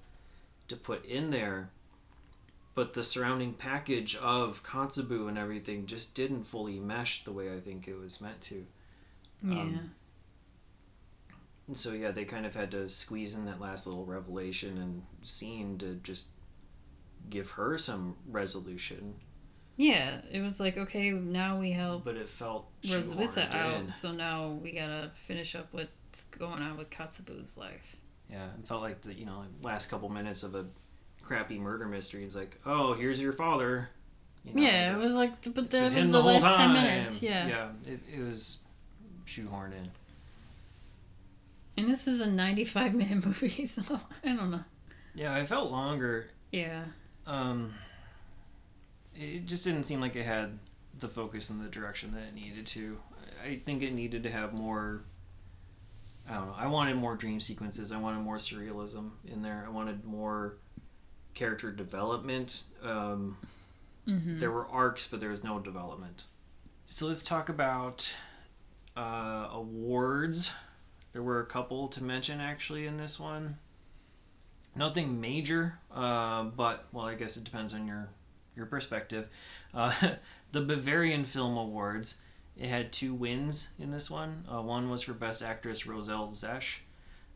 to 0.70 0.76
put 0.78 1.06
in 1.06 1.32
there. 1.32 1.70
But 2.76 2.94
the 2.94 3.04
surrounding 3.04 3.54
package 3.56 4.16
of 4.16 4.64
Kotzebue 4.64 5.28
and 5.28 5.38
everything 5.38 5.86
just 5.86 6.14
didn't 6.14 6.46
fully 6.46 6.80
mesh 6.80 7.24
the 7.26 7.32
way 7.34 7.54
I 7.54 7.60
think 7.60 7.88
it 7.90 7.98
was 8.00 8.22
meant 8.22 8.40
to. 8.42 8.66
yeah, 9.44 9.60
Um, 9.62 9.92
And 11.70 11.78
so 11.78 11.92
yeah, 11.94 12.10
they 12.10 12.26
kind 12.26 12.46
of 12.48 12.56
had 12.56 12.72
to 12.72 12.90
squeeze 12.90 13.36
in 13.36 13.46
that 13.46 13.62
last 13.62 13.86
little 13.86 14.04
revelation 14.04 14.78
and 14.80 15.04
scene 15.22 15.78
to 15.78 16.00
just 16.04 16.30
give 17.30 17.52
her 17.52 17.78
some 17.78 18.16
resolution. 18.28 19.14
yeah. 19.78 20.22
It 20.32 20.42
was 20.42 20.60
like 20.60 20.78
okay, 20.78 21.12
now 21.12 21.60
we 21.60 21.72
help 21.72 22.04
But 22.06 22.16
it 22.16 22.28
felt 22.28 22.66
Roswitha 22.82 23.54
out, 23.54 23.80
in. 23.82 23.92
so 23.92 24.12
now 24.12 24.58
we 24.64 24.72
gotta 24.72 25.12
finish 25.28 25.56
up 25.56 25.68
what's 25.72 26.24
going 26.32 26.62
on 26.64 26.76
with 26.76 26.90
Kotzebue's 26.90 27.56
life. 27.56 27.96
Yeah, 28.32 28.46
it 28.60 28.66
felt 28.68 28.82
like 28.82 29.02
the 29.02 29.14
you 29.14 29.26
know 29.28 29.44
last 29.62 29.92
couple 29.92 30.10
minutes 30.10 30.42
of 30.42 30.56
a 30.56 30.66
crappy 31.22 31.60
murder 31.60 31.86
mystery. 31.86 32.24
It's 32.24 32.36
like, 32.36 32.60
oh, 32.66 32.94
here's 32.96 33.22
your 33.22 33.34
father. 33.34 33.90
You 34.44 34.56
know, 34.56 34.62
yeah, 34.64 34.96
it 34.96 34.98
was 34.98 35.14
like, 35.14 35.34
but 35.54 35.70
that 35.70 35.94
was 35.94 36.10
the, 36.12 36.22
whole 36.22 36.40
last 36.40 36.58
ten 36.58 36.70
time. 36.70 36.74
minutes. 36.74 37.22
Yeah. 37.22 37.48
yeah, 37.48 37.68
it, 37.86 38.00
it 38.12 38.22
was 38.28 38.60
shoehorned 39.28 39.74
in. 39.74 39.92
And 41.80 41.90
this 41.90 42.08
is 42.08 42.20
a 42.20 42.26
ninety-five 42.26 42.94
minute 42.94 43.26
movie, 43.26 43.66
so 43.66 44.00
I 44.24 44.36
don't 44.36 44.52
know. 44.52 44.64
Yeah, 45.16 45.38
it 45.38 45.48
felt 45.48 45.72
longer. 45.72 46.28
Yeah, 46.52 46.84
um, 47.26 47.74
it 49.16 49.46
just 49.46 49.64
didn't 49.64 49.84
seem 49.84 50.02
like 50.02 50.16
it 50.16 50.26
had 50.26 50.60
the 51.00 51.08
focus 51.08 51.50
and 51.50 51.64
the 51.64 51.70
direction 51.70 52.12
that 52.12 52.24
it 52.24 52.36
needed 52.36 52.66
to. 52.68 53.00
I 53.44 53.62
think 53.66 53.82
it 53.82 53.94
needed 53.94 54.24
to 54.24 54.32
have 54.32 54.54
more. 54.54 55.04
I 56.30 56.36
don't 56.36 56.48
know. 56.48 56.56
I 56.58 56.68
wanted 56.68 56.98
more 56.98 57.16
dream 57.16 57.40
sequences. 57.40 57.92
I 57.92 57.98
wanted 57.98 58.20
more 58.20 58.36
surrealism 58.36 59.12
in 59.26 59.42
there. 59.42 59.64
I 59.66 59.70
wanted 59.70 60.06
more 60.06 60.58
character 61.34 61.72
development. 61.72 62.64
Um, 62.84 63.38
mm-hmm. 64.08 64.40
There 64.40 64.52
were 64.52 64.68
arcs, 64.68 65.08
but 65.08 65.22
there 65.22 65.30
was 65.30 65.44
no 65.44 65.60
development. 65.60 66.26
So 66.86 67.08
let's 67.08 67.24
talk 67.24 67.50
about 67.50 68.14
uh, 68.96 69.48
awards. 69.52 70.52
There 71.14 71.24
were 71.24 71.40
a 71.40 71.46
couple 71.46 71.88
to 71.90 72.04
mention 72.04 72.40
actually 72.40 72.86
in 72.86 72.98
this 72.98 73.20
one. 73.20 73.58
Nothing 74.76 75.20
major, 75.20 75.80
uh, 75.92 76.44
but 76.44 76.86
well, 76.92 77.06
I 77.06 77.16
guess 77.16 77.36
it 77.36 77.44
depends 77.44 77.74
on 77.74 77.88
your 77.88 78.10
your 78.56 78.66
perspective. 78.66 79.30
Uh, 79.74 79.94
the 80.52 80.62
Bavarian 80.62 81.26
Film 81.26 81.58
Awards. 81.58 82.18
It 82.58 82.68
had 82.68 82.92
two 82.92 83.14
wins 83.14 83.70
in 83.80 83.90
this 83.90 84.12
one. 84.12 84.46
Uh, 84.52 84.62
one 84.62 84.90
was 84.90 85.02
for 85.02 85.14
Best 85.14 85.42
Actress 85.42 85.84
Rosel 85.84 86.30
Zech, 86.30 86.82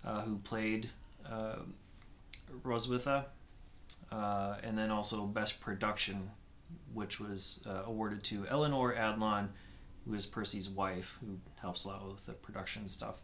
uh, 0.03 0.21
who 0.23 0.37
played 0.39 0.89
uh, 1.25 1.59
Roswitha, 2.61 3.25
and 4.11 4.77
then 4.77 4.91
also 4.91 5.25
Best 5.25 5.61
Production, 5.61 6.31
which 6.93 7.21
was 7.21 7.65
uh, 7.65 7.83
awarded 7.85 8.23
to 8.25 8.45
Eleonore 8.47 8.93
Adlon, 8.93 9.49
who 10.05 10.13
is 10.13 10.25
Percy's 10.25 10.69
wife, 10.69 11.19
who 11.21 11.39
helps 11.61 11.85
a 11.85 11.87
lot 11.87 12.05
with 12.05 12.25
the 12.25 12.33
production 12.33 12.89
stuff. 12.89 13.21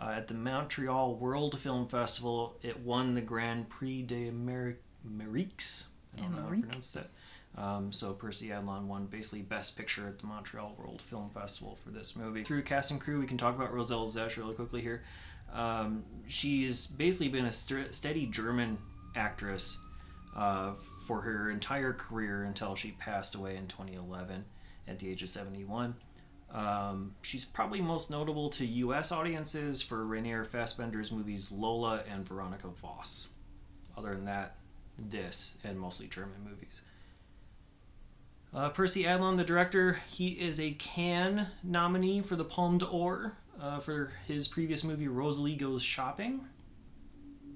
Uh, 0.00 0.14
at 0.16 0.26
the 0.26 0.34
Montreal 0.34 1.14
World 1.14 1.58
Film 1.58 1.86
Festival, 1.86 2.56
it 2.62 2.80
won 2.80 3.14
the 3.14 3.20
Grand 3.20 3.68
Prix 3.68 4.02
des 4.02 4.30
Amériques. 4.30 5.84
I 6.16 6.20
don't 6.20 6.34
know 6.34 6.42
how 6.42 6.48
to 6.48 6.60
pronounce 6.60 6.92
that. 6.92 7.10
Um, 7.56 7.92
so 7.92 8.12
Percy 8.14 8.48
Adlon 8.48 8.86
won 8.86 9.06
basically 9.06 9.42
Best 9.42 9.76
Picture 9.76 10.08
at 10.08 10.18
the 10.18 10.26
Montreal 10.26 10.74
World 10.78 11.02
Film 11.02 11.30
Festival 11.30 11.76
for 11.76 11.90
this 11.90 12.16
movie. 12.16 12.44
Through 12.44 12.62
cast 12.62 12.90
and 12.90 13.00
crew, 13.00 13.20
we 13.20 13.26
can 13.26 13.36
talk 13.36 13.54
about 13.54 13.72
Rosel 13.72 14.08
Zech 14.08 14.36
really 14.36 14.54
quickly 14.54 14.80
here. 14.80 15.02
Um, 15.52 16.04
she's 16.26 16.86
basically 16.86 17.28
been 17.28 17.44
a 17.44 17.52
st- 17.52 17.94
steady 17.94 18.26
German 18.26 18.78
actress 19.14 19.78
uh, 20.34 20.72
for 21.06 21.20
her 21.20 21.50
entire 21.50 21.92
career 21.92 22.44
until 22.44 22.74
she 22.74 22.92
passed 22.92 23.34
away 23.34 23.56
in 23.56 23.66
2011 23.66 24.46
at 24.88 24.98
the 24.98 25.10
age 25.10 25.22
of 25.22 25.28
71. 25.28 25.94
Um, 26.52 27.14
she's 27.22 27.44
probably 27.44 27.80
most 27.80 28.10
notable 28.10 28.50
to 28.50 28.66
U.S. 28.66 29.10
audiences 29.10 29.80
for 29.80 30.04
Rainer 30.04 30.44
Fassbinder's 30.44 31.10
movies 31.10 31.50
Lola 31.50 32.02
and 32.10 32.28
Veronika 32.28 32.68
Voss. 32.68 33.28
Other 33.96 34.14
than 34.14 34.26
that, 34.26 34.56
this 34.98 35.56
and 35.64 35.80
mostly 35.80 36.08
German 36.08 36.44
movies. 36.44 36.82
Uh, 38.54 38.68
Percy 38.68 39.04
Adlon, 39.04 39.38
the 39.38 39.44
director, 39.44 39.98
he 40.10 40.28
is 40.28 40.60
a 40.60 40.72
Cannes 40.72 41.46
nominee 41.62 42.20
for 42.20 42.36
the 42.36 42.44
Palme 42.44 42.76
d'Or 42.76 43.32
uh, 43.58 43.78
for 43.78 44.12
his 44.26 44.46
previous 44.46 44.84
movie 44.84 45.08
Rosalie 45.08 45.56
Goes 45.56 45.82
Shopping. 45.82 46.42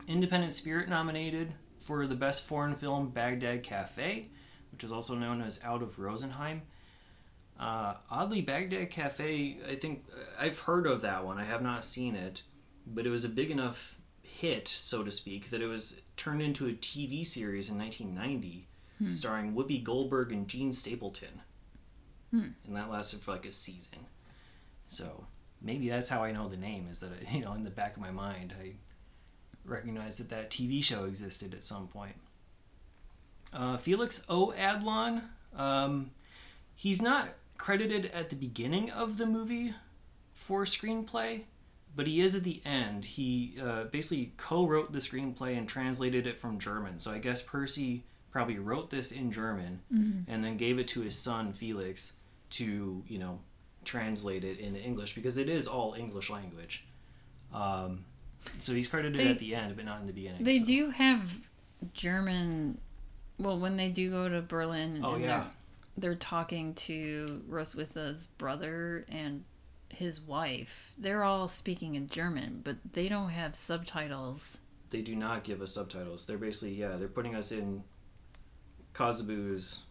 Independent 0.09 0.55
Spirit 0.55 0.89
nominated 0.89 1.53
for 1.79 2.07
the 2.07 2.15
best 2.15 2.43
foreign 2.43 2.75
film 2.75 3.11
Baghdad 3.11 3.63
Cafe, 3.63 4.29
which 4.73 4.83
is 4.83 4.91
also 4.93 5.15
known 5.15 5.43
as 5.43 5.61
Out 5.63 5.83
of 5.83 5.99
Rosenheim. 5.99 6.63
Uh, 7.59 7.95
oddly, 8.11 8.43
Baghdad 8.43 8.91
Cafe, 8.91 9.59
I 9.69 9.77
think 9.77 10.05
I've 10.39 10.61
heard 10.61 10.87
of 10.87 11.01
that 11.03 11.25
one. 11.25 11.39
I 11.39 11.45
have 11.45 11.63
not 11.63 11.85
seen 11.85 12.15
it, 12.15 12.43
but 12.87 13.07
it 13.07 13.11
was 13.11 13.25
a 13.25 13.31
big 13.31 13.51
enough 13.51 13.99
hit, 14.23 14.69
so 14.69 15.03
to 15.03 15.11
speak, 15.11 15.49
that 15.51 15.63
it 15.63 15.67
was 15.67 16.01
turned 16.17 16.43
into 16.43 16.67
a 16.67 16.73
TV 16.73 17.25
series 17.25 17.71
in 17.71 17.79
1990, 17.79 18.69
starring 19.11 19.55
Whoopi 19.55 19.83
Goldberg 19.83 20.33
and 20.33 20.47
Jean 20.49 20.73
Stapleton, 20.73 21.41
and 22.67 22.77
that 22.77 22.91
lasted 22.91 23.21
for 23.21 23.33
like 23.33 23.47
a 23.47 23.53
season. 23.53 24.01
So 24.89 25.27
maybe 25.63 25.89
that's 25.89 26.09
how 26.11 26.23
I 26.23 26.33
know 26.33 26.49
the 26.49 26.57
name. 26.57 26.89
Is 26.91 27.01
that 27.01 27.11
you 27.33 27.41
know 27.41 27.55
in 27.55 27.65
the 27.65 27.71
back 27.71 27.97
of 27.97 28.03
my 28.03 28.11
mind 28.11 28.55
I 28.61 28.73
recognized 29.65 30.21
that 30.21 30.31
that 30.31 30.51
TV 30.51 30.83
show 30.83 31.05
existed 31.05 31.55
at 31.55 31.65
some 31.65 31.89
point. 31.89 32.17
Uh, 33.53 33.77
Felix 33.77 34.25
O. 34.29 34.53
Adlon, 34.57 35.23
um, 35.57 36.11
he's 36.75 37.01
not 37.01 37.29
credited 37.59 38.07
at 38.07 38.31
the 38.31 38.37
beginning 38.37 38.91
of 38.91 39.19
the 39.19 39.27
movie 39.27 39.75
for 40.33 40.65
screenplay, 40.65 41.43
but 41.95 42.07
he 42.07 42.21
is 42.21 42.35
at 42.35 42.45
the 42.45 42.61
end. 42.65 43.05
He 43.05 43.57
uh, 43.63 43.85
basically 43.85 44.33
co-wrote 44.37 44.93
the 44.93 44.99
screenplay 44.99 45.57
and 45.57 45.69
translated 45.69 46.27
it 46.27 46.39
from 46.39 46.59
German. 46.59 46.99
So 46.99 47.11
I 47.13 47.19
guess 47.19 47.41
Percy 47.43 48.05
probably 48.31 48.59
wrote 48.59 48.91
this 48.91 49.13
in 49.13 49.33
German 49.33 49.81
and 50.29 50.45
then 50.45 50.57
gave 50.59 50.79
it 50.79 50.89
to 50.89 51.01
his 51.01 51.17
son 51.19 51.53
Felix 51.55 52.13
to 52.51 53.03
you 53.09 53.19
know 53.19 53.39
translate 53.85 54.45
it 54.45 54.59
into 54.59 54.79
English 54.81 55.15
because 55.15 55.39
it 55.39 55.49
is 55.49 55.67
all 55.67 55.95
English 55.95 56.29
language. 56.29 56.85
Um, 57.55 58.05
so 58.59 58.75
he's 58.75 58.89
credited 58.89 59.19
They- 59.19 59.31
at 59.31 59.39
the 59.39 59.55
end, 59.55 59.75
but 59.77 59.85
not 59.87 60.01
in 60.01 60.07
the 60.07 60.13
beginning. 60.13 60.45
They 60.45 60.59
so. 60.59 60.65
do 60.67 60.91
have 60.91 61.31
German. 61.95 62.79
Well, 63.39 63.59
when 63.59 63.77
they 63.77 63.89
do 63.91 64.11
go 64.11 64.29
to 64.29 64.43
Berlin, 64.43 65.01
Oh 65.03 65.15
and 65.15 65.23
yeah, 65.25 65.45
they're, 65.97 66.15
talking 66.15 66.75
to 66.75 67.43
Roswitha's 67.49 68.27
brother 68.27 69.05
and 69.09 69.45
his 69.89 70.21
wife. 70.21 70.93
They're 70.99 71.23
all 71.25 71.49
speaking 71.49 71.95
in 71.95 72.09
German, 72.09 72.61
but 72.65 72.77
they 72.93 73.09
don't 73.09 73.31
have 73.31 73.55
subtitles. 73.55 74.59
they 74.91 75.03
do 75.03 75.15
not 75.17 75.45
give 75.45 75.61
us 75.63 75.73
subtitles. 75.73 76.27
They're 76.27 76.39
basically 76.39 76.75
yeah, 76.75 76.97
they're 76.97 77.09
putting 77.09 77.35
us 77.35 77.53
in 77.53 77.83
Kotzebue's 78.95 79.83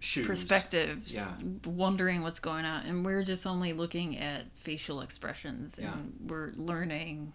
shoes. 0.00 0.26
Perspectives, 0.26 1.14
Yeah. 1.14 1.32
wondering 1.64 2.22
what's 2.22 2.40
going 2.40 2.64
on, 2.64 2.84
and 2.86 3.04
we're 3.04 3.22
just 3.22 3.46
only 3.46 3.72
looking 3.72 4.18
at 4.18 4.44
facial 4.56 5.00
expressions, 5.02 5.78
Yeah. 5.80 5.92
and 5.92 6.14
we're 6.30 6.52
learning 6.56 7.32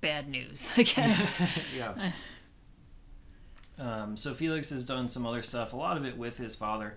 bad 0.00 0.28
news, 0.28 0.70
I 0.76 0.82
guess. 0.82 1.42
yeah. 1.76 2.12
Um, 3.78 4.16
so 4.16 4.34
Felix 4.34 4.70
has 4.70 4.84
done 4.84 5.08
some 5.08 5.26
other 5.26 5.42
stuff, 5.42 5.72
a 5.72 5.76
lot 5.76 5.96
of 5.96 6.04
it 6.04 6.16
with 6.16 6.38
his 6.38 6.54
father, 6.54 6.96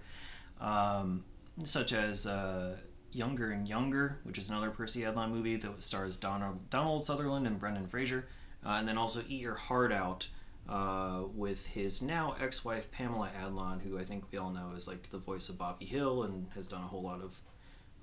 um, 0.62 1.24
such 1.64 1.92
as 1.92 2.28
uh, 2.28 2.76
Younger 3.12 3.52
and 3.52 3.68
Younger, 3.68 4.20
which 4.24 4.38
is 4.38 4.50
another 4.50 4.70
Percy 4.70 5.02
Adlon 5.02 5.32
movie 5.32 5.56
that 5.56 5.82
stars 5.82 6.18
Donald, 6.18 6.70
Donald 6.70 7.04
Sutherland 7.04 7.48
and 7.48 7.60
Brendan 7.60 7.88
Fraser, 7.88 8.28
uh, 8.66 8.76
and 8.80 8.88
then 8.88 8.98
also 8.98 9.22
Eat 9.28 9.42
Your 9.42 9.56
Heart 9.56 9.92
Out 9.92 10.28
uh, 10.70 11.24
with 11.34 11.66
his 11.68 12.02
now 12.02 12.36
ex-wife 12.40 12.92
Pamela 12.92 13.32
Adlon, 13.42 13.82
who 13.82 13.98
I 13.98 14.04
think 14.04 14.26
we 14.32 14.38
all 14.38 14.52
know 14.52 14.74
is 14.76 14.88
like 14.88 15.10
the 15.10 15.18
voice 15.18 15.50
of 15.50 15.58
Bobby 15.58 15.86
Hill 15.86 16.24
and 16.24 16.48
has 16.54 16.68
done 16.68 16.84
a 16.84 16.88
whole 16.88 17.02
lot 17.02 17.22
of 17.22 17.40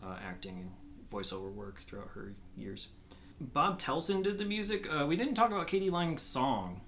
uh, 0.03 0.17
acting 0.27 0.59
and 0.59 0.71
voiceover 1.13 1.53
work 1.53 1.83
throughout 1.83 2.11
her 2.15 2.33
years. 2.57 2.89
Bob 3.41 3.79
Telson 3.79 4.23
did 4.23 4.39
the 4.39 4.45
music. 4.45 4.89
Uh, 4.91 5.05
we 5.07 5.17
didn't 5.17 5.35
talk 5.35 5.51
about 5.51 5.67
k.d. 5.67 5.91
lang's 5.91 6.23
song 6.23 6.81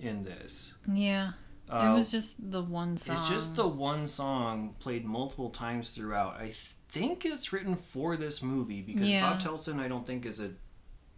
in 0.00 0.24
this. 0.24 0.74
yeah, 0.92 1.32
Uh, 1.68 1.90
it 1.90 1.94
was 1.94 2.10
just 2.10 2.50
the 2.50 2.62
one 2.62 2.96
song. 2.96 3.16
It's 3.16 3.28
just 3.28 3.56
the 3.56 3.66
one 3.68 4.06
song 4.06 4.74
played 4.80 5.04
multiple 5.04 5.50
times 5.50 5.92
throughout. 5.92 6.34
I 6.34 6.52
think 6.88 7.24
it's 7.24 7.52
written 7.52 7.74
for 7.74 8.16
this 8.16 8.42
movie 8.42 8.82
because 8.82 9.08
Yeah. 9.08 9.30
Bob 9.30 9.40
Telson, 9.40 9.80
I 9.80 9.88
don't 9.88 10.06
think, 10.06 10.26
is 10.26 10.40
a 10.40 10.50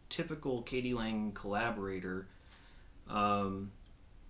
typical 0.08 0.62
k.d. 0.62 0.94
lang 0.94 1.32
collaborator. 1.32 2.28
Um, 3.08 3.72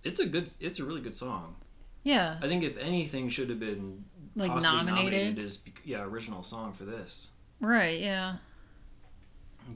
it's 0.03 0.19
a 0.19 0.25
good, 0.25 0.49
it's 0.59 0.79
a 0.79 0.85
really 0.85 1.01
good 1.01 1.15
song. 1.15 1.55
yeah, 2.03 2.37
I 2.41 2.47
think 2.47 2.63
if 2.63 2.77
anything 2.77 3.29
should 3.29 3.49
have 3.49 3.59
been 3.59 4.05
Like 4.35 4.49
possibly 4.51 4.85
nominated? 4.85 5.39
as 5.39 5.61
yeah 5.83 6.03
original 6.03 6.41
song 6.43 6.73
for 6.73 6.85
this, 6.85 7.31
right, 7.59 7.99
yeah. 7.99 8.37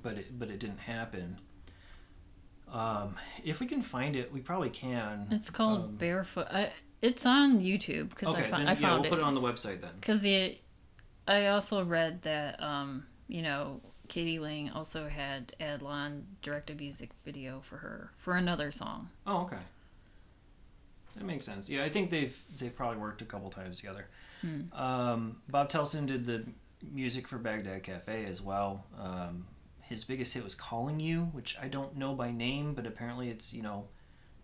but 0.03 0.17
it 0.17 0.39
but 0.39 0.49
it 0.49 0.59
didn't 0.59 0.79
happen. 0.81 1.39
Um, 2.71 3.15
if 3.43 3.59
we 3.59 3.65
can 3.67 3.81
find 3.81 4.15
it, 4.15 4.31
we 4.31 4.39
probably 4.39 4.69
can. 4.69 5.27
It's 5.31 5.49
called 5.49 5.81
Um, 5.83 5.95
Barefoot. 5.95 6.47
I, 6.49 6.71
it's 7.01 7.25
on 7.25 7.59
YouTube 7.59 8.09
because 8.09 8.29
Okay, 8.29 8.45
I, 8.45 8.49
found 8.49 8.61
then 8.61 8.67
I 8.67 8.71
yeah, 8.73 8.75
found 8.79 9.01
we'll 9.01 9.07
it. 9.07 9.09
put 9.09 9.19
it 9.19 9.25
on 9.25 9.35
the 9.35 9.41
website 9.41 9.81
then. 9.81 9.91
Because 9.99 10.21
the, 10.21 10.57
I 11.27 11.47
also 11.47 11.83
read 11.83 12.21
that 12.21 12.61
um, 12.63 13.05
you 13.27 13.41
know, 13.41 13.81
k.d. 14.07 14.39
lang 14.39 14.69
also 14.71 15.07
had 15.07 15.53
Adlon 15.59 16.23
direct 16.41 16.69
a 16.69 16.75
music 16.75 17.09
video 17.25 17.61
for 17.61 17.77
her 17.77 18.11
for 18.17 18.35
another 18.35 18.71
song. 18.71 19.09
Oh, 19.27 19.41
okay. 19.43 19.57
That 21.15 21.25
makes 21.25 21.45
sense. 21.45 21.69
Yeah, 21.69 21.83
I 21.83 21.89
think 21.89 22.09
they've 22.09 22.41
they've 22.59 22.73
probably 22.75 22.97
worked 22.99 23.21
a 23.21 23.25
couple 23.25 23.49
times 23.49 23.77
together. 23.77 24.07
Um, 24.73 25.37
Bob 25.49 25.69
Telson 25.69 26.05
did 26.07 26.25
the 26.25 26.43
music 26.91 27.27
for 27.27 27.37
Baghdad 27.37 27.83
Cafe 27.83 28.25
as 28.25 28.41
well. 28.41 28.85
Um, 28.99 29.45
his 29.91 30.03
biggest 30.03 30.33
hit 30.33 30.43
was 30.43 30.55
"Calling 30.55 30.99
You," 30.99 31.25
which 31.33 31.57
I 31.61 31.67
don't 31.67 31.97
know 31.97 32.15
by 32.15 32.31
name, 32.31 32.73
but 32.73 32.87
apparently 32.87 33.29
it's 33.29 33.53
you 33.53 33.61
know 33.61 33.87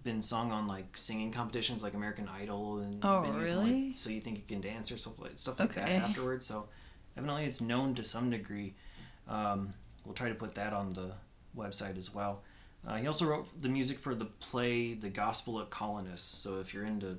been 0.03 0.21
sung 0.21 0.51
on 0.51 0.67
like 0.67 0.95
singing 0.95 1.31
competitions 1.31 1.83
like 1.83 1.93
American 1.93 2.27
Idol 2.27 2.79
and 2.79 3.03
Oh, 3.03 3.21
been 3.21 3.35
used 3.35 3.55
like, 3.55 3.95
so 3.95 4.09
you 4.09 4.21
think 4.21 4.37
you 4.37 4.43
can 4.47 4.61
dance 4.61 4.91
or 4.91 4.97
stuff 4.97 5.19
like 5.19 5.37
stuff 5.37 5.59
like 5.59 5.73
that 5.75 5.89
afterwards. 5.89 6.45
So 6.45 6.67
evidently 7.17 7.45
it's 7.45 7.61
known 7.61 7.95
to 7.95 8.03
some 8.03 8.29
degree. 8.29 8.75
Um, 9.27 9.73
we'll 10.05 10.13
try 10.13 10.29
to 10.29 10.35
put 10.35 10.55
that 10.55 10.73
on 10.73 10.93
the 10.93 11.11
website 11.57 11.97
as 11.97 12.13
well. 12.13 12.43
Uh, 12.87 12.95
he 12.95 13.07
also 13.07 13.25
wrote 13.25 13.61
the 13.61 13.67
music 13.67 13.99
for 13.99 14.15
the 14.15 14.25
play 14.25 14.93
The 14.93 15.09
Gospel 15.09 15.59
of 15.59 15.69
Colonus. 15.69 16.19
So 16.19 16.59
if 16.59 16.73
you're 16.73 16.85
into 16.85 17.17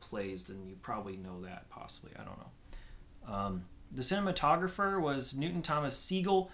plays, 0.00 0.44
then 0.44 0.64
you 0.66 0.76
probably 0.80 1.16
know 1.16 1.42
that, 1.42 1.68
possibly. 1.68 2.12
I 2.18 2.24
don't 2.24 2.38
know. 2.38 3.34
Um, 3.34 3.64
the 3.92 4.02
cinematographer 4.02 5.00
was 5.00 5.36
Newton 5.36 5.60
Thomas 5.60 5.96
Sigel. 5.96 6.50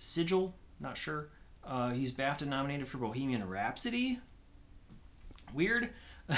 Sigel, 0.00 0.54
not 0.80 0.96
sure. 0.96 1.28
Uh, 1.62 1.90
he's 1.90 2.10
BAFTA 2.10 2.46
nominated 2.46 2.88
for 2.88 2.96
Bohemian 2.96 3.46
Rhapsody. 3.46 4.18
Weird. 5.52 5.90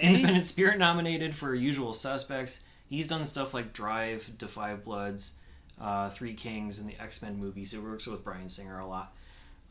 Independent 0.00 0.44
Spirit 0.44 0.78
nominated 0.78 1.34
for 1.34 1.56
Usual 1.56 1.92
Suspects. 1.92 2.62
He's 2.88 3.08
done 3.08 3.24
stuff 3.24 3.52
like 3.52 3.72
Drive, 3.72 4.30
Defy 4.38 4.76
Bloods, 4.76 5.32
uh, 5.80 6.08
Three 6.10 6.34
Kings, 6.34 6.78
and 6.78 6.88
the 6.88 6.94
X 7.02 7.20
Men 7.20 7.36
movies. 7.36 7.72
He 7.72 7.78
works 7.78 8.06
with 8.06 8.22
Bryan 8.22 8.48
Singer 8.48 8.78
a 8.78 8.86
lot. 8.86 9.12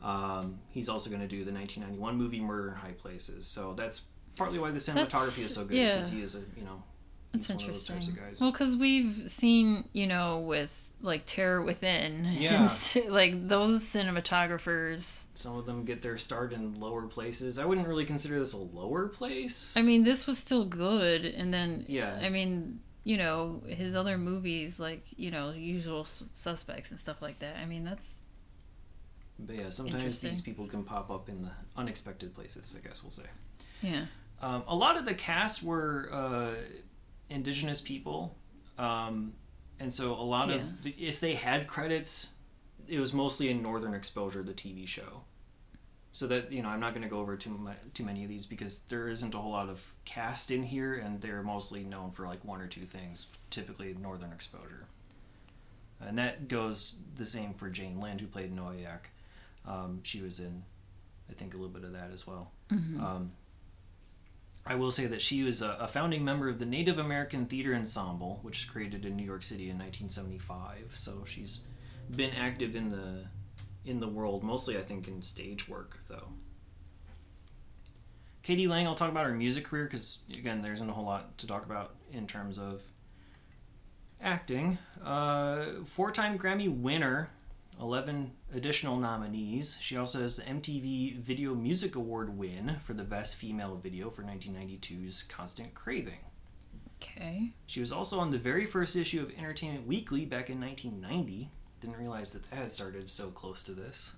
Um, 0.02 0.58
he's 0.68 0.90
also 0.90 1.08
going 1.08 1.22
to 1.22 1.28
do 1.28 1.44
the 1.44 1.52
1991 1.52 2.16
movie 2.16 2.40
Murder 2.40 2.68
in 2.68 2.74
High 2.74 2.92
Places. 2.92 3.46
So 3.46 3.72
that's 3.72 4.02
partly 4.36 4.58
why 4.58 4.70
the 4.70 4.78
cinematography 4.78 5.10
That's- 5.10 5.38
is 5.38 5.54
so 5.54 5.64
good, 5.64 5.78
yeah. 5.78 5.92
because 5.94 6.10
he 6.10 6.20
is 6.20 6.34
a 6.34 6.40
you 6.58 6.64
know 6.64 6.82
That's 7.32 7.46
he's 7.46 7.56
one 7.56 7.64
of 7.64 7.72
those 7.72 7.88
interesting. 7.90 7.94
types 7.96 8.08
of 8.08 8.16
guys. 8.16 8.40
Well, 8.42 8.52
because 8.52 8.76
we've 8.76 9.22
seen, 9.28 9.88
you 9.94 10.06
know, 10.06 10.40
with 10.40 10.87
like 11.00 11.22
Terror 11.26 11.62
Within, 11.62 12.24
Yeah. 12.38 12.68
like 13.08 13.48
those 13.48 13.84
cinematographers. 13.84 15.24
Some 15.34 15.56
of 15.56 15.66
them 15.66 15.84
get 15.84 16.02
their 16.02 16.18
start 16.18 16.52
in 16.52 16.80
lower 16.80 17.06
places. 17.06 17.58
I 17.58 17.64
wouldn't 17.64 17.86
really 17.86 18.04
consider 18.04 18.38
this 18.38 18.52
a 18.52 18.58
lower 18.58 19.08
place. 19.08 19.76
I 19.76 19.82
mean, 19.82 20.04
this 20.04 20.26
was 20.26 20.38
still 20.38 20.64
good, 20.64 21.24
and 21.24 21.52
then 21.54 21.84
Yeah. 21.88 22.18
I 22.20 22.28
mean, 22.28 22.80
you 23.04 23.16
know, 23.16 23.62
his 23.68 23.94
other 23.96 24.18
movies, 24.18 24.78
like 24.80 25.04
you 25.16 25.30
know, 25.30 25.50
Usual 25.52 26.04
Suspects 26.04 26.90
and 26.90 26.98
stuff 26.98 27.22
like 27.22 27.38
that. 27.40 27.56
I 27.56 27.66
mean, 27.66 27.84
that's 27.84 28.24
but 29.38 29.54
yeah, 29.56 29.70
sometimes 29.70 30.20
these 30.20 30.40
people 30.40 30.66
can 30.66 30.82
pop 30.82 31.10
up 31.10 31.28
in 31.28 31.42
the 31.42 31.50
unexpected 31.76 32.34
places. 32.34 32.76
I 32.76 32.86
guess 32.86 33.02
we'll 33.02 33.12
say. 33.12 33.26
yeah. 33.82 34.06
Um, 34.40 34.62
a 34.68 34.74
lot 34.74 34.96
of 34.96 35.04
the 35.04 35.14
cast 35.14 35.62
were 35.64 36.08
uh, 36.12 36.50
indigenous 37.28 37.80
people, 37.80 38.36
um, 38.78 39.32
and 39.80 39.92
so 39.92 40.12
a 40.14 40.22
lot 40.22 40.48
Yeah. 40.48 40.56
of 40.56 40.82
the, 40.82 40.90
if 40.98 41.20
they 41.20 41.34
had 41.34 41.66
credits, 41.66 42.28
it 42.86 42.98
was 43.00 43.12
mostly 43.12 43.50
in 43.50 43.62
Northern 43.62 43.94
Exposure, 43.94 44.42
the 44.42 44.52
TV 44.54 44.86
show. 44.86 45.22
So 46.10 46.26
that 46.28 46.50
you 46.50 46.62
know, 46.62 46.68
I'm 46.70 46.80
not 46.80 46.94
going 46.94 47.02
to 47.02 47.08
go 47.08 47.20
over 47.20 47.36
too 47.36 47.50
mu- 47.50 47.70
too 47.94 48.04
many 48.04 48.22
of 48.24 48.30
these 48.30 48.46
because 48.46 48.78
there 48.88 49.08
isn't 49.08 49.34
a 49.34 49.38
whole 49.38 49.52
lot 49.52 49.68
of 49.68 49.92
cast 50.04 50.50
in 50.50 50.62
here, 50.62 50.94
and 50.94 51.20
they're 51.20 51.42
mostly 51.42 51.84
known 51.84 52.10
for 52.12 52.26
like 52.26 52.44
one 52.44 52.60
or 52.62 52.66
two 52.66 52.86
things. 52.86 53.26
Typically, 53.50 53.94
Northern 53.94 54.32
Exposure, 54.32 54.86
and 56.00 56.16
that 56.18 56.48
goes 56.48 56.96
the 57.16 57.26
same 57.26 57.52
for 57.54 57.68
Jane 57.68 58.00
Lind, 58.00 58.20
who 58.20 58.26
played 58.26 58.56
Noayak. 58.56 59.10
Um, 59.66 60.00
she 60.02 60.22
was 60.22 60.40
in, 60.40 60.62
I 61.30 61.34
think, 61.34 61.52
a 61.52 61.56
little 61.58 61.72
bit 61.72 61.84
of 61.84 61.92
that 61.92 62.10
as 62.10 62.26
well. 62.26 62.52
Um, 62.70 63.32
I 64.68 64.74
will 64.74 64.90
say 64.92 65.06
that 65.06 65.22
she 65.22 65.42
was 65.42 65.62
a, 65.62 65.78
a 65.80 65.88
founding 65.88 66.24
member 66.24 66.48
of 66.48 66.58
the 66.58 66.66
Native 66.66 66.98
American 66.98 67.46
Theater 67.46 67.74
Ensemble, 67.74 68.38
which 68.42 68.58
was 68.58 68.70
created 68.70 69.06
in 69.06 69.16
New 69.16 69.24
York 69.24 69.42
City 69.42 69.70
in 69.70 69.78
1975. 69.78 70.92
So 70.94 71.24
she's 71.26 71.62
been 72.14 72.32
active 72.34 72.76
in 72.76 72.90
the 72.90 73.24
in 73.84 74.00
the 74.00 74.08
world, 74.08 74.42
mostly 74.42 74.76
I 74.76 74.82
think 74.82 75.08
in 75.08 75.22
stage 75.22 75.66
work, 75.66 76.00
though. 76.08 76.28
k.d. 78.42 78.68
lang, 78.68 78.86
I'll 78.86 78.94
talk 78.94 79.10
about 79.10 79.24
her 79.24 79.32
music 79.32 79.64
career 79.64 79.84
because 79.84 80.18
again, 80.38 80.60
there 80.60 80.74
isn't 80.74 80.88
a 80.88 80.92
whole 80.92 81.06
lot 81.06 81.38
to 81.38 81.46
talk 81.46 81.64
about 81.64 81.94
in 82.12 82.26
terms 82.26 82.58
of 82.58 82.82
acting. 84.20 84.76
Uh, 85.02 85.82
four-time 85.84 86.38
Grammy 86.38 86.68
winner, 86.68 87.30
11 87.80 88.32
additional 88.54 88.96
nominees. 88.96 89.78
She 89.80 89.96
also 89.96 90.20
has 90.22 90.36
the 90.36 90.42
MTV 90.42 91.18
Video 91.18 91.54
Music 91.54 91.94
Award 91.94 92.36
win 92.36 92.76
for 92.82 92.92
the 92.92 93.04
Best 93.04 93.36
Female 93.36 93.76
Video 93.76 94.10
for 94.10 94.22
1992's 94.22 95.22
Constant 95.22 95.74
Craving. 95.74 96.18
Okay. 97.00 97.50
She 97.66 97.80
was 97.80 97.92
also 97.92 98.18
on 98.18 98.30
the 98.30 98.38
very 98.38 98.64
first 98.66 98.96
issue 98.96 99.22
of 99.22 99.30
Entertainment 99.38 99.86
Weekly 99.86 100.24
back 100.24 100.50
in 100.50 100.60
1990. 100.60 101.50
Didn't 101.80 101.96
realize 101.96 102.32
that 102.32 102.50
that 102.50 102.56
had 102.56 102.72
started 102.72 103.08
so 103.08 103.28
close 103.30 103.62
to 103.64 103.72
this 103.72 104.12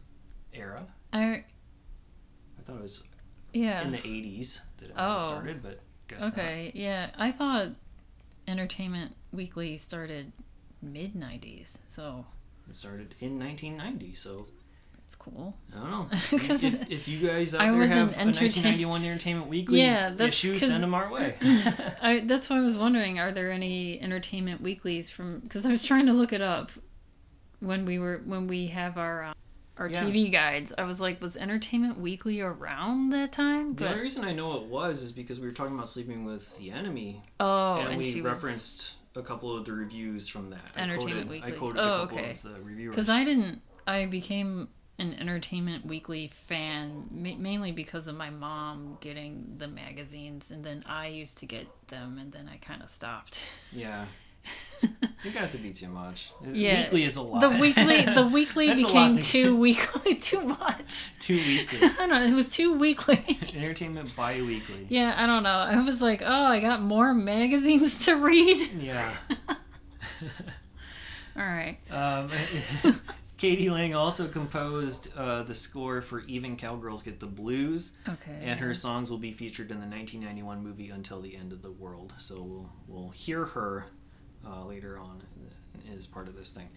era. 0.54 0.86
I 1.12 1.22
I 1.22 2.62
thought 2.66 2.76
it 2.76 2.82
was 2.82 3.04
yeah. 3.52 3.82
in 3.82 3.92
the 3.92 3.98
80s 3.98 4.62
that 4.78 4.88
it 4.90 4.94
Oh. 4.96 5.18
started, 5.18 5.62
but 5.62 5.80
guess 6.08 6.22
not. 6.22 6.32
Okay. 6.32 6.72
Yeah. 6.74 7.10
I 7.18 7.30
thought 7.30 7.68
Entertainment 8.48 9.14
Weekly 9.32 9.76
started 9.76 10.32
mid 10.80 11.14
'90s, 11.14 11.76
so 11.86 12.24
It 12.70 12.76
started 12.76 13.16
in 13.18 13.40
1990, 13.40 14.14
so 14.14 14.46
it's 15.04 15.16
cool. 15.16 15.56
I 15.74 15.80
don't 15.80 15.90
know. 15.90 16.08
if, 16.30 16.88
if 16.88 17.08
you 17.08 17.26
guys 17.26 17.52
out 17.52 17.62
I 17.62 17.72
there 17.72 17.84
have 17.84 18.16
a 18.16 18.24
1991 18.24 19.04
Entertainment 19.04 19.48
Weekly 19.48 19.80
Yeah, 19.80 20.10
that's 20.10 20.28
issue, 20.28 20.56
send 20.56 20.84
them 20.84 20.94
our 20.94 21.10
way. 21.10 21.34
I 22.00 22.22
that's 22.24 22.48
why 22.48 22.58
I 22.58 22.60
was 22.60 22.78
wondering, 22.78 23.18
are 23.18 23.32
there 23.32 23.50
any 23.50 24.00
Entertainment 24.00 24.60
Weeklies 24.60 25.10
from? 25.10 25.40
Because 25.40 25.66
I 25.66 25.70
was 25.72 25.82
trying 25.82 26.06
to 26.06 26.12
look 26.12 26.32
it 26.32 26.42
up 26.42 26.70
when 27.58 27.86
we 27.86 27.98
were 27.98 28.22
when 28.24 28.46
we 28.46 28.68
have 28.68 28.98
our 28.98 29.24
uh, 29.24 29.32
our 29.76 29.88
Yeah. 29.88 30.04
TV 30.04 30.30
guides. 30.30 30.72
I 30.78 30.84
was 30.84 31.00
like, 31.00 31.20
was 31.20 31.36
Entertainment 31.36 31.98
Weekly 31.98 32.40
around 32.40 33.10
that 33.10 33.32
time? 33.32 33.74
the 33.74 33.88
only 33.88 34.02
reason 34.02 34.22
I 34.22 34.32
know 34.32 34.58
it 34.58 34.66
was 34.66 35.02
is 35.02 35.10
because 35.10 35.40
we 35.40 35.48
were 35.48 35.54
talking 35.54 35.74
about 35.74 35.88
sleeping 35.88 36.24
with 36.24 36.56
the 36.56 36.70
enemy, 36.70 37.20
oh, 37.40 37.78
and, 37.78 37.88
and, 37.94 37.98
we 37.98 38.20
referenced 38.20 38.94
a 39.16 39.22
couple 39.22 39.56
of 39.56 39.64
the 39.64 39.72
reviews 39.72 40.28
from 40.28 40.50
that. 40.50 40.62
Entertainment 40.76 40.96
I 40.96 40.96
quoted, 41.00 41.26
I 41.26 41.30
Weekly. 41.46 41.52
quoted 41.52 41.80
Oh, 41.80 41.82
a 41.94 41.98
couple 42.06 42.18
okay. 42.18 42.30
of 42.30 42.42
the 42.42 42.60
reviewers. 42.62 42.94
because 42.94 43.08
I 43.08 43.24
didn't. 43.24 43.62
I 43.86 44.06
became 44.06 44.68
an 44.98 45.14
Entertainment 45.14 45.86
Weekly 45.86 46.28
fan 46.46 47.08
ma- 47.10 47.36
mainly 47.38 47.72
because 47.72 48.06
of 48.06 48.14
my 48.16 48.30
mom 48.30 48.98
getting 49.00 49.54
the 49.58 49.66
magazines, 49.66 50.50
and 50.50 50.62
then 50.64 50.84
I 50.86 51.06
used 51.08 51.38
to 51.38 51.46
get 51.46 51.66
them, 51.88 52.18
and 52.18 52.30
then 52.32 52.48
I 52.52 52.58
kind 52.58 52.82
of 52.82 52.90
stopped. 52.90 53.40
Yeah. 53.72 54.04
It 55.22 55.34
got 55.34 55.50
to 55.52 55.58
be 55.58 55.70
too 55.70 55.88
much. 55.88 56.32
Yeah, 56.50 56.84
Weekly 56.84 57.04
is 57.04 57.16
a 57.16 57.22
lot. 57.22 57.42
The 57.42 57.50
weekly, 57.50 58.00
the 58.14 58.26
weekly 58.32 58.68
That's 58.68 58.82
a 58.82 58.86
lot 58.86 58.92
became 58.92 59.14
to 59.16 59.20
too 59.22 59.54
weekly, 59.56 60.14
too 60.30 60.40
much. 60.40 61.18
Too 61.18 61.36
weekly. 61.36 61.78
I 61.82 61.94
don't 61.98 62.08
know. 62.08 62.22
It 62.22 62.32
was 62.32 62.48
too 62.48 62.72
weekly. 62.72 63.22
Entertainment 63.54 64.16
bi 64.16 64.40
weekly. 64.40 64.86
yeah, 64.88 65.12
I 65.18 65.26
don't 65.26 65.42
know. 65.42 65.50
I 65.50 65.82
was 65.82 66.00
like, 66.00 66.22
oh, 66.24 66.44
I 66.46 66.58
got 66.60 66.80
more 66.80 67.12
magazines 67.12 68.06
to 68.06 68.16
read. 68.16 68.70
Yeah. 68.80 69.14
All 71.36 71.42
right. 71.46 71.78
Um, 71.90 72.30
k.d. 73.36 73.70
lang 73.70 73.94
also 73.94 74.26
composed 74.26 75.14
uh, 75.16 75.42
the 75.42 75.54
score 75.54 76.00
for 76.00 76.20
Even 76.28 76.56
Cowgirls 76.56 77.02
Get 77.02 77.20
the 77.20 77.26
Blues, 77.26 77.92
Okay. 78.08 78.38
and 78.42 78.58
her 78.60 78.72
songs 78.74 79.10
will 79.10 79.18
be 79.18 79.32
featured 79.32 79.70
in 79.70 79.80
the 79.80 79.86
1991 79.86 80.62
movie 80.62 80.88
Until 80.90 81.20
the 81.20 81.36
End 81.36 81.52
of 81.52 81.62
the 81.62 81.70
World. 81.70 82.14
So 82.16 82.42
we'll, 82.42 82.70
we'll 82.88 83.10
hear 83.10 83.44
her 83.44 83.86
uh, 84.46 84.64
later 84.64 84.98
on 84.98 85.22
as 85.96 86.06
part 86.06 86.28
of 86.28 86.36
this 86.36 86.52
thing. 86.52 86.68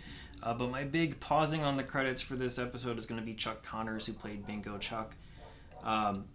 Uh, 0.41 0.53
but 0.53 0.69
my 0.69 0.83
big 0.83 1.19
pausing 1.19 1.63
on 1.63 1.77
the 1.77 1.83
credits 1.83 2.21
for 2.21 2.35
this 2.35 2.59
episode 2.59 2.97
is 2.97 3.05
going 3.05 3.19
to 3.19 3.25
be 3.25 3.33
Chuck 3.33 3.63
Connors, 3.63 4.05
who 4.05 4.13
played 4.13 4.45
Bingo 4.45 4.77
Chuck. 4.77 5.15
Um, 5.83 6.25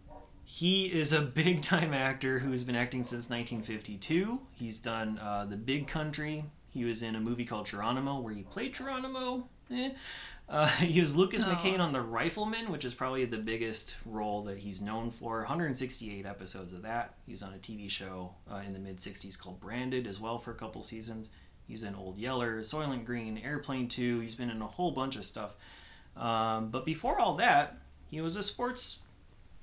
he 0.45 0.87
is 0.87 1.13
a 1.13 1.21
big 1.43 1.61
time 1.61 1.93
actor 1.93 2.39
who's 2.39 2.65
been 2.65 2.77
acting 2.77 3.05
since 3.05 3.29
1952. 3.29 4.41
He's 4.53 4.79
done 4.79 5.19
uh, 5.19 5.45
The 5.45 5.57
Big 5.57 5.87
Country. 5.87 6.45
He 6.71 6.85
was 6.85 7.03
in 7.03 7.15
a 7.17 7.21
movie 7.21 7.45
called 7.45 7.67
Geronimo 7.67 8.21
where 8.21 8.33
he 8.33 8.43
played 8.43 8.75
Geronimo. 8.75 9.49
Eh. 9.71 9.91
Uh, 10.49 10.67
he 10.79 11.01
was 11.01 11.15
Lucas 11.17 11.45
Oh. 11.45 11.49
McCain 11.49 11.79
on 11.81 11.93
The 11.93 12.01
Rifleman, 12.01 12.71
which 12.71 12.85
is 12.85 12.95
probably 12.95 13.25
the 13.25 13.37
biggest 13.39 13.97
role 14.07 14.43
that 14.45 14.59
he's 14.59 14.81
known 14.81 15.11
for. 15.11 15.39
168 15.39 16.25
episodes 16.27 16.73
of 16.73 16.83
that. 16.83 17.15
He 17.27 17.33
was 17.33 17.43
on 17.43 17.53
a 17.55 17.59
TV 17.59 17.91
show 17.91 18.35
uh, 18.51 18.63
in 18.67 18.73
the 18.73 18.79
mid 18.79 18.97
60s 18.99 19.39
called 19.39 19.61
Branded 19.61 20.07
as 20.07 20.19
well 20.21 20.39
for 20.39 20.51
a 20.51 20.55
couple 20.55 20.83
seasons. 20.83 21.31
He's 21.67 21.83
in 21.83 21.95
Old 21.95 22.17
Yeller, 22.19 22.61
Soylent 22.61 23.05
Green, 23.05 23.37
Airplane 23.37 23.89
2. 23.89 24.21
He's 24.21 24.35
been 24.35 24.49
in 24.51 24.63
a 24.63 24.67
whole 24.67 24.91
bunch 24.91 25.17
of 25.17 25.27
stuff. 25.27 25.55
Um, 26.17 26.71
but 26.71 26.87
before 26.87 27.21
all 27.21 27.35
that, 27.35 27.77
he 28.11 28.21
was 28.23 28.37
a 28.37 28.43
sports 28.43 29.01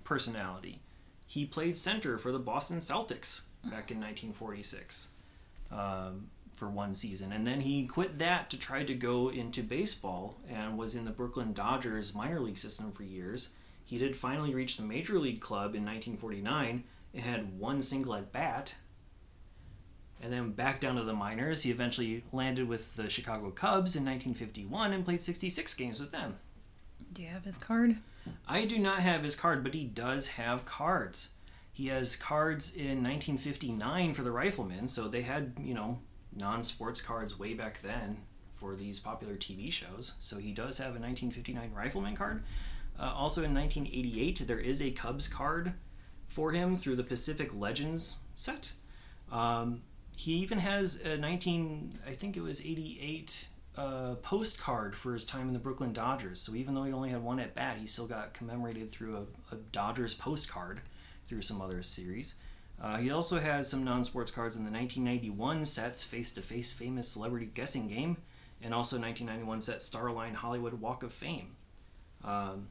personality. 0.03 0.81
He 1.25 1.45
played 1.45 1.75
center 1.77 2.19
for 2.19 2.31
the 2.31 2.37
Boston 2.39 2.77
Celtics 2.77 3.41
back 3.63 3.89
in 3.89 3.99
1946 3.99 5.07
um, 5.71 6.29
for 6.55 6.69
one 6.69 6.95
season. 6.95 7.31
And 7.31 7.45
then 7.45 7.61
he 7.61 7.85
quit 7.85 8.19
that 8.19 8.49
to 8.49 8.59
try 8.59 8.83
to 8.83 8.93
go 8.93 9.29
into 9.29 9.61
baseball 9.61 10.35
and 10.49 10.77
was 10.77 10.95
in 10.95 11.05
the 11.05 11.11
Brooklyn 11.11 11.53
Dodgers 11.53 12.15
minor 12.15 12.39
league 12.39 12.57
system 12.57 12.91
for 12.91 13.03
years. 13.03 13.49
He 13.83 13.97
did 13.97 14.15
finally 14.15 14.55
reach 14.55 14.77
the 14.77 14.83
major 14.83 15.19
league 15.19 15.41
club 15.41 15.75
in 15.75 15.85
1949 15.85 16.83
and 17.13 17.23
had 17.23 17.59
one 17.59 17.81
single 17.81 18.15
at 18.15 18.31
bat. 18.31 18.75
And 20.21 20.31
then 20.33 20.51
back 20.51 20.79
down 20.79 20.95
to 20.95 21.03
the 21.03 21.13
minors, 21.13 21.63
he 21.63 21.71
eventually 21.71 22.23
landed 22.31 22.67
with 22.67 22.95
the 22.95 23.09
Chicago 23.09 23.51
Cubs 23.51 23.95
in 23.95 24.05
1951 24.05 24.93
and 24.93 25.05
played 25.05 25.21
66 25.21 25.73
games 25.75 25.99
with 25.99 26.11
them. 26.11 26.37
Do 27.13 27.21
you 27.21 27.29
have 27.29 27.45
his 27.45 27.57
card? 27.57 27.97
I 28.47 28.65
do 28.65 28.79
not 28.79 28.99
have 28.99 29.23
his 29.23 29.35
card, 29.35 29.63
but 29.63 29.73
he 29.73 29.83
does 29.83 30.29
have 30.29 30.65
cards. 30.65 31.29
He 31.71 31.87
has 31.87 32.15
cards 32.15 32.73
in 32.73 33.03
1959 33.03 34.13
for 34.13 34.23
the 34.23 34.31
Riflemen, 34.31 34.87
so 34.87 35.07
they 35.07 35.23
had, 35.23 35.53
you 35.61 35.73
know, 35.73 35.99
non 36.35 36.63
sports 36.63 37.01
cards 37.01 37.37
way 37.39 37.53
back 37.53 37.81
then 37.81 38.17
for 38.53 38.75
these 38.75 38.99
popular 38.99 39.35
TV 39.35 39.71
shows. 39.71 40.13
So 40.19 40.37
he 40.37 40.51
does 40.51 40.77
have 40.77 40.95
a 40.95 40.99
1959 40.99 41.71
Rifleman 41.73 42.15
card. 42.15 42.43
Uh, 42.99 43.13
also 43.13 43.43
in 43.43 43.53
1988, 43.53 44.45
there 44.47 44.59
is 44.59 44.81
a 44.81 44.91
Cubs 44.91 45.27
card 45.27 45.73
for 46.27 46.51
him 46.51 46.77
through 46.77 46.95
the 46.95 47.03
Pacific 47.03 47.53
Legends 47.53 48.15
set. 48.33 48.71
Um, 49.31 49.81
he 50.15 50.33
even 50.35 50.59
has 50.59 51.01
a 51.01 51.17
19, 51.17 51.99
I 52.07 52.11
think 52.11 52.37
it 52.37 52.41
was 52.41 52.61
88 52.61 53.47
uh, 53.77 54.15
postcard 54.21 54.95
for 54.95 55.13
his 55.13 55.25
time 55.25 55.47
in 55.47 55.53
the 55.53 55.59
Brooklyn 55.59 55.91
Dodgers. 55.91 56.41
So 56.41 56.55
even 56.55 56.73
though 56.73 56.83
he 56.83 56.93
only 56.93 57.09
had 57.09 57.21
one 57.21 57.39
at 57.39 57.53
bat, 57.53 57.77
he 57.77 57.87
still 57.87 58.07
got 58.07 58.33
commemorated 58.33 58.89
through 58.89 59.17
a, 59.17 59.55
a 59.55 59.57
Dodgers 59.71 60.13
postcard 60.13 60.81
through 61.27 61.41
some 61.41 61.61
other 61.61 61.83
series. 61.83 62.35
Uh, 62.81 62.97
he 62.97 63.09
also 63.09 63.39
has 63.39 63.69
some 63.69 63.83
non-sports 63.83 64.31
cards 64.31 64.57
in 64.57 64.65
the 64.65 64.71
1991 64.71 65.65
sets 65.65 66.03
face-to-face 66.03 66.73
famous 66.73 67.07
celebrity 67.07 67.49
guessing 67.53 67.87
game, 67.87 68.17
and 68.61 68.73
also 68.73 68.99
1991 68.99 69.61
set 69.61 69.79
Starline 69.79 70.35
Hollywood 70.35 70.73
Walk 70.81 71.03
of 71.03 71.13
Fame. 71.13 71.55
Um, 72.23 72.67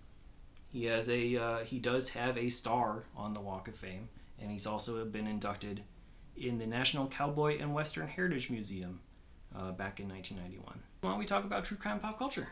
He 0.73 0.87
has 0.87 1.09
a 1.09 1.37
uh, 1.37 1.59
he 1.65 1.79
does 1.79 2.11
have 2.11 2.37
a 2.37 2.49
star 2.51 3.05
on 3.17 3.33
the 3.33 3.41
Walk 3.41 3.69
of 3.69 3.77
Fame, 3.77 4.09
and 4.41 4.51
he's 4.51 4.67
also 4.67 5.05
been 5.05 5.27
inducted 5.27 5.83
in 6.37 6.59
the 6.59 6.67
National 6.67 7.07
Cowboy 7.07 7.59
and 7.61 7.73
Western 7.73 8.09
Heritage 8.09 8.51
Museum 8.51 9.01
uh, 9.55 9.71
back 9.71 10.01
in 10.01 10.09
1991. 10.09 10.81
Why 11.03 11.11
don't 11.11 11.19
we 11.19 11.27
talk 11.27 11.45
about 11.45 11.65
true 11.65 11.77
crime 11.77 12.01
pop 12.01 12.19
culture? 12.19 12.49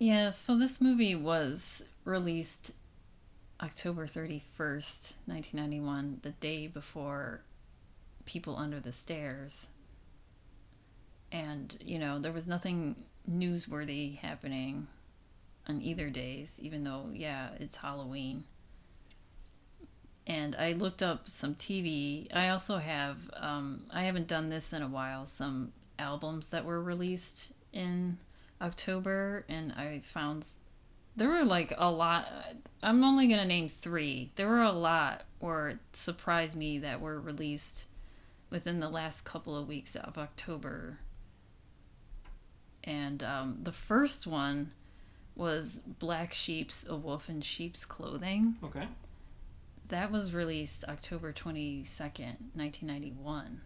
Yeah, 0.00 0.30
so 0.30 0.56
this 0.56 0.80
movie 0.80 1.14
was 1.14 1.88
released 2.04 2.72
October 3.60 4.06
31st, 4.06 5.14
1991, 5.26 6.20
the 6.22 6.30
day 6.30 6.68
before 6.68 7.40
People 8.24 8.56
Under 8.56 8.78
the 8.78 8.92
Stairs. 8.92 9.70
And, 11.32 11.76
you 11.84 11.98
know, 11.98 12.20
there 12.20 12.32
was 12.32 12.46
nothing 12.46 12.94
newsworthy 13.28 14.16
happening 14.18 14.86
on 15.66 15.82
either 15.82 16.08
days, 16.08 16.60
even 16.62 16.84
though, 16.84 17.06
yeah, 17.12 17.48
it's 17.58 17.76
Halloween. 17.76 18.44
And 20.24 20.54
I 20.54 20.72
looked 20.72 21.02
up 21.02 21.28
some 21.28 21.56
TV. 21.56 22.28
I 22.32 22.50
also 22.50 22.78
have, 22.78 23.16
um, 23.34 23.84
I 23.90 24.04
haven't 24.04 24.28
done 24.28 24.50
this 24.50 24.72
in 24.72 24.82
a 24.82 24.88
while, 24.88 25.26
some 25.26 25.72
albums 25.98 26.50
that 26.50 26.64
were 26.64 26.80
released 26.80 27.52
in 27.72 28.18
October, 28.60 29.44
and 29.48 29.72
I 29.72 30.02
found 30.04 30.46
there 31.18 31.28
were 31.28 31.44
like 31.44 31.72
a 31.76 31.90
lot. 31.90 32.26
I'm 32.82 33.04
only 33.04 33.26
gonna 33.26 33.44
name 33.44 33.68
three. 33.68 34.32
There 34.36 34.48
were 34.48 34.62
a 34.62 34.72
lot, 34.72 35.24
or 35.40 35.80
surprised 35.92 36.56
me 36.56 36.78
that 36.78 37.00
were 37.00 37.20
released 37.20 37.86
within 38.50 38.80
the 38.80 38.88
last 38.88 39.24
couple 39.24 39.56
of 39.56 39.68
weeks 39.68 39.96
of 39.96 40.16
October. 40.16 40.98
And 42.84 43.22
um, 43.22 43.58
the 43.62 43.72
first 43.72 44.26
one 44.26 44.72
was 45.34 45.80
Black 45.86 46.32
Sheep's 46.32 46.86
A 46.88 46.96
Wolf 46.96 47.28
in 47.28 47.40
Sheep's 47.40 47.84
Clothing. 47.84 48.56
Okay. 48.64 48.88
That 49.88 50.10
was 50.10 50.32
released 50.32 50.84
October 50.88 51.32
22nd, 51.32 52.36
1991. 52.54 53.60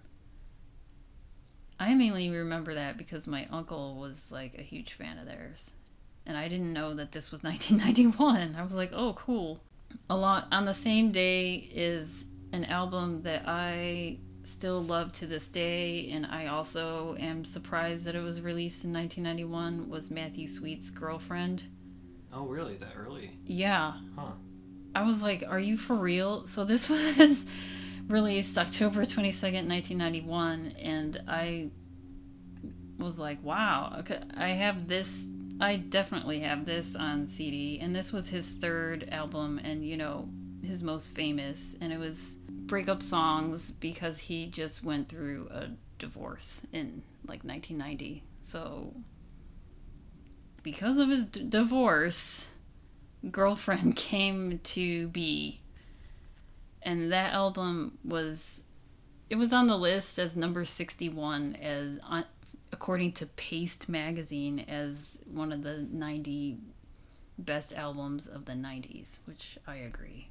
I 1.79 1.95
mainly 1.95 2.31
remember 2.31 2.75
that 2.75 2.97
because 2.97 3.27
my 3.27 3.47
uncle 3.51 3.97
was 3.97 4.31
like 4.31 4.57
a 4.57 4.63
huge 4.63 4.93
fan 4.93 5.19
of 5.19 5.27
theirs. 5.27 5.73
And 6.27 6.37
I 6.37 6.49
didn't 6.49 6.73
know 6.73 6.95
that 6.95 7.13
this 7.13 7.31
was 7.31 7.43
1991. 7.45 8.57
I 8.59 8.63
was 8.63 8.75
like, 8.75 8.93
oh, 8.95 9.15
cool. 9.15 9.61
A 10.09 10.17
lot 10.17 10.49
on 10.53 10.65
the 10.65 10.75
same 10.75 11.13
day 11.13 11.55
is 11.55 12.27
an 12.53 12.65
album 12.65 13.23
that 13.23 13.43
I 13.47 14.19
still 14.45 14.83
love 14.83 15.13
to 15.13 15.27
this 15.27 15.49
day, 15.49 16.11
and 16.11 16.27
I 16.27 16.47
also 16.47 17.17
am 17.19 17.45
surprised 17.45 18.05
that 18.05 18.15
it 18.15 18.23
was 18.23 18.41
released 18.41 18.85
in 18.85 18.93
1991. 18.93 19.89
Was 19.89 20.11
Matthew 20.11 20.47
Sweet's 20.47 20.91
girlfriend? 20.91 21.65
Oh, 22.33 22.47
really? 22.47 22.77
That 22.77 22.93
early? 22.97 23.37
Yeah. 23.45 23.93
Huh. 24.17 24.33
I 24.95 25.03
was 25.03 25.23
like, 25.23 25.45
are 25.47 25.61
you 25.61 25.77
for 25.77 25.95
real? 25.95 26.47
So 26.47 26.65
this 26.65 26.89
was 27.19 27.47
released 28.09 28.59
October 28.59 29.03
22nd, 29.03 29.69
1991, 29.69 30.75
and 30.79 31.23
I 31.29 31.71
was 32.99 33.19
like, 33.19 33.43
wow, 33.43 33.97
okay, 34.01 34.21
I 34.37 34.49
have 34.49 34.89
this. 34.89 35.29
I 35.63 35.77
definitely 35.77 36.41
have 36.41 36.67
this 36.67 36.97
on 36.97 37.27
CD, 37.27 37.79
and 37.81 37.95
this 37.95 38.13
was 38.13 38.29
his 38.29 38.51
third 38.55 39.09
album, 39.13 39.61
and 39.63 39.87
you 39.87 39.97
know, 39.97 40.29
his 40.63 40.83
most 40.83 41.15
famous, 41.15 41.77
and 41.81 41.93
it 41.93 41.99
was 41.99 42.37
breakup 42.49 43.03
songs 43.03 43.71
because 43.71 44.19
he 44.19 44.47
just 44.47 44.83
went 44.83 45.09
through 45.09 45.49
a 45.53 45.71
divorce 45.99 46.67
in 46.73 47.03
like 47.27 47.45
1990. 47.45 48.25
So, 48.43 48.93
because 50.65 50.99
of 50.99 51.09
his 51.09 51.27
d- 51.27 51.45
divorce, 51.49 52.49
girlfriend 53.31 53.95
came 53.97 54.59
to 54.65 55.07
be 55.09 55.63
and 56.83 57.13
that 57.13 57.33
album 57.33 57.99
was 58.05 58.63
it 59.31 59.37
was 59.37 59.53
on 59.53 59.67
the 59.67 59.79
list 59.79 60.19
as 60.19 60.37
number 60.37 60.65
61 60.65 61.57
as 61.57 61.99
on, 62.03 62.25
according 62.83 63.13
to 63.13 63.25
paste 63.27 63.89
magazine 63.89 64.59
as 64.59 65.21
one 65.33 65.53
of 65.53 65.63
the 65.63 65.87
90 65.93 66.59
best 67.39 67.73
albums 67.75 68.27
of 68.27 68.45
the 68.45 68.55
90s 68.55 69.21
which 69.25 69.57
i 69.69 69.77
agree 69.77 70.27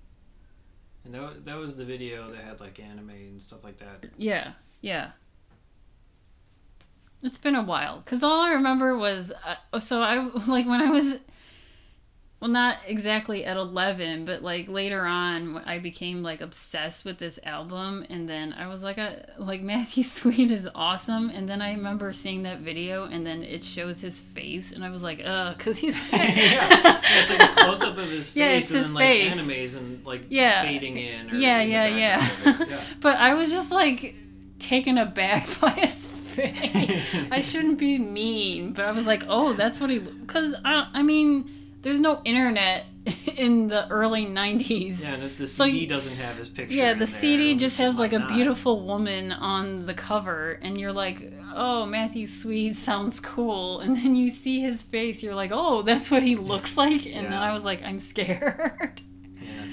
And 1.05 1.13
that, 1.13 1.45
that 1.45 1.57
was 1.57 1.77
the 1.77 1.85
video 1.85 2.29
that 2.29 2.43
had 2.43 2.59
like 2.59 2.77
anime 2.77 3.09
and 3.11 3.41
stuff 3.41 3.63
like 3.63 3.77
that. 3.77 4.03
yeah 4.17 4.51
yeah 4.81 5.11
it's 7.23 7.37
been 7.37 7.55
a 7.55 7.63
while 7.63 8.01
because 8.03 8.21
all 8.21 8.41
i 8.41 8.51
remember 8.51 8.97
was 8.97 9.31
uh, 9.71 9.79
so 9.79 10.01
i 10.01 10.17
like 10.47 10.65
when 10.67 10.81
i 10.81 10.89
was 10.89 11.19
well 12.41 12.49
not 12.49 12.77
exactly 12.87 13.45
at 13.45 13.55
11 13.55 14.25
but 14.25 14.41
like 14.41 14.67
later 14.67 15.01
on 15.01 15.57
i 15.59 15.77
became 15.77 16.23
like 16.23 16.41
obsessed 16.41 17.05
with 17.05 17.17
this 17.19 17.39
album 17.43 18.03
and 18.09 18.27
then 18.27 18.51
i 18.53 18.67
was 18.67 18.81
like 18.83 18.97
I, 18.97 19.23
like 19.37 19.61
matthew 19.73 20.03
sweet 20.03 20.49
is 20.51 20.67
awesome 20.75 21.29
and 21.29 21.47
then 21.47 21.61
i 21.61 21.71
remember 21.73 22.11
seeing 22.11 22.43
that 22.43 22.59
video 22.59 23.05
and 23.05 23.25
then 23.25 23.43
it 23.43 23.63
shows 23.63 24.01
his 24.01 24.19
face 24.19 24.71
and 24.71 24.83
i 24.83 24.89
was 24.89 25.03
like 25.03 25.21
ugh 25.23 25.55
because 25.57 25.77
he's 25.77 25.95
yeah, 26.13 26.99
it's 27.03 27.29
like 27.29 27.41
a 27.49 27.53
close 27.53 27.81
up 27.83 27.97
of 27.97 28.09
his 28.09 28.31
face 28.31 28.35
Yeah, 28.35 28.49
it's 28.57 28.69
and 28.71 28.77
his 28.79 28.87
then 28.87 28.95
like 28.95 29.05
face. 29.05 29.41
animes 29.41 29.77
and 29.77 30.05
like 30.05 30.23
Yeah. 30.29 30.63
fading 30.63 30.97
in. 30.97 31.31
Or 31.31 31.35
Yeah, 31.35 31.61
yeah, 31.61 31.85
yeah. 31.87 32.17
background 32.17 32.55
of 32.55 32.61
it. 32.61 32.69
yeah. 32.71 32.81
but 33.01 33.17
i 33.17 33.33
was 33.35 33.51
just 33.51 33.71
like 33.71 34.15
taken 34.59 34.97
aback 34.97 35.47
by 35.61 35.69
his 35.71 36.07
face 36.07 37.05
i 37.31 37.41
shouldn't 37.41 37.77
be 37.77 37.97
mean 37.99 38.73
but 38.73 38.85
i 38.85 38.91
was 38.91 39.05
like 39.05 39.23
oh 39.27 39.53
that's 39.53 39.79
what 39.79 39.89
he 39.89 39.99
because 39.99 40.55
I, 40.65 40.79
uh, 40.79 40.85
I 40.93 41.03
mean 41.03 41.60
there's 41.81 41.99
no 41.99 42.21
internet 42.25 42.85
in 43.37 43.67
the 43.67 43.87
early 43.89 44.25
90s 44.25 45.01
Yeah, 45.01 45.27
the 45.37 45.47
CD 45.47 45.79
you- 45.79 45.87
doesn't 45.87 46.15
have 46.15 46.37
his 46.37 46.49
picture. 46.49 46.75
Yeah, 46.77 46.93
the 46.93 47.07
CD 47.07 47.55
just 47.55 47.77
has 47.77 47.97
like 47.97 48.13
a 48.13 48.19
not. 48.19 48.29
beautiful 48.33 48.85
woman 48.85 49.31
on 49.31 49.85
the 49.87 49.93
cover, 49.95 50.59
and 50.61 50.77
you're 50.79 50.91
like, 50.93 51.33
oh, 51.55 51.85
Matthew 51.85 52.27
Sweet 52.27 52.75
sounds 52.75 53.19
cool. 53.19 53.79
And 53.83 53.95
then 53.97 54.15
you 54.15 54.29
see 54.29 54.61
his 54.61 54.81
face, 54.81 55.23
you're 55.23 55.33
like, 55.35 55.51
oh, 55.53 55.81
that's 55.81 56.11
what 56.11 56.21
he 56.23 56.35
looks 56.35 56.77
like. 56.77 57.05
And 57.07 57.25
then 57.25 57.33
I 57.33 57.53
was 57.53 57.65
like, 57.65 57.81
I'm 57.83 57.99
scared. 57.99 59.01
Yeah, 59.41 59.65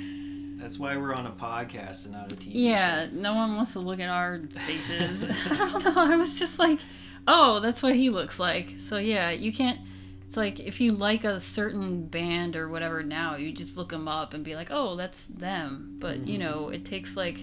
that's 0.63 0.79
why 0.79 0.97
we're 0.97 1.15
on 1.15 1.27
a 1.27 1.31
podcast 1.33 2.05
and 2.07 2.15
not 2.15 2.33
a 2.33 2.37
TV 2.37 2.51
yeah, 2.55 3.05
show. 3.09 3.15
no 3.15 3.35
one 3.35 3.55
wants 3.57 3.75
to 3.75 3.81
look 3.81 4.01
at 4.01 4.09
our 4.09 4.41
faces. 4.67 5.25
I 5.51 5.57
don't 5.57 5.85
know. 5.85 5.93
I 5.95 6.17
was 6.17 6.39
just 6.39 6.59
like, 6.59 6.81
oh, 7.27 7.61
that's 7.61 7.83
what 7.83 7.95
he 7.95 8.09
looks 8.09 8.41
like. 8.41 8.75
So 8.79 8.97
yeah, 8.97 9.29
you 9.31 9.53
can't. 9.53 9.79
It's 10.29 10.37
like 10.37 10.61
if 10.61 10.79
you 10.79 10.93
like 10.93 11.25
a 11.25 11.41
certain 11.41 12.07
band 12.07 12.55
or 12.55 12.69
whatever 12.69 13.03
now, 13.03 13.37
you 13.37 13.51
just 13.51 13.79
look 13.79 13.89
them 13.89 14.07
up 14.07 14.35
and 14.35 14.45
be 14.45 14.55
like, 14.55 14.69
oh, 14.71 14.95
that's 14.95 15.25
them. 15.25 15.97
But 15.99 16.27
you 16.27 16.39
mm-hmm. 16.39 16.43
know, 16.43 16.69
it 16.69 16.85
takes 16.85 17.17
like 17.17 17.43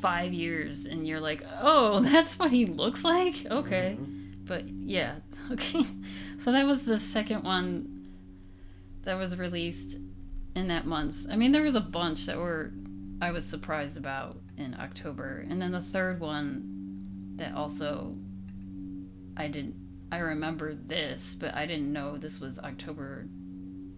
five 0.00 0.32
years 0.32 0.86
and 0.86 1.04
you're 1.04 1.18
like, 1.18 1.42
oh, 1.60 1.98
that's 2.12 2.38
what 2.38 2.52
he 2.52 2.64
looks 2.64 3.02
like? 3.02 3.44
Okay. 3.50 3.96
Mm-hmm. 4.00 4.44
But 4.44 4.68
yeah, 4.68 5.16
okay. 5.50 5.82
So 6.38 6.52
that 6.52 6.64
was 6.64 6.84
the 6.84 7.00
second 7.00 7.42
one 7.42 8.06
that 9.02 9.14
was 9.14 9.36
released 9.36 9.98
in 10.54 10.68
that 10.68 10.86
month. 10.86 11.26
I 11.28 11.34
mean, 11.34 11.50
there 11.50 11.64
was 11.64 11.74
a 11.74 11.80
bunch 11.80 12.26
that 12.26 12.38
were 12.38 12.70
I 13.20 13.32
was 13.32 13.44
surprised 13.44 13.96
about 13.96 14.36
in 14.56 14.76
October. 14.78 15.44
And 15.50 15.60
then 15.60 15.72
the 15.72 15.80
third 15.80 16.20
one 16.20 17.34
that 17.34 17.52
also 17.56 18.14
I 19.36 19.48
didn't 19.48 19.85
I 20.10 20.18
remember 20.18 20.74
this, 20.74 21.34
but 21.34 21.54
I 21.54 21.66
didn't 21.66 21.92
know 21.92 22.16
this 22.16 22.40
was 22.40 22.58
October 22.58 23.26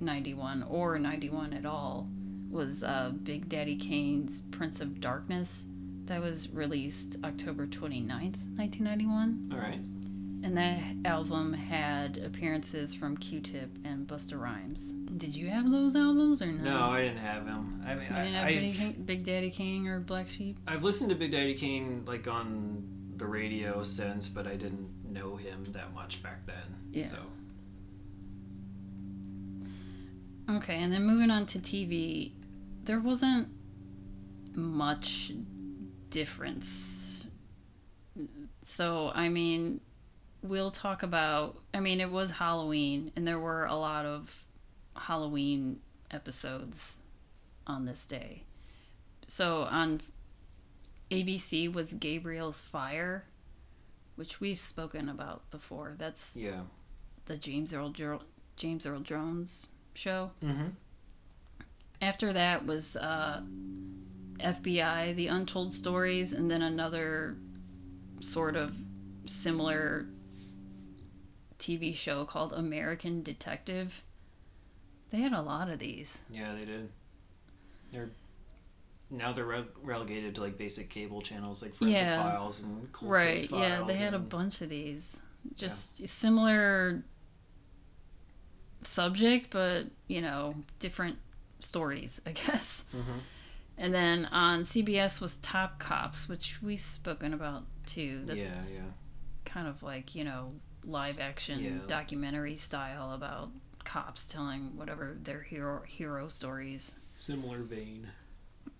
91 0.01 0.65
or 0.65 0.99
91 0.99 1.53
at 1.53 1.67
all 1.67 2.09
was 2.51 2.83
uh, 2.83 3.13
Big 3.23 3.49
Daddy 3.49 3.77
Kane's 3.77 4.43
Prince 4.51 4.81
of 4.81 5.01
Darkness 5.01 5.67
that 6.07 6.23
was 6.23 6.49
released 6.51 7.17
October 7.23 7.67
29th, 7.67 8.39
1991. 8.57 9.51
All 9.53 9.59
right. 9.59 9.81
And 10.43 10.57
that 10.57 10.81
album 11.05 11.53
had 11.53 12.17
appearances 12.19 12.95
from 12.95 13.17
Q-Tip 13.17 13.71
and 13.85 14.07
Busta 14.07 14.41
Rhymes. 14.41 14.93
Did 15.19 15.35
you 15.35 15.49
have 15.49 15.71
those 15.71 15.97
albums 15.97 16.41
or 16.41 16.47
no? 16.47 16.63
No, 16.63 16.81
I 16.91 17.03
didn't 17.03 17.19
have 17.19 17.45
him. 17.47 17.83
I 17.85 17.95
mean, 17.97 18.05
You 18.05 18.15
didn't 18.15 18.79
have 18.79 18.91
I, 18.91 18.95
Big 19.05 19.25
Daddy 19.25 19.51
Kane 19.51 19.87
or 19.87 20.01
Black 20.01 20.29
Sheep? 20.29 20.59
I've 20.67 20.85
listened 20.85 21.11
to 21.11 21.17
Big 21.17 21.33
Daddy 21.33 21.55
Kane 21.55 22.05
like 22.07 22.29
on 22.29 22.85
the 23.17 23.27
radio 23.27 23.83
since, 23.83 24.29
but 24.29 24.47
I 24.47 24.55
didn't 24.55 24.89
know 25.19 25.37
him 25.37 25.65
that 25.73 25.95
much 25.95 26.23
back 26.23 26.47
then. 26.47 26.57
Yeah. 26.93 27.07
So 27.07 27.19
Okay, 30.51 30.83
and 30.83 30.93
then 30.93 31.05
moving 31.05 31.31
on 31.31 31.45
to 31.47 31.59
TV, 31.59 32.33
there 32.85 33.01
wasn't 33.01 33.49
much 34.55 35.33
difference. 36.09 37.25
So, 38.65 39.13
I 39.15 39.29
mean, 39.29 39.81
we'll 40.43 40.71
talk 40.71 41.03
about. 41.03 41.59
I 41.75 41.81
mean, 41.81 42.01
it 42.01 42.11
was 42.11 42.31
Halloween, 42.31 43.13
and 43.15 43.27
there 43.27 43.39
were 43.39 43.67
a 43.67 43.75
lot 43.75 44.07
of 44.07 44.45
Halloween 44.97 45.81
episodes 46.11 47.01
on 47.67 47.85
this 47.85 48.07
day. 48.07 48.45
So, 49.27 49.65
on 49.65 50.01
ABC 51.11 51.71
was 51.71 51.93
Gabriel's 51.93 52.63
Fire, 52.63 53.25
which 54.19 54.41
we've 54.41 54.59
spoken 54.59 55.09
about 55.09 55.49
before. 55.53 55.95
That's 55.97 56.35
yeah. 56.35 56.63
the 57.27 57.37
James 57.37 57.73
Earl 57.73 57.91
jo- 57.91 58.23
James 58.57 58.85
Earl 58.85 58.99
Jones 59.01 59.69
show. 59.95 60.33
Mm-hmm. 60.43 60.71
After 62.03 62.33
that 62.33 62.67
was 62.67 62.97
uh, 62.97 63.43
FBI, 64.41 65.15
The 65.15 65.29
Untold 65.29 65.73
Stories, 65.73 66.33
and 66.33 66.51
then 66.51 66.63
another 66.63 67.37
sort 68.21 68.57
of 68.57 68.75
similar 69.25 70.07
TV 71.61 71.95
show 71.95 72.25
called 72.25 72.53
American 72.53 73.23
Detective. 73.23 74.03
They 75.11 75.19
had 75.19 75.33
a 75.33 75.43
lot 75.43 75.71
of 75.71 75.79
these. 75.79 76.21
Yeah, 76.29 76.55
they 76.55 76.65
did. 76.65 76.89
They're 77.93 78.11
now 79.11 79.33
they're 79.33 79.45
re- 79.47 79.65
relegated 79.83 80.35
to 80.37 80.41
like 80.43 80.59
basic 80.59 80.91
cable 80.91 81.23
channels 81.23 81.63
like 81.63 81.75
Forensic 81.75 81.99
Yeah. 81.99 82.23
Files 82.23 82.63
and 82.63 82.93
Cold 82.93 83.11
right, 83.11 83.39
Case 83.39 83.51
yeah, 83.53 83.83
they 83.87 83.95
had 83.97 84.15
a 84.15 84.19
bunch 84.19 84.61
of 84.61 84.69
these. 84.69 85.21
Just 85.55 86.07
similar 86.09 87.03
subject, 88.83 89.51
but, 89.51 89.87
you 90.07 90.21
know, 90.21 90.55
different 90.79 91.19
stories, 91.61 92.21
I 92.27 92.33
guess. 92.47 92.85
Mhm. 92.95 93.21
And 93.77 93.95
then 93.95 94.25
on 94.27 94.63
CBS 94.63 95.21
was 95.21 95.37
Top 95.37 95.79
Cops, 95.79 96.29
which 96.29 96.61
we've 96.63 96.81
spoken 96.81 97.33
about 97.33 97.65
too. 97.87 98.23
That's 98.27 98.75
yeah, 98.75 98.81
yeah. 98.83 98.91
kind 99.45 99.69
of 99.69 99.83
like, 99.83 100.15
you 100.15 100.25
know, 100.25 100.53
live 100.85 101.21
action 101.21 101.63
Yeah. 101.63 101.71
documentary 101.87 102.57
style 102.57 103.13
about 103.13 103.51
cops 103.85 104.27
telling 104.27 104.77
whatever 104.77 105.17
their 105.23 105.43
hero 105.43 105.83
hero 105.87 106.29
stories. 106.29 106.93
Similar 107.15 107.63
vein. 107.63 108.09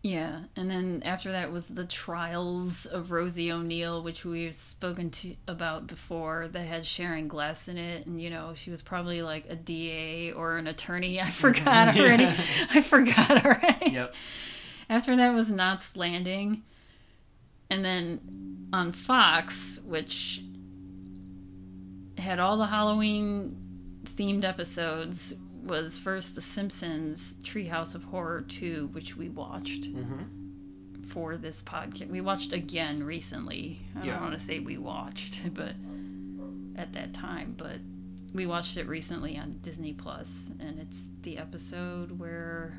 Yeah, 0.03 0.43
and 0.55 0.71
then 0.71 1.03
after 1.05 1.33
that 1.33 1.51
was 1.51 1.69
the 1.69 1.85
Trials 1.85 2.87
of 2.87 3.11
Rosie 3.11 3.51
O'Neill, 3.51 4.03
which 4.03 4.25
we've 4.25 4.55
spoken 4.55 5.11
to 5.11 5.35
about 5.49 5.89
before. 5.89 6.49
That 6.53 6.67
had 6.67 6.87
Sharon 6.87 7.27
Gless 7.27 7.67
in 7.67 7.77
it, 7.79 8.07
and 8.07 8.23
you 8.23 8.31
know 8.31 8.53
she 8.55 8.71
was 8.71 8.81
probably 8.81 9.23
like 9.23 9.47
a 9.49 9.57
DA 9.57 10.31
or 10.33 10.57
an 10.57 10.69
attorney. 10.69 11.21
I 11.21 11.25
mm-hmm. 11.25 11.31
forgot 11.33 11.95
Yeah. 11.97 12.03
already. 12.03 12.25
I 12.71 12.81
forgot 12.81 13.45
already. 13.45 13.91
Yep. 13.91 14.15
After 14.89 15.17
that 15.17 15.35
was 15.35 15.51
Knots 15.51 15.97
Landing, 15.97 16.63
and 17.69 17.85
then 17.85 18.69
on 18.73 18.93
Fox, 18.93 19.81
which 19.85 20.43
had 22.17 22.39
all 22.39 22.57
the 22.57 22.67
Halloween 22.67 23.57
themed 24.17 24.45
episodes, 24.45 25.35
was 25.63 25.99
first 25.99 26.35
The 26.35 26.41
Simpsons 26.41 27.35
Treehouse 27.43 27.95
of 27.95 28.05
Horror 28.05 28.43
2, 28.43 28.89
which 28.93 29.17
we 29.17 29.29
watched 29.29 29.83
Mm-hmm. 29.93 31.03
for 31.09 31.37
this 31.37 31.63
podcast. 31.63 32.09
We 32.09 32.21
watched 32.21 32.53
again 32.53 33.03
recently. 33.03 33.81
I 33.97 34.05
Yeah. 34.07 34.13
don't 34.15 34.23
want 34.23 34.39
to 34.39 34.45
say 34.45 34.59
we 34.61 34.79
watched, 34.79 35.53
but 35.55 35.75
at 36.77 36.93
that 36.93 37.13
time, 37.15 37.55
but 37.57 37.79
we 38.33 38.47
watched 38.47 38.77
it 38.77 38.87
recently 38.87 39.37
on 39.39 39.59
Disney 39.63 39.93
Plus, 39.95 40.51
and 40.61 40.79
it's 40.79 41.03
the 41.23 41.39
episode 41.39 42.19
where 42.19 42.79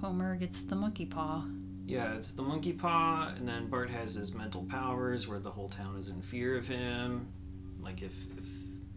Homer 0.00 0.36
gets 0.36 0.62
the 0.62 0.76
monkey 0.76 1.06
paw. 1.06 1.44
Yeah, 1.86 2.14
it's 2.14 2.32
the 2.32 2.42
monkey 2.42 2.72
paw, 2.72 3.32
and 3.36 3.46
then 3.48 3.68
Bart 3.68 3.90
has 3.90 4.14
his 4.14 4.34
mental 4.34 4.64
powers 4.64 5.26
where 5.28 5.38
the 5.40 5.50
whole 5.50 5.68
town 5.68 5.96
is 5.96 6.08
in 6.08 6.20
fear 6.22 6.56
of 6.56 6.66
him. 6.68 7.26
Like 7.80 8.00
if 8.02 8.26
if 8.38 8.46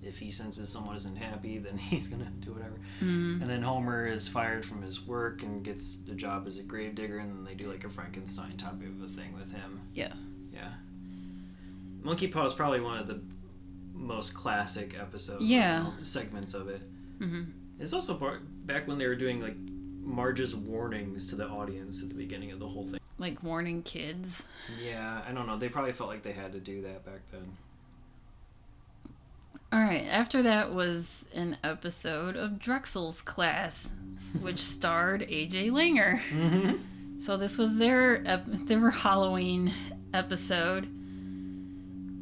if 0.04 0.20
he 0.20 0.32
senses 0.32 0.70
someone 0.70 0.96
isn't 0.96 1.16
happy, 1.18 1.58
then 1.58 1.78
he's 1.78 2.08
gonna 2.08 2.32
do 2.40 2.54
whatever. 2.54 2.76
Mm. 3.02 3.42
And 3.42 3.50
then 3.50 3.62
Homer 3.62 4.08
is 4.08 4.28
fired 4.28 4.66
from 4.66 4.82
his 4.82 5.06
work 5.06 5.44
and 5.44 5.64
gets 5.64 5.96
the 5.98 6.14
job 6.16 6.48
as 6.48 6.58
a 6.58 6.64
gravedigger, 6.64 7.20
and 7.20 7.32
then 7.32 7.44
they 7.44 7.56
do 7.56 7.72
like 7.72 7.84
a 7.84 7.90
Frankenstein 7.90 8.58
type 8.58 8.74
of 8.74 9.02
a 9.04 9.08
thing 9.08 9.34
with 9.38 9.52
him. 9.52 9.82
Yeah. 9.94 10.14
Yeah. 10.54 10.70
Monkey 12.02 12.28
Paw 12.28 12.46
is 12.46 12.54
probably 12.54 12.80
one 12.80 12.98
of 12.98 13.08
the 13.08 13.22
most 13.94 14.34
classic 14.34 14.96
episodes. 15.00 15.44
Yeah. 15.44 15.92
segments 16.04 16.54
of 16.54 16.70
it. 16.70 16.82
hmm 17.20 17.44
It's 17.80 17.94
also 17.94 18.16
part, 18.16 18.42
back 18.66 18.88
when 18.88 18.98
they 18.98 19.08
were 19.08 19.16
doing 19.16 19.42
like 19.42 19.56
Marge's 20.02 20.56
warnings 20.56 21.28
to 21.28 21.36
the 21.36 21.48
audience 21.48 22.02
at 22.02 22.10
the 22.10 22.16
beginning 22.16 22.52
of 22.52 22.60
the 22.60 22.68
whole 22.68 22.86
thing. 22.86 23.00
Like 23.18 23.42
warning 23.44 23.82
kids. 23.84 24.48
Yeah, 24.82 25.22
I 25.28 25.32
don't 25.34 25.48
know. 25.48 25.58
They 25.58 25.70
probably 25.70 25.92
felt 25.92 26.10
like 26.10 26.22
they 26.24 26.32
had 26.32 26.54
to 26.54 26.60
do 26.60 26.84
that 26.84 27.04
back 27.04 27.22
then. 27.32 27.52
All 29.72 29.80
right. 29.80 30.06
After 30.10 30.44
that 30.44 30.74
was 30.74 31.26
an 31.34 31.58
episode 31.64 32.36
of 32.36 32.60
Drexell's 32.60 33.22
Class, 33.22 33.92
which 34.40 34.60
starred 34.60 35.22
AJ 35.22 35.72
Langer. 35.72 36.20
Mm-hmm. 36.30 37.20
So 37.20 37.36
this 37.36 37.58
was 37.58 37.78
their 37.78 38.26
ep- 38.26 38.46
their 38.48 38.90
Halloween 38.90 39.74
episode. 40.14 40.86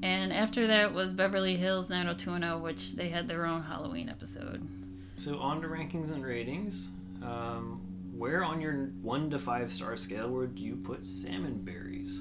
And 0.03 0.31
after 0.31 0.67
that 0.67 0.93
was 0.93 1.13
Beverly 1.13 1.55
Hills 1.55 1.89
90210, 1.89 2.61
which 2.61 2.93
they 2.93 3.09
had 3.09 3.27
their 3.27 3.45
own 3.45 3.63
Halloween 3.63 4.09
episode. 4.09 4.67
So 5.15 5.39
on 5.39 5.61
to 5.61 5.67
rankings 5.67 6.13
and 6.13 6.25
ratings. 6.25 6.89
Um, 7.23 7.81
where 8.15 8.43
on 8.43 8.61
your 8.61 8.91
one 9.01 9.29
to 9.31 9.39
five 9.39 9.71
star 9.73 9.97
scale 9.97 10.29
would 10.29 10.57
you 10.57 10.75
put 10.77 11.01
Salmonberries? 11.01 12.19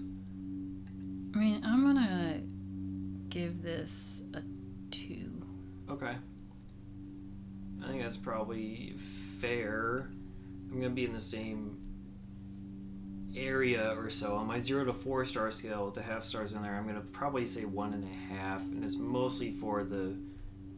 I 1.34 1.38
mean, 1.38 1.62
I'm 1.64 1.84
gonna 1.84 2.40
give 3.28 3.62
this 3.62 4.22
a. 4.34 4.42
Okay. 5.90 6.14
I 7.82 7.86
think 7.88 8.02
that's 8.02 8.16
probably 8.16 8.94
fair. 9.40 10.08
I'm 10.70 10.80
gonna 10.80 10.90
be 10.94 11.04
in 11.04 11.12
the 11.12 11.20
same 11.20 11.78
area 13.36 13.94
or 13.96 14.08
so. 14.10 14.34
On 14.36 14.46
my 14.46 14.58
zero 14.58 14.84
to 14.84 14.92
four 14.92 15.24
star 15.24 15.50
scale 15.50 15.84
with 15.86 15.94
the 15.94 16.02
half 16.02 16.24
stars 16.24 16.54
in 16.54 16.62
there, 16.62 16.74
I'm 16.74 16.86
gonna 16.86 17.00
probably 17.00 17.46
say 17.46 17.64
one 17.64 17.92
and 17.92 18.04
a 18.04 18.34
half, 18.34 18.62
and 18.62 18.82
it's 18.84 18.96
mostly 18.96 19.50
for 19.50 19.84
the 19.84 20.16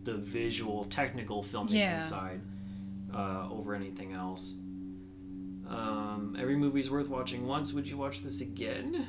the 0.04 0.14
visual, 0.14 0.84
technical 0.84 1.42
filmmaking 1.42 1.72
Yeah. 1.74 1.98
side 2.00 2.40
uh, 3.12 3.48
over 3.50 3.74
anything 3.74 4.12
else. 4.12 4.54
Um, 5.68 6.36
every 6.38 6.54
movie's 6.56 6.90
worth 6.90 7.08
watching 7.08 7.44
once. 7.46 7.72
Would 7.72 7.88
you 7.88 7.96
watch 7.96 8.22
this 8.22 8.40
again? 8.40 9.08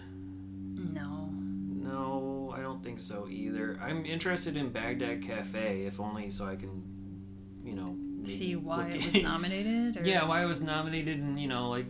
Think 2.98 3.08
so 3.08 3.28
either. 3.30 3.78
I'm 3.82 4.06
interested 4.06 4.58
in 4.58 4.70
Baghdad 4.72 5.22
Cafe, 5.22 5.84
if 5.86 6.00
only 6.00 6.30
so 6.32 6.46
I 6.48 6.56
can, 6.56 6.82
you 7.64 7.74
know, 7.76 7.96
See 8.26 8.56
why 8.56 8.88
it 8.88 9.06
was 9.14 9.24
nominated? 9.24 9.98
Or? 9.98 10.06
yeah, 10.08 10.26
why 10.26 10.42
it 10.44 10.48
was 10.48 10.62
nominated, 10.64 11.20
and 11.20 11.40
you 11.40 11.48
know, 11.48 11.70
like, 11.70 11.86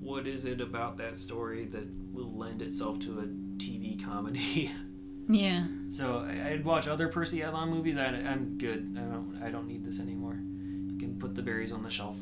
what 0.00 0.26
is 0.26 0.46
it 0.46 0.60
about 0.60 0.96
that 0.96 1.16
story 1.18 1.66
that 1.66 1.86
will 2.12 2.36
lend 2.36 2.62
itself 2.62 2.98
to 3.00 3.20
a 3.20 3.24
TV 3.58 4.02
comedy? 4.02 4.70
Yeah. 5.28 5.66
so 5.88 6.18
I'd 6.28 6.64
watch 6.64 6.88
other 6.88 7.06
Percy 7.06 7.38
Adlon 7.38 7.68
movies. 7.68 7.96
I, 7.96 8.06
I'm 8.06 8.58
good. 8.58 8.96
I 8.98 9.02
don't. 9.02 9.40
I 9.42 9.50
don't 9.52 9.68
need 9.68 9.84
this 9.84 10.00
anymore. 10.00 10.32
I 10.34 10.98
can 10.98 11.16
put 11.20 11.36
the 11.36 11.42
berries 11.42 11.72
on 11.72 11.84
the 11.84 11.90
shelf. 11.90 12.16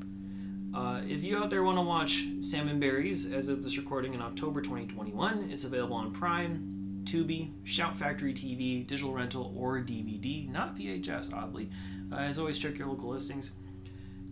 Uh, 0.75 1.01
if 1.09 1.25
you 1.25 1.39
out 1.39 1.49
there 1.49 1.63
want 1.65 1.79
to 1.79 1.83
watch 1.83 2.27
Salmonberries, 2.41 3.33
as 3.33 3.49
of 3.49 3.63
this 3.65 3.79
recording 3.79 4.13
in 4.15 4.21
October 4.21 4.61
2021, 4.61 5.49
it's 5.51 5.65
available 5.65 5.97
on 5.97 6.13
Prime, 6.13 6.70
Tubi, 7.05 7.53
Shout 7.65 7.97
Factory 7.97 8.33
TV, 8.33 8.87
digital 8.87 9.13
rental, 9.13 9.55
or 9.57 9.79
DVD, 9.81 10.49
not 10.49 10.77
VHS, 10.77 11.35
oddly. 11.35 11.71
Uh, 12.13 12.17
as 12.17 12.39
always, 12.39 12.59
check 12.59 12.79
your 12.79 12.89
local 12.89 13.11
listings. 13.11 13.53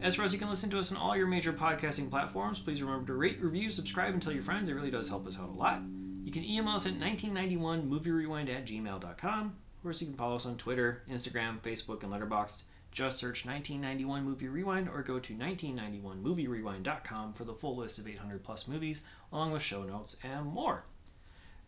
As 0.01 0.15
for 0.15 0.23
us, 0.23 0.33
you 0.33 0.39
can 0.39 0.49
listen 0.49 0.71
to 0.71 0.79
us 0.79 0.93
on 0.93 0.99
all 0.99 1.17
your 1.17 1.27
major 1.27 1.53
podcasting 1.53 2.09
platforms. 2.09 2.61
Please 2.61 2.81
remember 2.83 3.07
to 3.09 3.15
rate, 3.15 3.41
review, 3.41 3.71
subscribe, 3.71 4.13
and 4.13 4.23
tell 4.23 4.33
your 4.33 4.43
friends. 4.43 4.69
It 4.69 4.75
really 4.75 4.93
does 4.93 5.09
help 5.09 5.27
us 5.27 5.39
out 5.39 5.49
a 5.49 5.53
lot. 5.53 5.83
You 6.23 6.31
can 6.31 6.45
email 6.45 6.75
us 6.75 6.87
at 6.87 6.99
1991movierewind 6.99 8.49
at 8.49 8.67
gmail.com. 8.67 9.47
Of 9.47 9.83
course, 9.83 10.01
you 10.01 10.07
can 10.09 10.17
follow 10.17 10.37
us 10.37 10.47
on 10.47 10.57
Twitter, 10.57 11.03
Instagram, 11.11 11.61
Facebook, 11.61 12.03
and 12.05 12.13
Letterboxd. 12.13 12.63
Just 12.93 13.19
search 13.19 13.45
1991 13.47 14.25
Movie 14.25 14.49
Rewind 14.49 14.89
or 14.89 15.03
go 15.03 15.19
to 15.19 15.35
1991movierewind.com 15.35 17.33
for 17.33 17.45
the 17.45 17.55
full 17.55 17.77
list 17.77 17.99
of 17.99 18.09
800 18.09 18.43
plus 18.43 18.67
movies, 18.67 19.03
along 19.33 19.53
with 19.53 19.63
show 19.63 19.85
notes 19.85 20.17
and 20.23 20.47
more. 20.47 20.85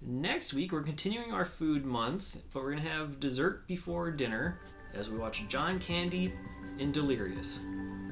Next 0.03 0.55
week, 0.55 0.73
we're 0.73 0.83
continuing 0.83 1.31
our 1.31 1.45
food 1.45 1.85
month, 1.85 2.39
but 2.55 2.63
we're 2.63 2.71
going 2.71 2.83
to 2.83 2.89
have 2.89 3.21
dessert 3.21 3.67
before 3.67 4.11
dinner 4.11 4.59
as 4.95 5.11
we 5.11 5.19
watch 5.19 5.47
John 5.47 5.79
Candy 5.79 6.33
in 6.79 6.91
Delirious. 6.91 7.61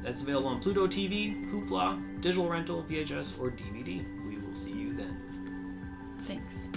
That's 0.03 0.21
available 0.21 0.51
on 0.51 0.61
Pluto 0.61 0.87
TV, 0.87 1.51
Hoopla, 1.51 2.21
digital 2.21 2.47
rental, 2.47 2.83
VHS, 2.83 3.41
or 3.41 3.51
DVD. 3.51 4.05
We 4.29 4.37
will 4.37 4.55
see 4.55 4.73
you 4.73 4.95
then. 4.95 6.19
Thanks. 6.27 6.69